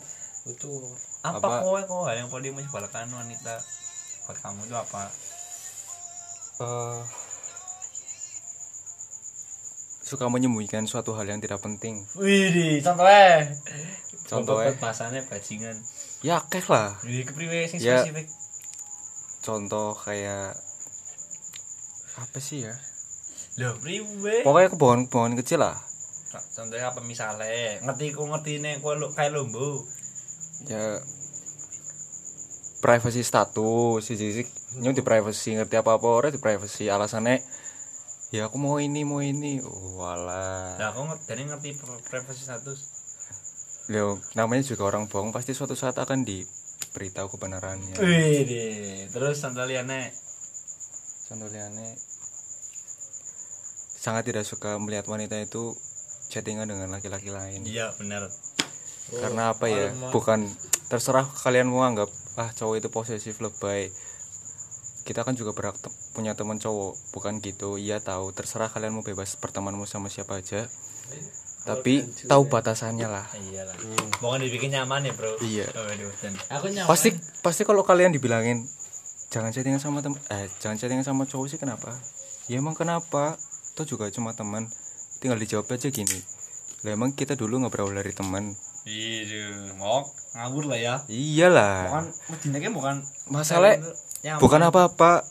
itu 0.47 0.71
Apa 1.19 1.59
kowe 1.59 1.79
hal 2.07 2.23
yang 2.23 2.31
paling 2.31 2.55
menyebalkan 2.55 3.11
wanita 3.11 3.59
buat 4.23 4.37
kamu 4.39 4.63
itu 4.63 4.75
apa? 4.75 5.03
Eh, 6.63 6.99
suka 10.07 10.25
menyembunyikan 10.25 10.87
suatu 10.87 11.11
hal 11.11 11.27
yang 11.27 11.37
tidak 11.37 11.59
penting 11.59 12.07
Wih, 12.15 12.79
contohnya. 12.79 13.51
Contohnya? 14.23 14.71
bahasanya 14.73 15.19
bajingan. 15.23 15.75
ya 16.21 16.39
keh 16.43 16.63
lah 16.65 16.95
Wih, 17.03 17.21
kepriwe 17.21 17.67
sing 17.67 17.79
Ya. 17.79 17.99
spesifik. 17.99 18.31
contoh 19.41 19.91
kayak 19.97 20.55
apa 22.17 22.37
sih 22.37 22.63
ya 22.63 22.75
Loh, 23.57 23.75
priwe? 23.77 24.41
pokoknya 24.41 24.69
kebohongan-kebohongan 24.71 25.35
kecil 25.37 25.59
lah 25.59 25.75
Contohnya 26.27 26.91
apa 26.91 26.99
misalnya? 27.01 27.79
Ngerti 27.81 28.11
ku 28.11 28.27
ngerti 28.27 28.59
nih 28.59 28.77
kue 28.77 28.93
lu 28.93 29.09
kayak 29.09 29.31
lombo. 29.31 29.81
ya 30.65 30.99
privacy 32.77 33.21
status 33.21 34.01
sih 34.03 34.13
sih 34.13 34.45
nyung 34.77 34.93
di 34.93 35.01
privacy 35.01 35.53
ngerti 35.53 35.75
apa 35.75 35.97
apa 35.97 36.05
orang 36.05 36.29
di 36.29 36.37
privacy 36.37 36.87
alasannya 36.87 37.41
ya 38.31 38.51
aku 38.51 38.59
mau 38.59 38.75
ini 38.83 39.07
mau 39.07 39.23
ini 39.23 39.63
oh, 39.63 40.03
walah 40.03 40.75
Lah 40.75 40.91
aku 40.91 41.01
ngerti, 41.07 41.23
dari 41.31 41.43
ngerti 41.47 41.69
pri- 41.79 42.03
privasi 42.03 42.43
status. 42.43 42.79
Leo, 43.87 44.19
namanya 44.35 44.67
juga 44.67 44.83
orang 44.83 45.07
bohong 45.07 45.31
pasti 45.31 45.55
suatu 45.55 45.71
saat 45.79 45.95
akan 45.95 46.27
diberitahu 46.27 47.31
kebenarannya. 47.31 47.95
Wih, 47.95 49.07
terus 49.07 49.39
sandaliannya 49.39 50.11
Contohnya 51.27 51.67
sangat 54.07 54.23
tidak 54.31 54.47
suka 54.47 54.79
melihat 54.79 55.03
wanita 55.11 55.35
itu 55.43 55.75
chattingan 56.31 56.71
dengan 56.71 56.87
laki-laki 56.87 57.27
lain. 57.27 57.67
iya 57.67 57.91
benar 57.99 58.31
Karena 59.11 59.51
apa 59.51 59.67
ya? 59.67 59.91
Bukan 60.11 60.47
terserah 60.87 61.27
kalian 61.27 61.67
mau 61.67 61.83
anggap 61.83 62.07
ah 62.39 62.51
cowok 62.55 62.79
itu 62.79 62.87
posesif 62.87 63.39
lebay. 63.43 63.91
Kita 65.07 65.23
kan 65.23 65.39
juga 65.39 65.55
berak 65.55 65.79
punya 66.11 66.35
teman 66.35 66.59
cowok, 66.59 67.15
bukan 67.15 67.39
gitu. 67.39 67.79
Iya 67.79 68.03
tahu, 68.03 68.35
terserah 68.35 68.67
kalian 68.67 68.91
mau 68.91 69.07
bebas 69.07 69.39
bertemanmu 69.39 69.87
sama 69.87 70.11
siapa 70.11 70.35
aja. 70.43 70.67
Tapi 71.63 72.03
tahu 72.27 72.47
batasannya 72.47 73.07
lah. 73.11 73.27
iya 73.51 73.67
lah 73.67 73.75
pokoknya 74.23 74.47
dibikin 74.47 74.71
nyaman 74.71 75.03
ya 75.03 75.11
bro 75.11 75.35
Iya. 75.43 75.67
Dan 76.19 76.33
Aku 76.47 76.71
nyaman. 76.71 76.87
Pasti 76.87 77.11
pasti 77.43 77.67
kalau 77.67 77.83
kalian 77.83 78.15
dibilangin 78.15 78.63
jangan 79.27 79.51
chattingan 79.51 79.83
sama 79.83 79.99
tem 79.99 80.15
eh 80.31 80.47
jangan 80.63 80.79
chattingan 80.79 81.03
sama 81.03 81.27
cowok 81.27 81.47
sih 81.51 81.59
kenapa? 81.59 81.91
Ya 82.47 82.63
emang 82.63 82.71
kenapa? 82.71 83.35
Itu 83.75 83.83
juga 83.95 84.07
cuma 84.15 84.31
teman. 84.31 84.71
Tinggal 85.19 85.35
dijawab 85.43 85.67
aja 85.67 85.91
gini. 85.91 86.19
Lah 86.87 86.95
emang 86.95 87.11
kita 87.11 87.35
dulu 87.35 87.59
nggak 87.59 87.73
berawal 87.75 87.99
dari 87.99 88.15
teman. 88.15 88.55
iya 88.87 89.51
ngok 89.75 90.03
ngawur 90.31 90.71
lah 90.71 90.79
ya 90.79 90.95
Iyalah. 91.11 92.07
bukan 92.31 92.55
kan 92.55 92.71
bukan 92.71 92.95
Masalah 93.27 93.75
yang 94.27 94.37
bukan 94.37 94.59
apa-apa. 94.67 95.23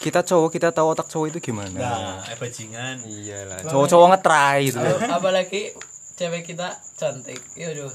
Kita 0.00 0.24
cowok 0.24 0.48
kita 0.50 0.72
tahu 0.72 0.96
otak 0.96 1.12
cowok 1.12 1.26
itu 1.28 1.52
gimana. 1.52 1.76
nah 1.76 2.24
eh 2.24 2.34
bajingan 2.34 3.04
Iyalah. 3.04 3.60
Cowok-cowok 3.68 4.06
ngetrai 4.10 4.58
gitu 4.66 4.78
loh. 4.80 4.96
apalagi 4.96 5.76
cewek 6.20 6.44
kita 6.44 6.68
cantik. 7.00 7.40
Iya 7.56 7.72
aduh. 7.72 7.88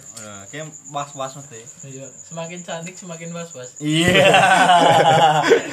Kayak 0.50 0.74
was-was 0.90 1.38
mesti 1.38 1.62
Iya, 1.86 2.10
semakin 2.10 2.60
cantik 2.66 2.98
semakin 2.98 3.30
was-was. 3.30 3.78
iya 3.78 4.34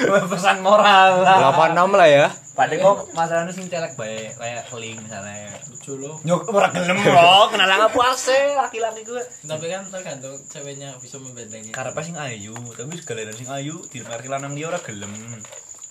pesan 0.28 0.60
moral 0.60 1.24
lah 1.24 1.56
86 1.56 1.96
lah 1.96 2.08
ya. 2.12 2.26
Padahal 2.52 2.84
kok 2.84 2.98
masalahnya 3.16 3.52
sing 3.56 3.72
celek 3.72 3.96
bae 3.96 4.28
kayak 4.36 4.68
keling 4.68 5.00
misalnya. 5.00 5.48
Lucu 5.72 5.96
loh. 5.96 6.20
Nyok 6.28 6.52
ora 6.52 6.68
gelem 6.68 7.00
loh, 7.00 7.48
kenal 7.48 7.64
nggak 7.72 7.96
puase 7.96 8.36
laki-laki 8.52 9.00
gue. 9.08 9.24
Tapi 9.48 9.66
kan 9.72 9.88
tergantung 9.88 10.36
ceweknya 10.52 10.92
bisa 11.00 11.16
membentengi. 11.16 11.72
Karena 11.72 12.00
sing 12.04 12.20
ayu, 12.20 12.52
tapi 12.76 12.92
segala 13.00 13.32
sing 13.32 13.48
ayu 13.48 13.80
dimarki 13.88 14.28
lanang 14.28 14.52
dia 14.52 14.68
ora 14.68 14.76
gelem. 14.84 15.08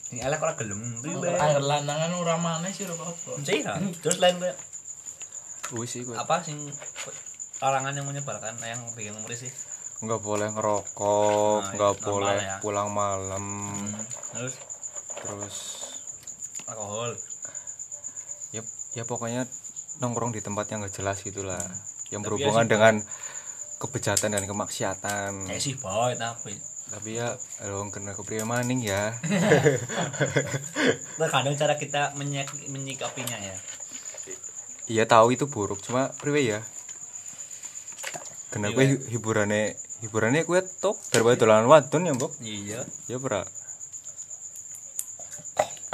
Sing 0.05 0.21
elek 0.21 0.37
ora 0.37 0.53
gelem. 0.53 0.77
Priwe? 1.01 1.33
Air 1.33 1.57
lanangan 1.65 2.13
ora 2.21 2.37
mana 2.37 2.69
sih 2.69 2.85
ora 2.85 3.09
apa. 3.09 3.31
Sih, 3.41 3.65
ha. 3.65 3.81
terus 3.97 4.21
lain 4.21 4.37
gue 4.37 4.53
Wih 5.71 5.85
sih 5.85 6.01
gue. 6.01 6.13
apa 6.13 6.41
sing 6.41 6.57
larangan 7.57 7.93
yang 7.93 8.03
menyebalkan 8.03 8.57
yang 8.59 8.81
bikin 8.91 9.13
umur 9.13 9.31
sih? 9.31 9.47
Nggak 10.01 10.19
boleh 10.19 10.49
ngerokok, 10.49 11.59
Nah, 11.61 11.71
nggak 11.71 11.93
normal 11.97 12.07
boleh 12.07 12.37
ya. 12.37 12.55
pulang 12.59 12.89
malam. 12.89 13.45
Terus 14.31 14.53
Terus 15.13 15.57
alkohol. 16.65 17.13
ya 18.49 18.61
ya 18.91 19.03
pokoknya 19.03 19.45
nongkrong 19.99 20.31
di 20.31 20.41
tempat 20.41 20.65
yang 20.67 20.81
gak 20.81 20.91
jelas 20.93 21.21
gitulah 21.21 21.61
yang 22.09 22.19
Tapi 22.19 22.27
berhubungan 22.27 22.57
ya 22.57 22.65
sih, 22.65 22.71
dengan 22.71 22.95
kebejatan 23.77 24.29
dan 24.29 24.43
kemaksiatan 24.43 25.31
Kayak 25.45 25.61
sih 25.61 25.75
boy 25.75 26.11
tapi 26.13 26.57
tapi 26.89 27.15
ya 27.15 27.31
dong 27.61 27.87
kena 27.87 28.11
kepriwe 28.11 28.43
maning 28.43 28.81
ya 28.81 29.15
terkadang 31.15 31.55
cara 31.55 31.75
kita 31.75 32.11
menyik 32.13 32.49
menyikapinya 32.67 33.37
ya. 33.37 33.55
Iya 34.87 35.05
tahu 35.05 35.35
itu 35.35 35.45
buruk 35.45 35.81
cuma 35.83 36.09
priwe 36.17 36.41
ya 36.57 36.59
kena 38.51 38.73
gue 38.73 38.99
hiburannya 39.09 39.75
hiburannya 40.03 40.43
gue 40.43 40.59
tok 40.81 40.97
daripada 41.13 41.35
dolanan 41.45 41.69
wadon 41.69 42.09
ya 42.09 42.13
mbok 42.17 42.31
Iya. 42.41 42.81
ya 43.07 43.17
pra 43.21 43.45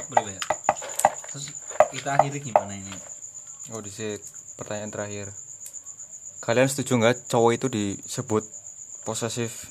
Priwe. 0.07 0.39
Terus 1.35 1.45
kita 1.91 2.15
akhiri 2.15 2.39
gimana 2.39 2.71
ini? 2.71 2.95
oh 3.75 3.83
di 3.83 3.91
pertanyaan 4.55 4.91
terakhir 4.95 5.27
kalian 6.39 6.71
setuju 6.71 6.95
nggak 6.95 7.27
cowok 7.27 7.51
itu 7.59 7.67
disebut 7.67 8.47
posesif 9.03 9.67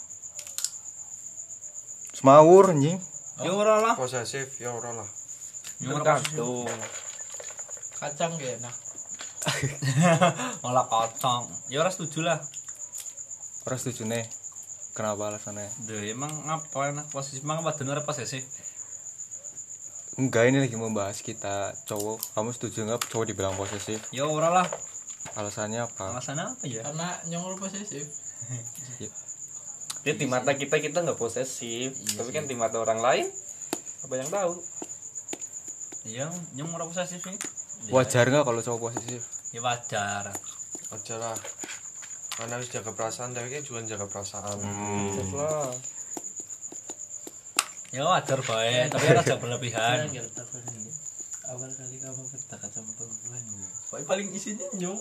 semawur 2.12 2.76
anjing 2.76 3.00
Ya 3.36 3.52
ora 3.52 3.80
lah. 3.80 3.94
posesif 3.96 4.60
ya 4.60 4.72
ora 4.76 4.92
lah 4.92 5.08
tergantung 5.80 6.68
Kacang 7.96 8.36
gak 8.36 8.60
enak. 8.60 8.74
Malah 10.64 10.86
kocong. 10.88 11.44
Ya 11.72 11.80
ora 11.82 11.90
setuju 11.92 12.24
lah. 12.24 12.38
Ora 13.68 13.76
setuju 13.76 14.06
nih. 14.08 14.24
Kenapa 14.96 15.28
alasannya? 15.28 15.68
Duh, 15.84 16.00
emang 16.08 16.32
ngapa 16.48 16.92
enak 16.92 17.06
posisi 17.12 17.44
emang 17.44 17.60
wadon 17.60 17.92
ora 17.92 18.00
posesif? 18.00 18.44
Enggak, 20.16 20.48
ini 20.48 20.64
lagi 20.64 20.76
membahas 20.80 21.20
kita 21.20 21.76
cowok. 21.84 22.32
Kamu 22.32 22.50
setuju 22.56 22.88
nggak 22.88 23.04
cowok 23.12 23.28
dibilang 23.28 23.52
posesif? 23.60 24.00
Ya 24.12 24.24
ora 24.24 24.48
lah. 24.48 24.68
Alasannya 25.36 25.84
apa? 25.84 26.16
Alasannya 26.16 26.44
apa 26.48 26.64
ya? 26.64 26.80
Karena 26.80 27.12
nyongol 27.28 27.60
posesif. 27.60 28.08
ya 30.06 30.14
di 30.14 30.22
mata 30.30 30.54
kita 30.54 30.78
kita 30.78 31.02
nggak 31.02 31.18
posesif 31.18 31.90
tapi 32.14 32.30
kan 32.30 32.46
di 32.46 32.54
mata 32.54 32.78
orang 32.78 33.02
lain 33.02 33.26
apa 34.06 34.14
yang 34.14 34.30
tahu 34.30 34.54
Ya, 36.06 36.30
nyong 36.54 36.70
ora 36.70 36.86
posesif 36.86 37.18
sih. 37.18 37.34
Wajar 37.90 38.30
nggak 38.30 38.46
kalau 38.46 38.62
cowok 38.62 38.94
posesif? 38.94 39.26
Ya 39.56 39.64
wajar. 39.64 40.28
aja 40.92 41.14
lah 41.16 41.32
karena 42.36 42.60
harus 42.60 42.68
jaga 42.68 42.92
perasaan 42.92 43.32
tapi 43.32 43.48
kan 43.48 43.64
juga 43.64 43.80
jaga 43.88 44.04
perasaan 44.04 44.60
Wah. 45.32 45.72
Ya 47.88 48.04
wajar 48.04 48.44
baik, 48.44 48.92
tapi 48.92 49.04
ora 49.08 49.24
jangan 49.24 49.40
berlebihan. 49.40 50.12
Awal 51.48 51.70
kali 51.72 51.96
kamu 52.04 52.22
berdekat 52.28 52.68
sama 52.68 52.90
perempuan 53.00 53.40
gue. 53.48 53.68
Paling 53.88 54.04
paling 54.04 54.28
isinya 54.36 54.68
nyong. 54.76 55.00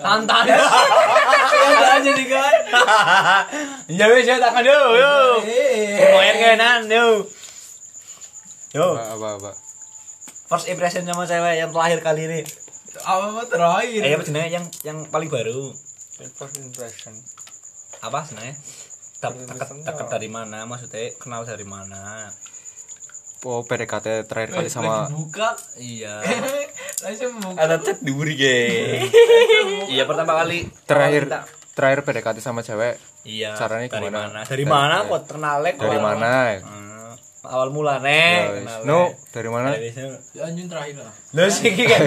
Tantan. 0.00 0.44
aja 0.48 2.08
nih 2.08 2.26
kan. 2.32 2.60
Ya 3.92 4.04
wis 4.08 4.24
ya 4.24 4.40
tangan 4.40 4.64
yo 4.64 4.80
yo. 4.96 5.14
Lumayan 5.44 6.36
kenan 6.40 6.82
yo. 6.88 7.28
Yo, 8.72 8.96
apa, 8.96 9.28
apa? 9.36 9.52
first 10.48 10.64
impression 10.72 11.04
sama 11.04 11.28
cewek 11.28 11.60
yang 11.60 11.68
terakhir 11.68 12.00
kali 12.00 12.24
ini. 12.24 12.40
Apa 12.98 13.24
apa 13.30 13.42
terakhir? 13.44 14.00
Eh, 14.00 14.12
apa 14.12 14.24
jenenge 14.24 14.50
yang 14.50 14.64
yang 14.82 14.98
paling 15.06 15.28
baru? 15.28 15.70
first 16.28 16.58
impression 16.58 17.14
Apa 18.00 18.26
impression 19.36 19.76
deket 19.82 20.02
apa? 20.02 20.10
dari 20.10 20.28
mana? 20.28 20.64
Maksudnya 20.64 21.14
kenal 21.16 21.42
dari 21.42 21.62
mana? 21.62 22.26
Oh, 23.40 23.62
PDKT 23.62 24.26
terakhir 24.26 24.50
kali 24.52 24.66
sama 24.66 25.06
buka. 25.08 25.54
Iya. 25.76 26.18
Langsung 27.00 27.38
buka. 27.38 27.54
ada 27.56 27.78
chat 27.78 27.98
duri 28.00 28.34
ge 28.34 28.58
iya 29.94 30.02
pertama 30.02 30.34
kali 30.36 30.66
terakhir 30.82 31.30
terakhir 31.70 32.02
PDKT 32.02 32.38
sama 32.40 32.60
cewek 32.60 32.98
Iya. 33.22 33.52
Caranya 33.54 33.86
dari 33.86 34.08
gimana? 34.08 34.18
mana? 34.24 34.40
Dari 34.42 34.56
Dari- 34.56 34.64
mana 34.64 34.96
dari- 34.96 35.08
kok 35.08 35.22
kenalnya 35.28 35.70
kok? 35.70 35.82
dari 35.84 35.98
mana? 36.00 36.30
Awal 37.48 37.72
mula 37.72 37.96
kenalnya. 37.96 38.84
No, 38.84 39.08
dari 39.32 39.48
mana? 39.48 39.72
Ya, 39.72 40.44
anjing 40.44 40.68
terakhir 40.68 41.00
lah. 41.00 41.12
Lo 41.32 41.48
sih 41.48 41.72
kan. 41.72 42.00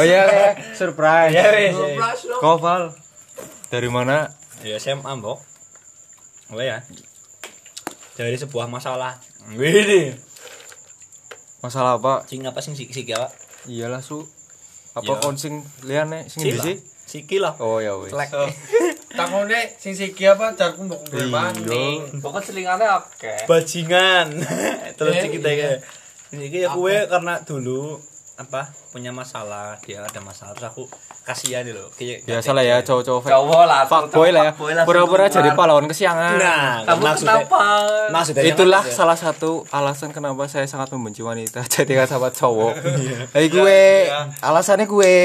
Oh 0.00 0.04
iya, 0.04 0.24
iya. 0.24 0.50
surprise. 0.72 1.36
Ya 1.36 1.44
wis. 1.52 1.76
Plus 1.76 2.20
lo. 2.32 2.36
Kau 2.40 2.56
Val? 2.56 2.96
Dari 3.68 3.88
mana? 3.92 4.32
Ya 4.64 4.80
SMA, 4.80 5.12
Mbok. 5.20 5.38
Oh 6.56 6.62
ya. 6.64 6.80
Dari 8.16 8.40
sebuah 8.40 8.64
masalah. 8.72 9.20
Wih. 9.52 10.16
Masalah 11.60 12.00
apa? 12.00 12.24
Sing 12.24 12.48
apa 12.48 12.64
sing 12.64 12.72
sik 12.72 12.88
sik 12.88 13.12
ya, 13.12 13.20
Pak? 13.20 13.32
Iyalah 13.68 14.00
su. 14.00 14.24
Apa 14.96 15.20
konsing 15.20 15.68
liane 15.84 16.26
sing 16.32 16.42
Sik 16.42 16.48
di 16.48 16.56
lah. 16.56 16.64
sih? 16.64 16.76
Siki 17.08 17.36
lah. 17.40 17.54
Oh 17.60 17.78
ya 17.78 17.92
wis. 18.00 18.12
Takone 19.08 19.60
sing 19.80 19.92
siki 19.96 20.28
apa 20.28 20.52
jarku 20.52 20.84
mbok 20.84 21.00
Iya. 21.12 21.26
maning 21.32 22.20
pokok 22.20 22.44
selingane 22.44 22.84
oke 22.84 23.48
Bajingan. 23.48 24.26
Terus 24.98 25.16
kita 25.32 25.48
iya. 25.48 25.56
kayak 25.56 25.78
ini 26.36 26.52
ya 26.52 26.68
gue 26.68 26.96
karena 27.08 27.40
dulu 27.40 27.96
apa 28.38 28.70
punya 28.94 29.10
masalah 29.10 29.74
dia 29.82 29.98
ada 29.98 30.22
masalah 30.22 30.54
terus 30.54 30.70
aku 30.70 30.86
kasihan 31.26 31.66
loh 31.74 31.90
kayak 31.98 32.22
Biasa 32.22 32.54
lah 32.54 32.62
ya 32.62 32.78
cowok-cowok 32.86 33.26
cowok 33.26 33.64
lah 33.66 33.82
Fuckboy 33.90 34.30
lah 34.30 34.54
ya. 34.54 34.84
Pura-pura 34.86 35.26
jadi 35.26 35.50
pahlawan 35.58 35.90
kesiangan. 35.90 36.38
nah 36.38 36.86
kamu 36.86 37.02
maksudnya 37.02 37.34
kenapa 37.42 37.62
maksudnya 38.14 38.42
Itulah 38.46 38.82
kan, 38.86 38.94
salah 38.94 39.18
satu 39.18 39.66
alasan 39.74 40.14
kenapa 40.14 40.46
saya 40.46 40.70
sangat 40.70 40.94
membenci 40.94 41.26
wanita 41.26 41.66
jadi 41.74 41.90
gak 41.98 42.14
sahabat 42.14 42.38
cowok. 42.38 42.78
Hei 43.34 43.50
gue, 43.50 44.06
alasannya 44.38 44.86
gue. 44.86 45.16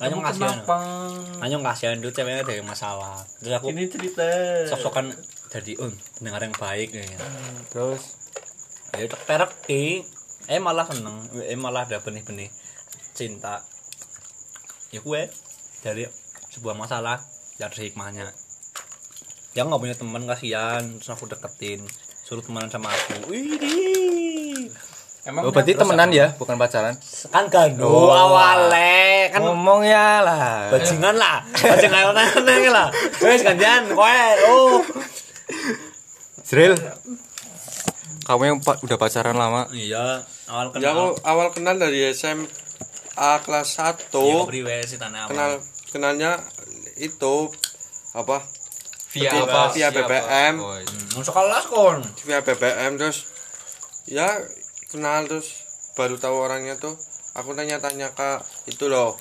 Anyong 0.00 0.24
kasihan. 0.24 0.64
Anyong 1.44 1.60
kasihan 1.60 2.00
dulu 2.00 2.08
ceweknya 2.08 2.48
yang 2.48 2.64
masalah. 2.64 3.20
Terus 3.36 3.60
aku 3.60 3.68
ini 3.76 3.84
cerita. 3.84 4.24
sok-sokan 4.72 5.12
jadi 5.52 5.76
um 5.76 5.92
pendengar 6.16 6.40
yang 6.46 6.56
baik 6.56 6.88
kayaknya 6.94 7.20
Terus? 7.68 8.16
Ya 8.96 9.04
tek 9.04 9.22
terek 9.28 9.52
di 9.68 10.00
eh 10.48 10.56
malah 10.56 10.88
seneng. 10.88 11.28
Eh 11.44 11.58
malah 11.60 11.84
ada 11.84 12.00
benih-benih 12.00 12.48
cinta. 13.12 13.60
Ya 14.88 15.04
gue 15.04 15.22
dari 15.84 16.08
sebuah 16.48 16.72
masalah 16.80 17.20
ya 17.60 17.68
ada 17.68 17.76
hikmahnya. 17.76 18.32
Ya 19.52 19.68
nggak 19.68 19.80
punya 19.84 19.96
teman 20.00 20.24
kasihan. 20.24 20.80
Terus 20.96 21.12
aku 21.12 21.28
deketin 21.28 21.84
suruh 22.24 22.40
temenan 22.40 22.72
sama 22.72 22.88
aku. 22.88 23.28
Widih. 23.28 24.72
Emang 25.20 25.42
Oh, 25.42 25.50
berarti 25.50 25.72
temenan 25.74 26.08
ya, 26.10 26.32
bukan 26.32 26.56
pacaran. 26.56 26.96
kan 27.28 27.44
gando 27.46 27.84
oh, 27.84 28.08
awale 28.08 29.28
kan 29.28 29.40
Ngomongnya 29.42 30.20
lah. 30.20 30.70
bajingan 30.70 31.12
lah 31.14 31.44
bajingan 31.54 32.16
aneh 32.16 32.66
lah 32.66 32.88
wes 33.18 33.40
gantian 33.40 33.84
kowe 33.90 34.20
oh 34.46 34.80
Zril. 36.42 36.74
Kamu 38.22 38.42
yang 38.44 38.58
pa- 38.58 38.78
udah 38.78 38.96
pacaran 38.96 39.34
lama. 39.34 39.66
iya 39.70 40.22
awal 40.46 40.70
Ya 40.72 40.90
aku 40.90 41.14
kenal 41.18 41.20
awal 41.22 41.48
kenal 41.50 41.76
dari 41.76 42.10
SMA 42.10 42.46
kelas 43.40 43.68
1. 43.76 44.08
iya 44.48 45.26
Kenal 45.26 45.50
kenalnya 45.90 46.32
itu 46.96 47.50
apa? 48.12 48.40
Via 49.10 49.30
apa? 49.36 49.68
via 49.70 49.90
BBM. 49.90 50.54
Oh, 50.56 50.74
iya. 50.74 50.98
masuk 51.12 51.34
kelas 51.34 51.64
kon 51.66 51.98
Via 52.22 52.40
BBM 52.40 52.94
terus 52.96 53.26
ya 54.06 54.26
kenal 54.90 55.24
terus 55.30 55.62
baru 55.94 56.18
tahu 56.18 56.36
orangnya 56.36 56.74
tuh 56.76 56.98
aku 57.38 57.54
tanya-tanya 57.54 58.10
ke 58.10 58.30
itu 58.66 58.90
loh 58.90 59.14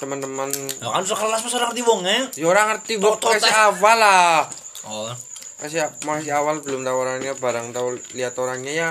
teman-teman. 0.00 0.48
Ya 0.80 0.88
kan 0.88 1.04
sekelas 1.04 1.44
orang 1.44 1.70
ngerti 1.70 1.82
wongnya 1.84 2.24
ya 2.32 2.46
orang 2.48 2.66
ngerti 2.72 2.96
Tok-tok 2.96 3.36
kasih 3.36 3.52
awal 3.52 3.96
lah. 4.00 4.48
Oh. 4.88 5.12
Masih 5.60 5.84
masih 6.08 6.32
awal 6.32 6.64
belum 6.64 6.80
tahu 6.82 6.96
orangnya 7.04 7.36
barang 7.36 7.76
tahu 7.76 8.00
lihat 8.16 8.32
orangnya 8.40 8.72
ya. 8.72 8.88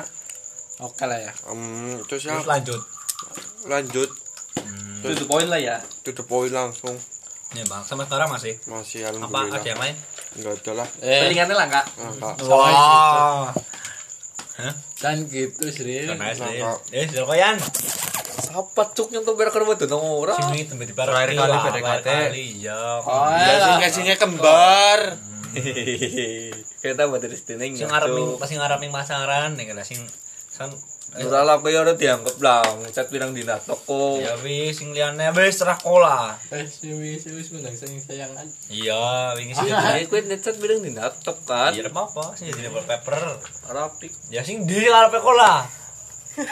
Oke 0.80 1.04
lah 1.10 1.18
ya. 1.18 1.34
em, 1.50 1.98
terus 2.06 2.30
ya. 2.30 2.38
Terus 2.40 2.48
lanjut? 2.48 2.82
Lanjut. 3.68 4.10
Itu 5.02 5.16
the 5.18 5.26
point 5.26 5.50
lah 5.50 5.60
ya. 5.60 5.82
to 6.06 6.14
the 6.14 6.24
point 6.24 6.54
langsung. 6.54 6.94
Ya 7.58 7.66
bang 7.66 7.82
sama 7.82 8.06
sekarang 8.06 8.30
masih? 8.30 8.54
Masih 8.70 9.10
apa 9.10 9.50
ada 9.50 9.66
yang 9.66 9.82
lain? 9.82 9.98
Enggak 10.38 10.62
ada 10.62 10.86
lah. 10.86 10.88
Eh, 11.02 11.34
lah 11.34 11.68
kak. 11.68 11.86
Enggak. 11.98 12.34
Wah 14.60 14.76
kan 15.00 15.16
gitu 15.26 15.66
sih. 15.70 16.04
kan 16.06 16.20
Nangka. 16.20 16.72
eh 16.92 17.08
sudah 17.08 17.26
koyan 17.26 17.56
Apa 18.50 18.82
cuk 18.92 19.10
yang 19.10 19.22
tuh 19.22 19.34
berak 19.34 19.52
kerja 19.52 19.78
tuh 19.78 19.88
nomor 19.88 20.26
orang. 20.26 20.42
sini 20.44 20.66
barat 20.90 21.30
Terakhir 21.30 21.38
kali 21.38 21.58
PDKT. 21.62 22.08
kali 22.10 22.46
ya 22.60 22.82
Oh, 23.00 23.30
ya 23.30 23.78
kasihnya 23.80 24.16
kembar 24.16 25.00
Kita 26.80 27.02
buat 27.06 27.20
dari 27.20 27.36
sini 27.36 27.76
sing 27.76 27.86
ngarep 27.86 28.10
pasti 28.36 28.56
ngarep 28.56 28.80
pasaran 28.90 29.54
ning 29.54 29.70
lah 29.70 29.84
sing 29.84 30.00
kan 30.50 30.72
Ora 31.12 31.42
lah 31.42 31.58
aku 31.58 31.68
ya 31.68 31.82
udah 31.82 31.94
dianggap 31.94 32.38
lah 32.38 32.62
ngecat 32.80 33.10
pirang 33.10 33.34
dina 33.34 33.58
toko. 33.58 34.18
ya 34.18 34.38
wis 34.38 34.78
sing 34.78 34.94
liyane 34.94 35.26
wis 35.32 35.58
serah 35.58 35.74
kola 35.76 36.38
Eh, 36.48 36.62
wis 36.62 36.86
si 37.20 37.30
wis 37.30 37.50
menang 37.50 37.74
sayang 37.74 37.98
sayangan. 37.98 38.46
iya 38.70 39.34
wingi 39.34 39.52
sih 39.52 39.68
Ya 39.68 40.06
kuwi 40.06 40.22
ngecat 40.24 40.56
pirang 40.56 40.80
dina 40.80 41.10
tok 41.18 41.42
kan. 41.44 41.74
ya 41.74 41.82
apa 41.84 42.02
apa 42.04 42.24
sing 42.34 42.50
jadi 42.50 42.70
wallpaper 42.70 43.18
Rapik. 43.68 44.14
ya 44.30 44.42
sing 44.42 44.64
di 44.64 44.80
ngarepe 44.80 45.18
kola 45.20 45.66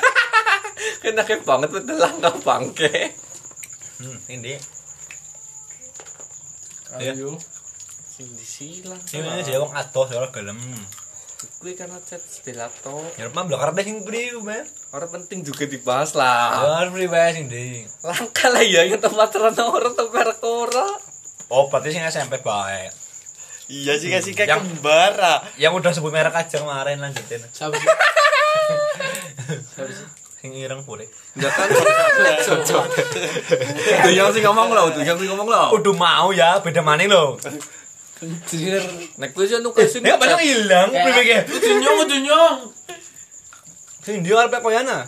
Kena 0.99 1.21
kayak 1.21 1.41
banget 1.43 1.69
betul 1.71 1.95
langkah 1.95 2.33
bangke. 2.39 3.13
hmm 3.99 4.17
ini 4.27 4.57
Ayo. 6.97 7.37
Sing 8.07 8.25
disilang. 8.31 8.97
sing 9.01 9.21
dia 9.21 9.59
wong 9.59 9.69
adoh 9.71 10.07
ora 10.07 10.27
gelem 10.29 10.57
Kuwi 11.38 11.73
karena 11.73 12.01
chat 12.01 12.17
stilato. 12.19 12.97
ya 13.13 13.29
mah 13.29 13.43
blok 13.43 13.61
arep 13.61 13.77
sing 13.79 14.01
beri 14.01 14.33
men 14.39 14.65
Orang 14.89 15.09
penting 15.11 15.41
juga 15.41 15.63
dibahas 15.63 16.11
lah. 16.11 16.81
ya 16.81 16.89
beri 16.89 17.05
wae 17.05 17.29
sing 17.31 17.45
di 17.45 17.85
Langkah 18.01 18.49
lah 18.49 18.63
ya 18.63 18.81
yang 18.83 18.97
tempat 18.97 19.29
terang 19.29 19.53
orang 19.53 19.93
tuh 19.93 20.07
berak 20.07 20.41
ora. 20.41 20.88
oh 21.47 21.65
berarti 21.67 21.91
sing 21.91 22.01
SMP 22.03 22.39
bae 22.39 22.89
iya 23.67 23.93
sih 23.95 24.07
kasih 24.07 24.33
kayak 24.33 24.49
Yang- 24.49 24.63
kembar 24.73 25.13
ah. 25.15 25.39
yang 25.55 25.73
udah 25.73 25.91
sebut 25.91 26.09
merek 26.09 26.33
aja 26.33 26.57
kemarin 26.57 26.97
lanjutin 26.97 27.43
Siapa 27.47 27.75
sih? 27.75 27.89
sing 30.38 30.51
ireng 30.53 30.81
pure 30.81 31.05
Ya 31.35 31.49
kan. 31.49 31.67
Tuh 33.99 34.11
yang 34.11 34.29
sih 34.29 34.41
ngomong 34.41 34.69
lah, 34.69 34.85
tuh 34.88 35.01
yang 35.01 35.13
sih 35.15 35.27
ngomong 35.27 35.47
lah. 35.47 35.69
udah 35.69 35.93
mau 35.93 36.29
ya 36.29 36.57
beda 36.57 36.81
maning 36.81 37.07
lo 37.07 37.38
Kencir. 38.18 38.82
Nek 39.22 39.30
kuwi 39.32 39.45
jan 39.45 39.61
nuke 39.61 39.86
sing 39.86 40.01
ya 40.01 40.18
banyak 40.18 40.41
hilang 40.41 40.89
beri 40.89 41.22
kayak 41.22 41.45
Ujunyong, 41.47 41.97
ujunyong. 42.03 42.57
sing 44.01 44.24
dia 44.24 44.39
arep 44.39 44.57
koyana 44.57 45.05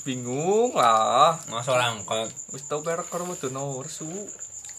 bingung 0.00 0.72
lah. 0.72 1.36
masa 1.52 1.76
orang 1.76 2.00
kok 2.08 2.24
Wis 2.56 2.64
tau 2.64 2.80
berak 2.80 3.04
karo 3.12 3.28
tuh 3.36 3.52
su. 3.84 4.08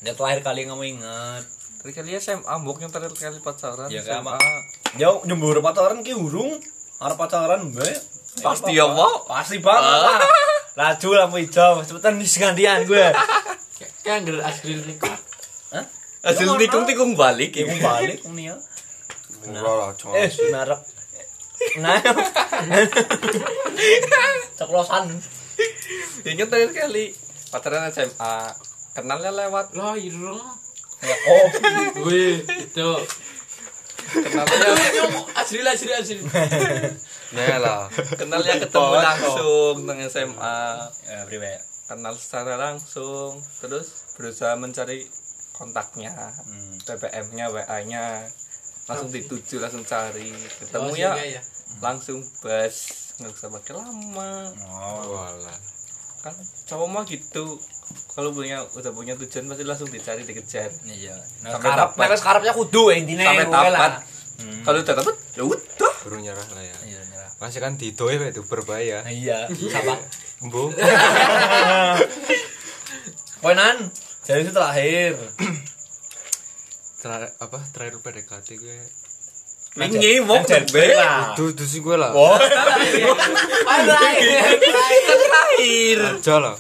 dia 0.02 0.18
terakhir 0.18 0.42
kali 0.42 0.66
kamu 0.66 0.98
inget 0.98 1.44
Terakhir 1.78 2.02
kali 2.02 2.18
SMA, 2.18 2.54
mbok 2.66 2.82
yang 2.82 2.90
terakhir 2.90 3.14
kali 3.14 3.38
pacaran. 3.46 3.86
Ya, 3.94 4.02
apa? 4.02 4.42
Jauh 4.98 5.22
nyembur 5.30 5.62
pacaran 5.62 6.02
ki 6.02 6.18
urung 6.18 6.58
arep 6.98 7.18
pacaran 7.22 7.70
be 7.70 7.86
Pasti 8.42 8.76
ya, 8.76 8.90
Pak. 8.90 9.30
pasti 9.30 9.58
banget 9.64 10.02
lah 10.02 10.20
laju 10.76 11.08
lampu 11.16 11.38
hijau 11.40 11.80
cepetan 11.88 12.20
di 12.20 12.28
gantian 12.28 12.84
gue 12.84 13.06
Kayak 14.04 14.16
anggar 14.22 14.38
asli 14.44 14.76
niku. 14.76 15.08
Hasil 16.26 16.58
tikung-tikung 16.58 17.14
balik. 17.14 17.54
ibu 17.54 17.78
balik 17.78 18.26
nih 18.34 18.50
ya 18.50 18.58
Enggak 19.46 19.62
lah, 19.62 19.94
cuma. 19.94 20.18
eh 20.18 20.30
merek 20.50 20.82
nah 21.78 21.98
ceplosan 24.58 25.06
Ingat 26.26 26.48
terakhir 26.50 26.72
kali 26.74 27.14
pacaran 27.54 27.88
SMA. 27.94 28.36
Kenalnya 28.92 29.32
lewat. 29.32 29.72
Lah, 29.78 29.94
ireng. 29.96 30.42
ya 31.00 31.16
oh 31.30 31.46
Wih, 32.10 32.42
itu. 32.42 32.90
Kenalnya 34.10 34.74
asli 35.38 35.62
lah, 35.62 35.78
asli 35.78 35.94
asli. 35.94 36.18
Ya 37.36 37.58
lah. 37.64 37.86
kenalnya 38.18 38.58
ketemu 38.58 38.94
langsung 38.98 39.76
nang 39.86 40.00
SMA. 40.10 40.60
ya 41.06 41.22
Kenal 41.86 42.18
secara 42.18 42.58
langsung. 42.58 43.38
Terus 43.62 44.10
berusaha 44.18 44.58
mencari 44.58 45.06
kontaknya, 45.56 46.12
Hmm. 46.44 46.76
BBM-nya, 46.84 47.48
WA-nya. 47.48 48.28
Langsung 48.86 49.08
dituju, 49.10 49.58
langsung 49.58 49.82
cari. 49.82 50.30
Ketemu 50.60 50.86
Oh, 50.86 50.94
ya, 50.94 51.16
ya. 51.18 51.42
langsung 51.80 52.20
bas. 52.40 52.76
Nggak 53.16 53.32
usah 53.34 53.50
pakai 53.50 53.74
lama. 53.74 54.52
oh 54.68 55.16
Walah. 55.16 55.60
kan 56.20 56.34
cowok 56.66 56.88
mah 56.90 57.04
gitu 57.06 57.54
kalau 58.10 58.34
punya 58.34 58.58
udah 58.74 58.90
punya 58.90 59.14
tujuan 59.16 59.46
pasti 59.46 59.62
langsung 59.62 59.86
dicari 59.88 60.26
dikejar 60.26 60.74
iya 60.84 61.14
nah 61.40 61.54
Sampai 61.54 61.70
karep 61.70 61.90
dapat. 61.94 62.02
nek 62.02 62.18
karepnya 62.18 62.50
kudu 62.52 62.84
intinya 62.90 63.30
sampai 63.30 63.46
gue 63.46 63.54
dapat. 63.54 63.92
Hmm. 64.36 64.62
kalau 64.66 64.78
udah 64.82 64.96
dapat 64.98 65.16
ya 65.32 65.44
udah 65.46 65.94
Baru 66.02 66.18
nyerah 66.18 66.48
lah 66.50 66.66
ya. 66.66 66.78
iya 66.84 66.98
nyerah 67.00 67.30
Masih 67.38 67.62
kan 67.62 67.78
didoe 67.78 68.18
itu 68.18 68.42
berbahaya. 68.42 69.06
Nah, 69.06 69.14
iya 69.14 69.46
siapa 69.48 70.02
Bu. 70.42 70.74
Koinan 73.38 73.78
jadi 74.26 74.42
itu 74.42 74.52
terakhir 74.52 75.14
Terakhir 77.06 77.30
apa? 77.38 77.62
Terakhir 77.70 78.02
PDKT 78.02 78.48
gue. 78.58 78.78
Wingi 79.78 80.26
mau 80.26 80.42
be 80.42 80.86
lah. 80.98 81.38
Tuh, 81.38 81.54
tuh 81.54 81.68
sih 81.70 81.86
gue 81.86 81.94
lah. 81.94 82.10
Oh, 82.18 82.34
terakhir 82.42 83.14
Aja 86.18 86.36
lah. 86.42 86.58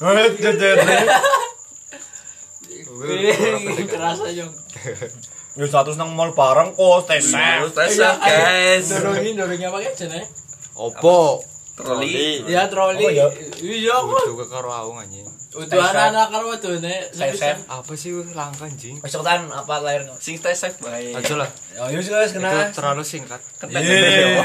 Wih, 2.93 3.89
kerasa 3.89 4.29
Jong. 4.29 4.53
Ya 5.55 5.63
satu 5.71 5.95
nang 5.95 6.11
mall 6.11 6.35
bareng 6.35 6.75
kok 6.75 7.07
tes. 7.07 7.31
tes 7.31 7.95
ya 7.95 8.11
guys 8.19 8.91
Dorongin, 8.91 9.39
dorongnya 9.39 9.71
pakai 9.71 9.95
aja 9.95 10.05
nih. 10.11 10.27
Opo. 10.75 11.39
Troli 11.75 12.39
Ya 12.47 12.71
troli. 12.71 13.03
Oh, 13.03 13.11
iya. 13.11 13.27
Iya, 13.59 13.95
kok. 13.99 14.31
Udah 14.31 14.47
karo 14.47 14.69
aku 14.71 14.91
anjing. 14.95 15.27
Udah 15.55 15.91
anak-anak 15.91 16.27
kalau 16.31 16.55
tuh 16.55 16.79
nih. 16.79 17.03
Sesep. 17.11 17.67
Apa 17.67 17.91
sih 17.95 18.15
langka 18.31 18.67
anjing? 18.67 18.95
Wis 18.99 19.11
cepetan 19.11 19.51
apa 19.51 19.83
lahir. 19.83 20.07
sing 20.19 20.39
tes 20.39 20.55
safe 20.55 20.79
baik 20.79 21.15
Aja 21.15 21.35
lah. 21.35 21.49
Oh, 21.83 21.91
yus 21.91 22.07
guys 22.07 22.31
Itu 22.31 22.39
kena. 22.39 22.71
terlalu 22.71 23.03
singkat. 23.03 23.39
Iya. 23.67 24.43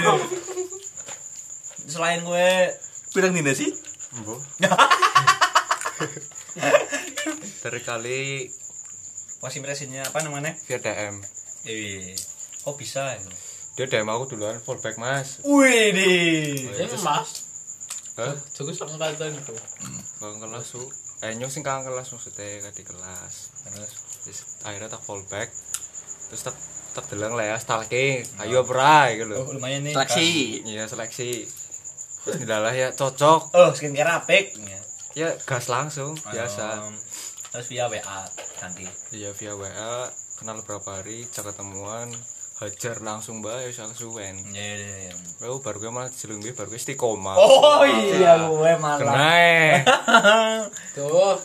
Selain 1.86 2.22
gue 2.22 2.48
bilang 3.10 3.34
dina 3.34 3.50
sih 3.50 3.70
Bu. 4.22 4.34
Dari 7.62 7.80
kali 7.82 8.50
masih 9.40 9.58
impresinya 9.62 10.02
apa 10.02 10.22
namanya? 10.22 10.54
via 10.66 10.78
DM. 10.78 11.14
Eh, 11.66 12.14
kok 12.62 12.74
bisa 12.74 13.14
ya? 13.14 13.20
Dia 13.78 13.86
DM 13.86 14.08
aku 14.10 14.34
duluan 14.34 14.58
fallback 14.58 14.96
mas. 14.98 15.42
Wih 15.46 15.94
di. 15.94 16.14
Ya 16.74 16.86
mas. 16.90 17.30
Hah? 18.18 18.34
Cukup 18.52 18.74
angkatan 18.76 19.32
itu. 19.38 19.54
Bang 20.18 20.36
kelas 20.42 20.66
su. 20.66 20.82
Eh 21.20 21.36
nyong 21.36 21.52
sing 21.52 21.62
kelas 21.62 22.10
maksudnya 22.10 22.60
kan 22.64 22.72
di 22.74 22.84
kelas. 22.84 23.34
Terus 24.26 24.40
akhirnya 24.66 24.90
tak 24.90 25.02
fallback. 25.06 25.48
Terus 26.28 26.42
tak 26.44 26.56
tak 26.90 27.04
delang 27.14 27.38
lah 27.38 27.54
ya 27.54 27.56
stalking. 27.56 28.26
Ayo 28.42 28.66
perai 28.66 29.22
gitu. 29.22 29.38
oh, 29.38 29.54
lumayan 29.54 29.86
nih. 29.86 29.94
seleksi 29.94 30.30
Iya 30.66 30.84
seleksi. 30.90 31.46
Terus 32.26 32.36
dilalah 32.42 32.74
ya 32.74 32.92
cocok. 32.92 33.54
Oh, 33.54 33.70
skincare 33.72 34.20
apik. 34.20 34.58
Ya 35.14 35.34
gas 35.46 35.70
langsung 35.70 36.18
biasa. 36.18 36.90
Um, 36.90 36.94
terus 37.50 37.66
via 37.66 37.90
WA 37.90 38.22
nanti 38.62 38.86
iya 39.10 39.34
via 39.34 39.58
WA 39.58 40.06
kenal 40.38 40.62
berapa 40.62 41.02
hari 41.02 41.26
cak 41.26 41.50
ketemuan 41.50 42.06
hajar 42.60 43.00
langsung 43.00 43.40
bae 43.40 43.64
wis 43.66 43.80
suwen 43.96 44.36
iya 44.52 44.76
iya 44.76 44.94
iya 45.08 45.14
Aku 45.40 45.64
baru 45.64 45.80
gue 45.80 45.88
malah 45.88 46.12
jelung 46.12 46.44
baru 46.52 46.68
gue 46.68 46.76
istiqomah. 46.76 47.32
oh 47.32 47.80
iya 47.88 48.36
gue 48.44 48.72
malah 48.76 49.00
Kena 49.00 49.32
eh. 49.32 49.72
Tuh. 50.96 51.40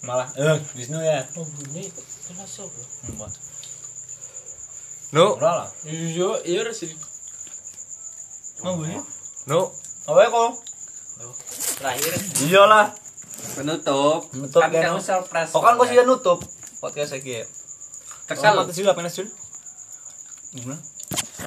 malah 0.00 0.30
eh 0.32 0.58
Wisnu 0.72 0.96
ya 0.96 1.26
Oh, 1.34 1.42
bunyi 1.42 1.90
kelas 1.90 2.62
apa? 2.62 2.80
Mbak. 3.10 3.30
Nu, 5.10 5.34
Ora 5.34 5.66
lah 5.66 5.68
Iya, 5.82 6.38
iya 6.46 6.62
sih. 6.70 6.94
oh 8.62 8.78
bunyi 8.78 8.94
nu. 9.50 9.60
apa 10.06 10.20
kok 10.24 10.50
Terakhir. 11.76 12.12
iyalah 12.46 12.94
penutup 13.58 14.22
nutup 14.32 14.62
Kan 14.62 14.70
kan 14.70 14.94
kamu 14.94 15.02
surprise. 15.02 15.50
oh 15.50 15.60
kan 15.60 15.74
kok 15.74 15.86
sih 15.90 15.98
nutup 16.00 16.38
podcast 16.78 17.18
iki 17.18 17.42
Teksal. 18.24 18.54
Apa 18.54 18.70
sih 18.70 18.86
apa 18.86 19.02
Jul? 19.10 19.26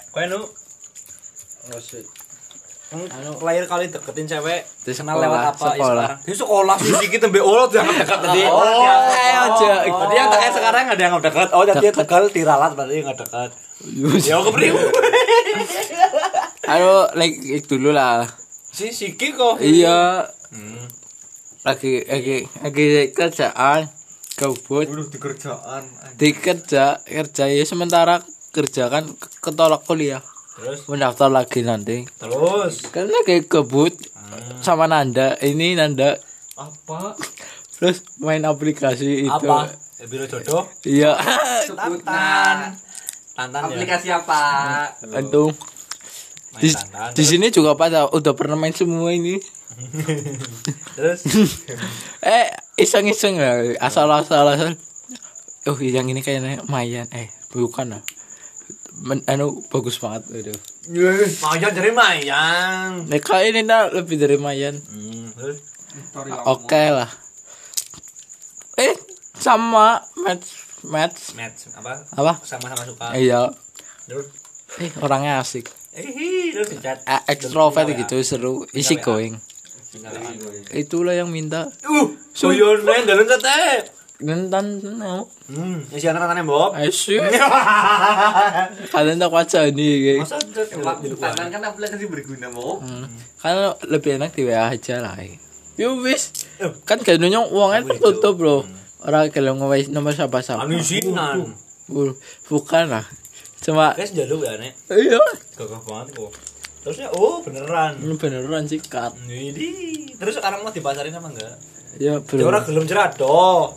Kowe 0.10 0.24
nu 0.26 0.40
Ngasih. 1.64 2.04
anu 2.94 3.42
lahir 3.42 3.66
kali 3.66 3.90
deketin 3.90 4.28
cewek 4.28 4.62
Di 4.80 4.92
kenal 4.92 5.18
sekolah, 5.18 5.24
lewat 5.24 5.40
apa 5.42 5.58
ya 5.58 5.72
sekolah. 5.74 6.06
sekarang? 6.06 6.20
Di 6.22 6.34
sekolah 6.36 6.76
sih 6.78 6.94
dikit 7.02 7.20
tembe 7.22 7.40
olot 7.42 7.72
yang 7.72 7.90
dekat 7.90 8.20
tadi. 8.22 8.42
Oh, 8.46 8.62
ayo 8.62 8.94
aja. 9.50 9.72
Tadi 9.82 10.14
yang 10.14 10.30
kayak 10.30 10.52
sekarang 10.54 10.84
ada 10.88 11.02
yang 11.02 11.16
dekat. 11.18 11.48
Oh, 11.52 11.64
jadi 11.64 11.90
tegal 11.90 12.24
diralat 12.30 12.72
berarti 12.72 13.02
nggak 13.02 13.18
dekat. 13.18 13.50
Ya 14.22 14.38
kepriu. 14.40 14.76
Ayo, 16.64 16.94
like 17.14 17.36
itu 17.42 17.66
dulu 17.74 17.92
lah. 17.92 18.30
Si 18.70 18.90
Siki 18.90 19.34
kok. 19.34 19.58
Iya, 19.58 20.30
Hmm. 20.48 20.86
lagi 21.64 21.98
lagi 22.04 22.46
lagi 22.60 22.86
kerjaan 23.10 23.90
Waduh 24.70 25.08
di 25.08 25.18
kerjaan. 25.18 25.82
dikerja 26.14 27.02
kerja 27.02 27.44
ya 27.48 27.64
sementara 27.64 28.22
kerja 28.54 28.88
kan 28.94 29.10
ke- 29.10 29.42
ketolak 29.42 29.82
kuliah. 29.84 30.22
Terus? 30.54 30.86
Mendaftar 30.86 31.34
lagi 31.34 31.66
nanti. 31.66 32.06
Terus? 32.22 32.86
Kan 32.94 33.10
lagi 33.10 33.42
gabut 33.50 33.98
sama 34.62 34.86
Nanda. 34.86 35.34
Ini 35.42 35.74
Nanda. 35.74 36.16
Apa? 36.54 37.18
terus 37.74 38.06
main 38.22 38.46
aplikasi 38.46 39.28
itu. 39.28 39.34
Apa? 39.34 39.68
Ya, 40.00 40.06
biro 40.08 40.24
jodoh. 40.30 40.64
iya. 40.86 41.18
Tantan. 41.68 42.78
Tantan 43.34 43.62
ya. 43.66 43.68
aplikasi 43.74 44.08
apa? 44.14 44.42
Itu. 45.04 45.52
Main 46.54 46.62
di, 46.62 46.70
tantan. 46.70 47.10
di 47.18 47.24
sini 47.26 47.48
juga 47.50 47.74
pada 47.74 48.08
udah 48.08 48.34
pernah 48.38 48.56
main 48.56 48.72
semua 48.72 49.12
ini. 49.12 49.42
Terus? 50.96 51.26
Eh 52.24 52.48
iseng-iseng 52.80 53.36
lah 53.36 53.76
asal-asal 53.84 54.48
asal 54.48 54.72
oh 55.68 55.78
yang 55.82 56.08
ini 56.08 56.24
kayaknya 56.24 56.64
Mayan. 56.72 57.10
Eh 57.12 57.28
bukan 57.52 58.00
lah 58.00 58.02
Men, 59.02 59.26
anu 59.26 59.66
bagus 59.74 59.98
banget 59.98 60.30
itu 60.46 60.54
mau 60.92 61.56
jangan 61.56 61.74
jadi 61.80 61.92
mayang. 61.96 63.08
nah, 63.08 63.20
kali 63.24 63.56
ini 63.56 63.64
nah, 63.64 63.88
lebih 63.88 64.20
dari 64.20 64.36
Mayan. 64.36 64.76
Hmm. 64.76 65.32
Terus 65.32 65.58
oke 66.44 66.84
lah. 66.92 67.08
Eh 68.76 68.94
sama 69.40 70.04
match 70.20 70.84
match 70.84 71.32
match 71.40 71.72
apa? 71.80 72.04
apa? 72.20 72.34
Sama-sama 72.44 72.84
suka. 72.84 73.16
iya. 73.16 73.48
Eh 74.84 74.92
orangnya 75.00 75.40
asik. 75.40 75.72
Eh 75.96 76.04
eh, 76.92 77.22
extrovert 77.32 77.88
gitu 77.96 78.20
seru. 78.20 78.68
Easy 78.76 79.00
going. 79.00 79.40
Itulah 80.74 81.16
yang 81.16 81.32
minta. 81.32 81.70
Uh, 81.86 82.12
suyon 82.36 82.84
nen 82.84 83.08
dalam 83.08 83.24
tete. 83.24 84.03
Nentan 84.20 84.66
mau 84.94 85.26
Hmm, 85.46 85.82
isi 85.90 86.06
anak 86.06 86.22
tantannya 86.22 86.44
Bob. 86.44 86.72
asyik 86.72 87.20
kalian 88.94 89.18
tak 89.18 89.28
wajah 89.28 89.68
nih 89.68 90.22
Masa 90.22 90.38
tantan 90.40 91.48
kan 91.50 91.62
aplikasi 91.62 92.06
berguna 92.06 92.48
mau 92.48 92.78
Hmm. 92.78 93.10
Kan 93.38 93.58
lebih 93.84 94.16
enak 94.16 94.32
di 94.32 94.46
WA 94.46 94.70
aja 94.70 95.00
lah. 95.00 95.18
Yo 95.74 95.98
wis. 96.00 96.32
Kan 96.84 97.02
kayaknya 97.02 97.42
uangnya 97.42 97.84
tertutup 97.86 98.38
bro. 98.38 98.58
Orang 99.02 99.28
kalau 99.30 99.58
nge 99.58 99.90
nomor 99.90 100.14
siapa 100.14 100.40
siapa. 100.40 100.64
anu 100.64 100.78
isinan. 100.78 101.52
Bukan 102.46 102.86
lah. 102.88 103.04
Cuma 103.60 103.92
Guys 103.92 104.12
jaluk 104.12 104.44
ya 104.44 104.56
nek. 104.56 104.72
iya. 104.90 105.20
Gagah 105.54 105.82
banget 105.82 106.16
kok. 106.16 106.32
Terusnya 106.82 107.12
oh 107.12 107.42
beneran. 107.42 108.00
Beneran 108.14 108.64
sikat. 108.64 109.12
Ini 109.26 109.68
terus 110.16 110.36
sekarang 110.36 110.62
mau 110.62 110.72
dipasarin 110.72 111.12
apa 111.12 111.28
enggak? 111.28 111.56
Ya 112.02 112.18
Ya 112.18 112.46
ora 112.46 112.60
belum. 112.62 112.66
gelem 112.66 112.86
cerado. 112.90 113.34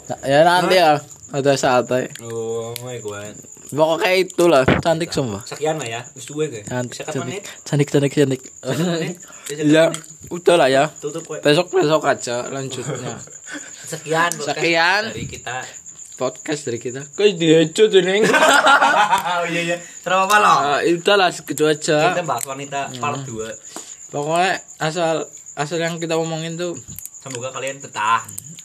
Nah, 0.09 0.19
ya 0.25 0.41
nanti 0.45 0.77
ya. 0.79 0.97
Ada 1.27 1.59
saatnya. 1.59 2.07
Oh, 2.23 2.71
my 2.87 2.97
god. 3.03 3.35
Pokoknya 3.67 4.15
itulah 4.15 4.63
cantik 4.79 5.11
semua. 5.11 5.43
Sekian 5.43 5.75
lah 5.75 5.89
ya. 5.91 6.01
Wis 6.15 6.23
duwe 6.31 6.47
ge. 6.47 6.63
Cantik, 6.63 7.03
cantik, 7.67 7.89
cantik, 7.91 8.13
cantik. 8.15 8.43
Ya, 9.51 9.91
udah 10.31 10.55
lah 10.55 10.69
ya. 10.71 10.87
Tutup 11.03 11.27
kowe. 11.27 11.43
Besok 11.43 11.75
besok 11.75 12.07
aja 12.07 12.47
lanjutnya. 12.47 13.19
Sekian 13.91 14.31
Sekian. 14.39 15.11
dari 15.11 15.27
kita. 15.27 15.67
Podcast 16.15 16.63
dari 16.71 16.79
kita. 16.79 17.03
Kok 17.03 17.27
dihacut 17.37 17.91
ini? 17.91 18.23
oh 19.43 19.45
iya 19.51 19.61
iya. 19.67 19.77
Terus 19.77 20.19
apa 20.31 20.37
lo? 20.39 20.55
Ah, 20.73 20.81
udah 20.81 21.17
lah 21.19 21.29
segitu 21.35 21.67
aja. 21.67 22.15
Kita 22.15 22.23
bahas 22.23 22.47
wanita 22.47 22.87
part 23.03 23.27
2. 23.27 24.15
Pokoknya 24.15 24.63
asal 24.79 25.27
asal 25.59 25.83
yang 25.83 25.99
kita 25.99 26.15
omongin 26.15 26.55
tuh 26.55 26.79
Semoga 27.27 27.51
kalian 27.51 27.83
betah 27.83 28.23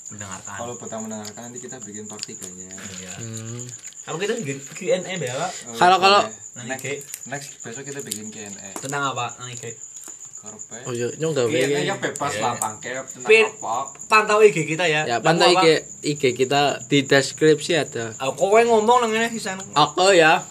mendengarkan. 0.07 0.53
Kalau 0.53 0.73
petang 0.77 1.01
mendengarkan 1.01 1.41
nanti 1.49 1.57
kita 1.57 1.81
bikin 1.81 2.05
part 2.05 2.21
3 2.21 2.45
nya. 2.53 2.69
Iya. 2.69 3.13
hmm, 3.17 3.65
Apa 4.05 4.15
kita 4.17 4.37
bikin 4.37 4.57
Q&A 4.61 5.01
ya, 5.01 5.33
Pak? 5.33 5.51
Kalau- 5.75 5.97
kalau- 5.97 6.25
Nanti 6.53 6.73
Ge. 6.77 6.93
Next 7.25 7.57
besok 7.57 7.81
kita 7.81 7.99
bikin 7.99 8.29
Q&A. 8.29 8.69
tentang 8.77 9.01
apa? 9.07 9.33
Nanti 9.35 9.57
Ge. 9.57 9.71
Karpe. 10.41 10.73
oh 10.85 10.91
iya 10.91 11.05
nyong 11.17 11.37
nya 11.37 11.45
pengen. 11.45 12.01
bebas 12.01 12.33
Iya. 12.33 12.41
lah 12.41 12.53
pangkep 12.57 13.05
tentang 13.07 13.29
Pin. 13.29 13.45
apa. 13.47 13.77
Pantau 14.09 14.41
IG 14.41 14.57
kita 14.67 14.85
ya. 14.85 15.05
Ya 15.05 15.17
pantau 15.17 15.45
IG 15.47 15.65
IG 16.01 16.33
kita 16.35 16.81
di 16.83 17.05
deskripsi 17.05 17.77
ada. 17.77 18.09
Ah, 18.17 18.29
kowe 18.29 18.57
ngomong 18.57 19.05
nang 19.05 19.13
ngene 19.13 19.29
sisan. 19.29 19.61
Aku 19.71 20.09
ya 20.09 20.41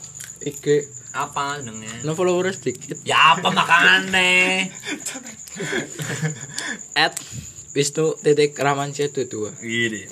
IG 0.41 0.87
Apa 1.11 1.59
jenenge? 1.59 2.07
no 2.07 2.15
followers 2.15 2.63
dikit 2.63 3.03
Ya 3.03 3.35
apa 3.35 3.51
makane? 3.51 4.71
at 6.97 7.19
Wisnu 7.71 8.19
titik 8.19 8.59
Ramansyah 8.59 9.15
itu 9.15 9.31
dua. 9.31 9.55
Gini. 9.63 10.03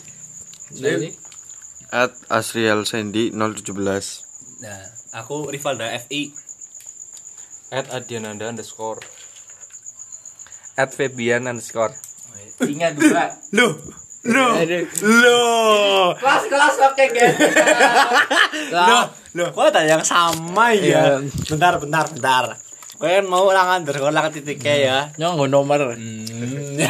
Nah, 0.79 0.95
ini 0.95 1.11
At 1.89 2.13
Asriel 2.29 2.85
Sandy 2.85 3.33
017 3.33 3.73
Nah, 4.61 4.83
aku 5.17 5.49
Rivalda 5.49 5.89
FI. 6.05 6.31
At 7.73 7.89
Adiananda 7.91 8.47
underscore. 8.47 9.01
At 10.79 10.95
Febian 10.95 11.49
underscore. 11.51 11.97
ingat 12.63 12.95
dua 12.99 13.35
Loh. 13.55 13.75
Loh. 14.29 14.53
Loh. 15.03 16.11
kelas 16.19 16.45
kelas 16.51 16.75
oke 16.91 17.05
guys 17.11 17.35
Loh. 18.75 19.05
Loh, 19.39 19.49
kok 19.55 19.71
ada 19.71 19.83
yang 19.87 20.03
sama 20.03 20.75
ya? 20.75 20.83
Iya. 20.83 21.03
Bentar, 21.51 21.79
bentar, 21.79 22.07
bentar. 22.11 22.68
Kowe 22.99 23.14
mau 23.30 23.46
lang 23.55 23.78
underscore 23.78 24.11
lang 24.11 24.34
titiknya 24.34 24.74
ya. 24.74 24.99
nyong 25.22 25.38
nggak 25.38 25.51
nomor. 25.55 25.94
Hmm. 25.94 26.26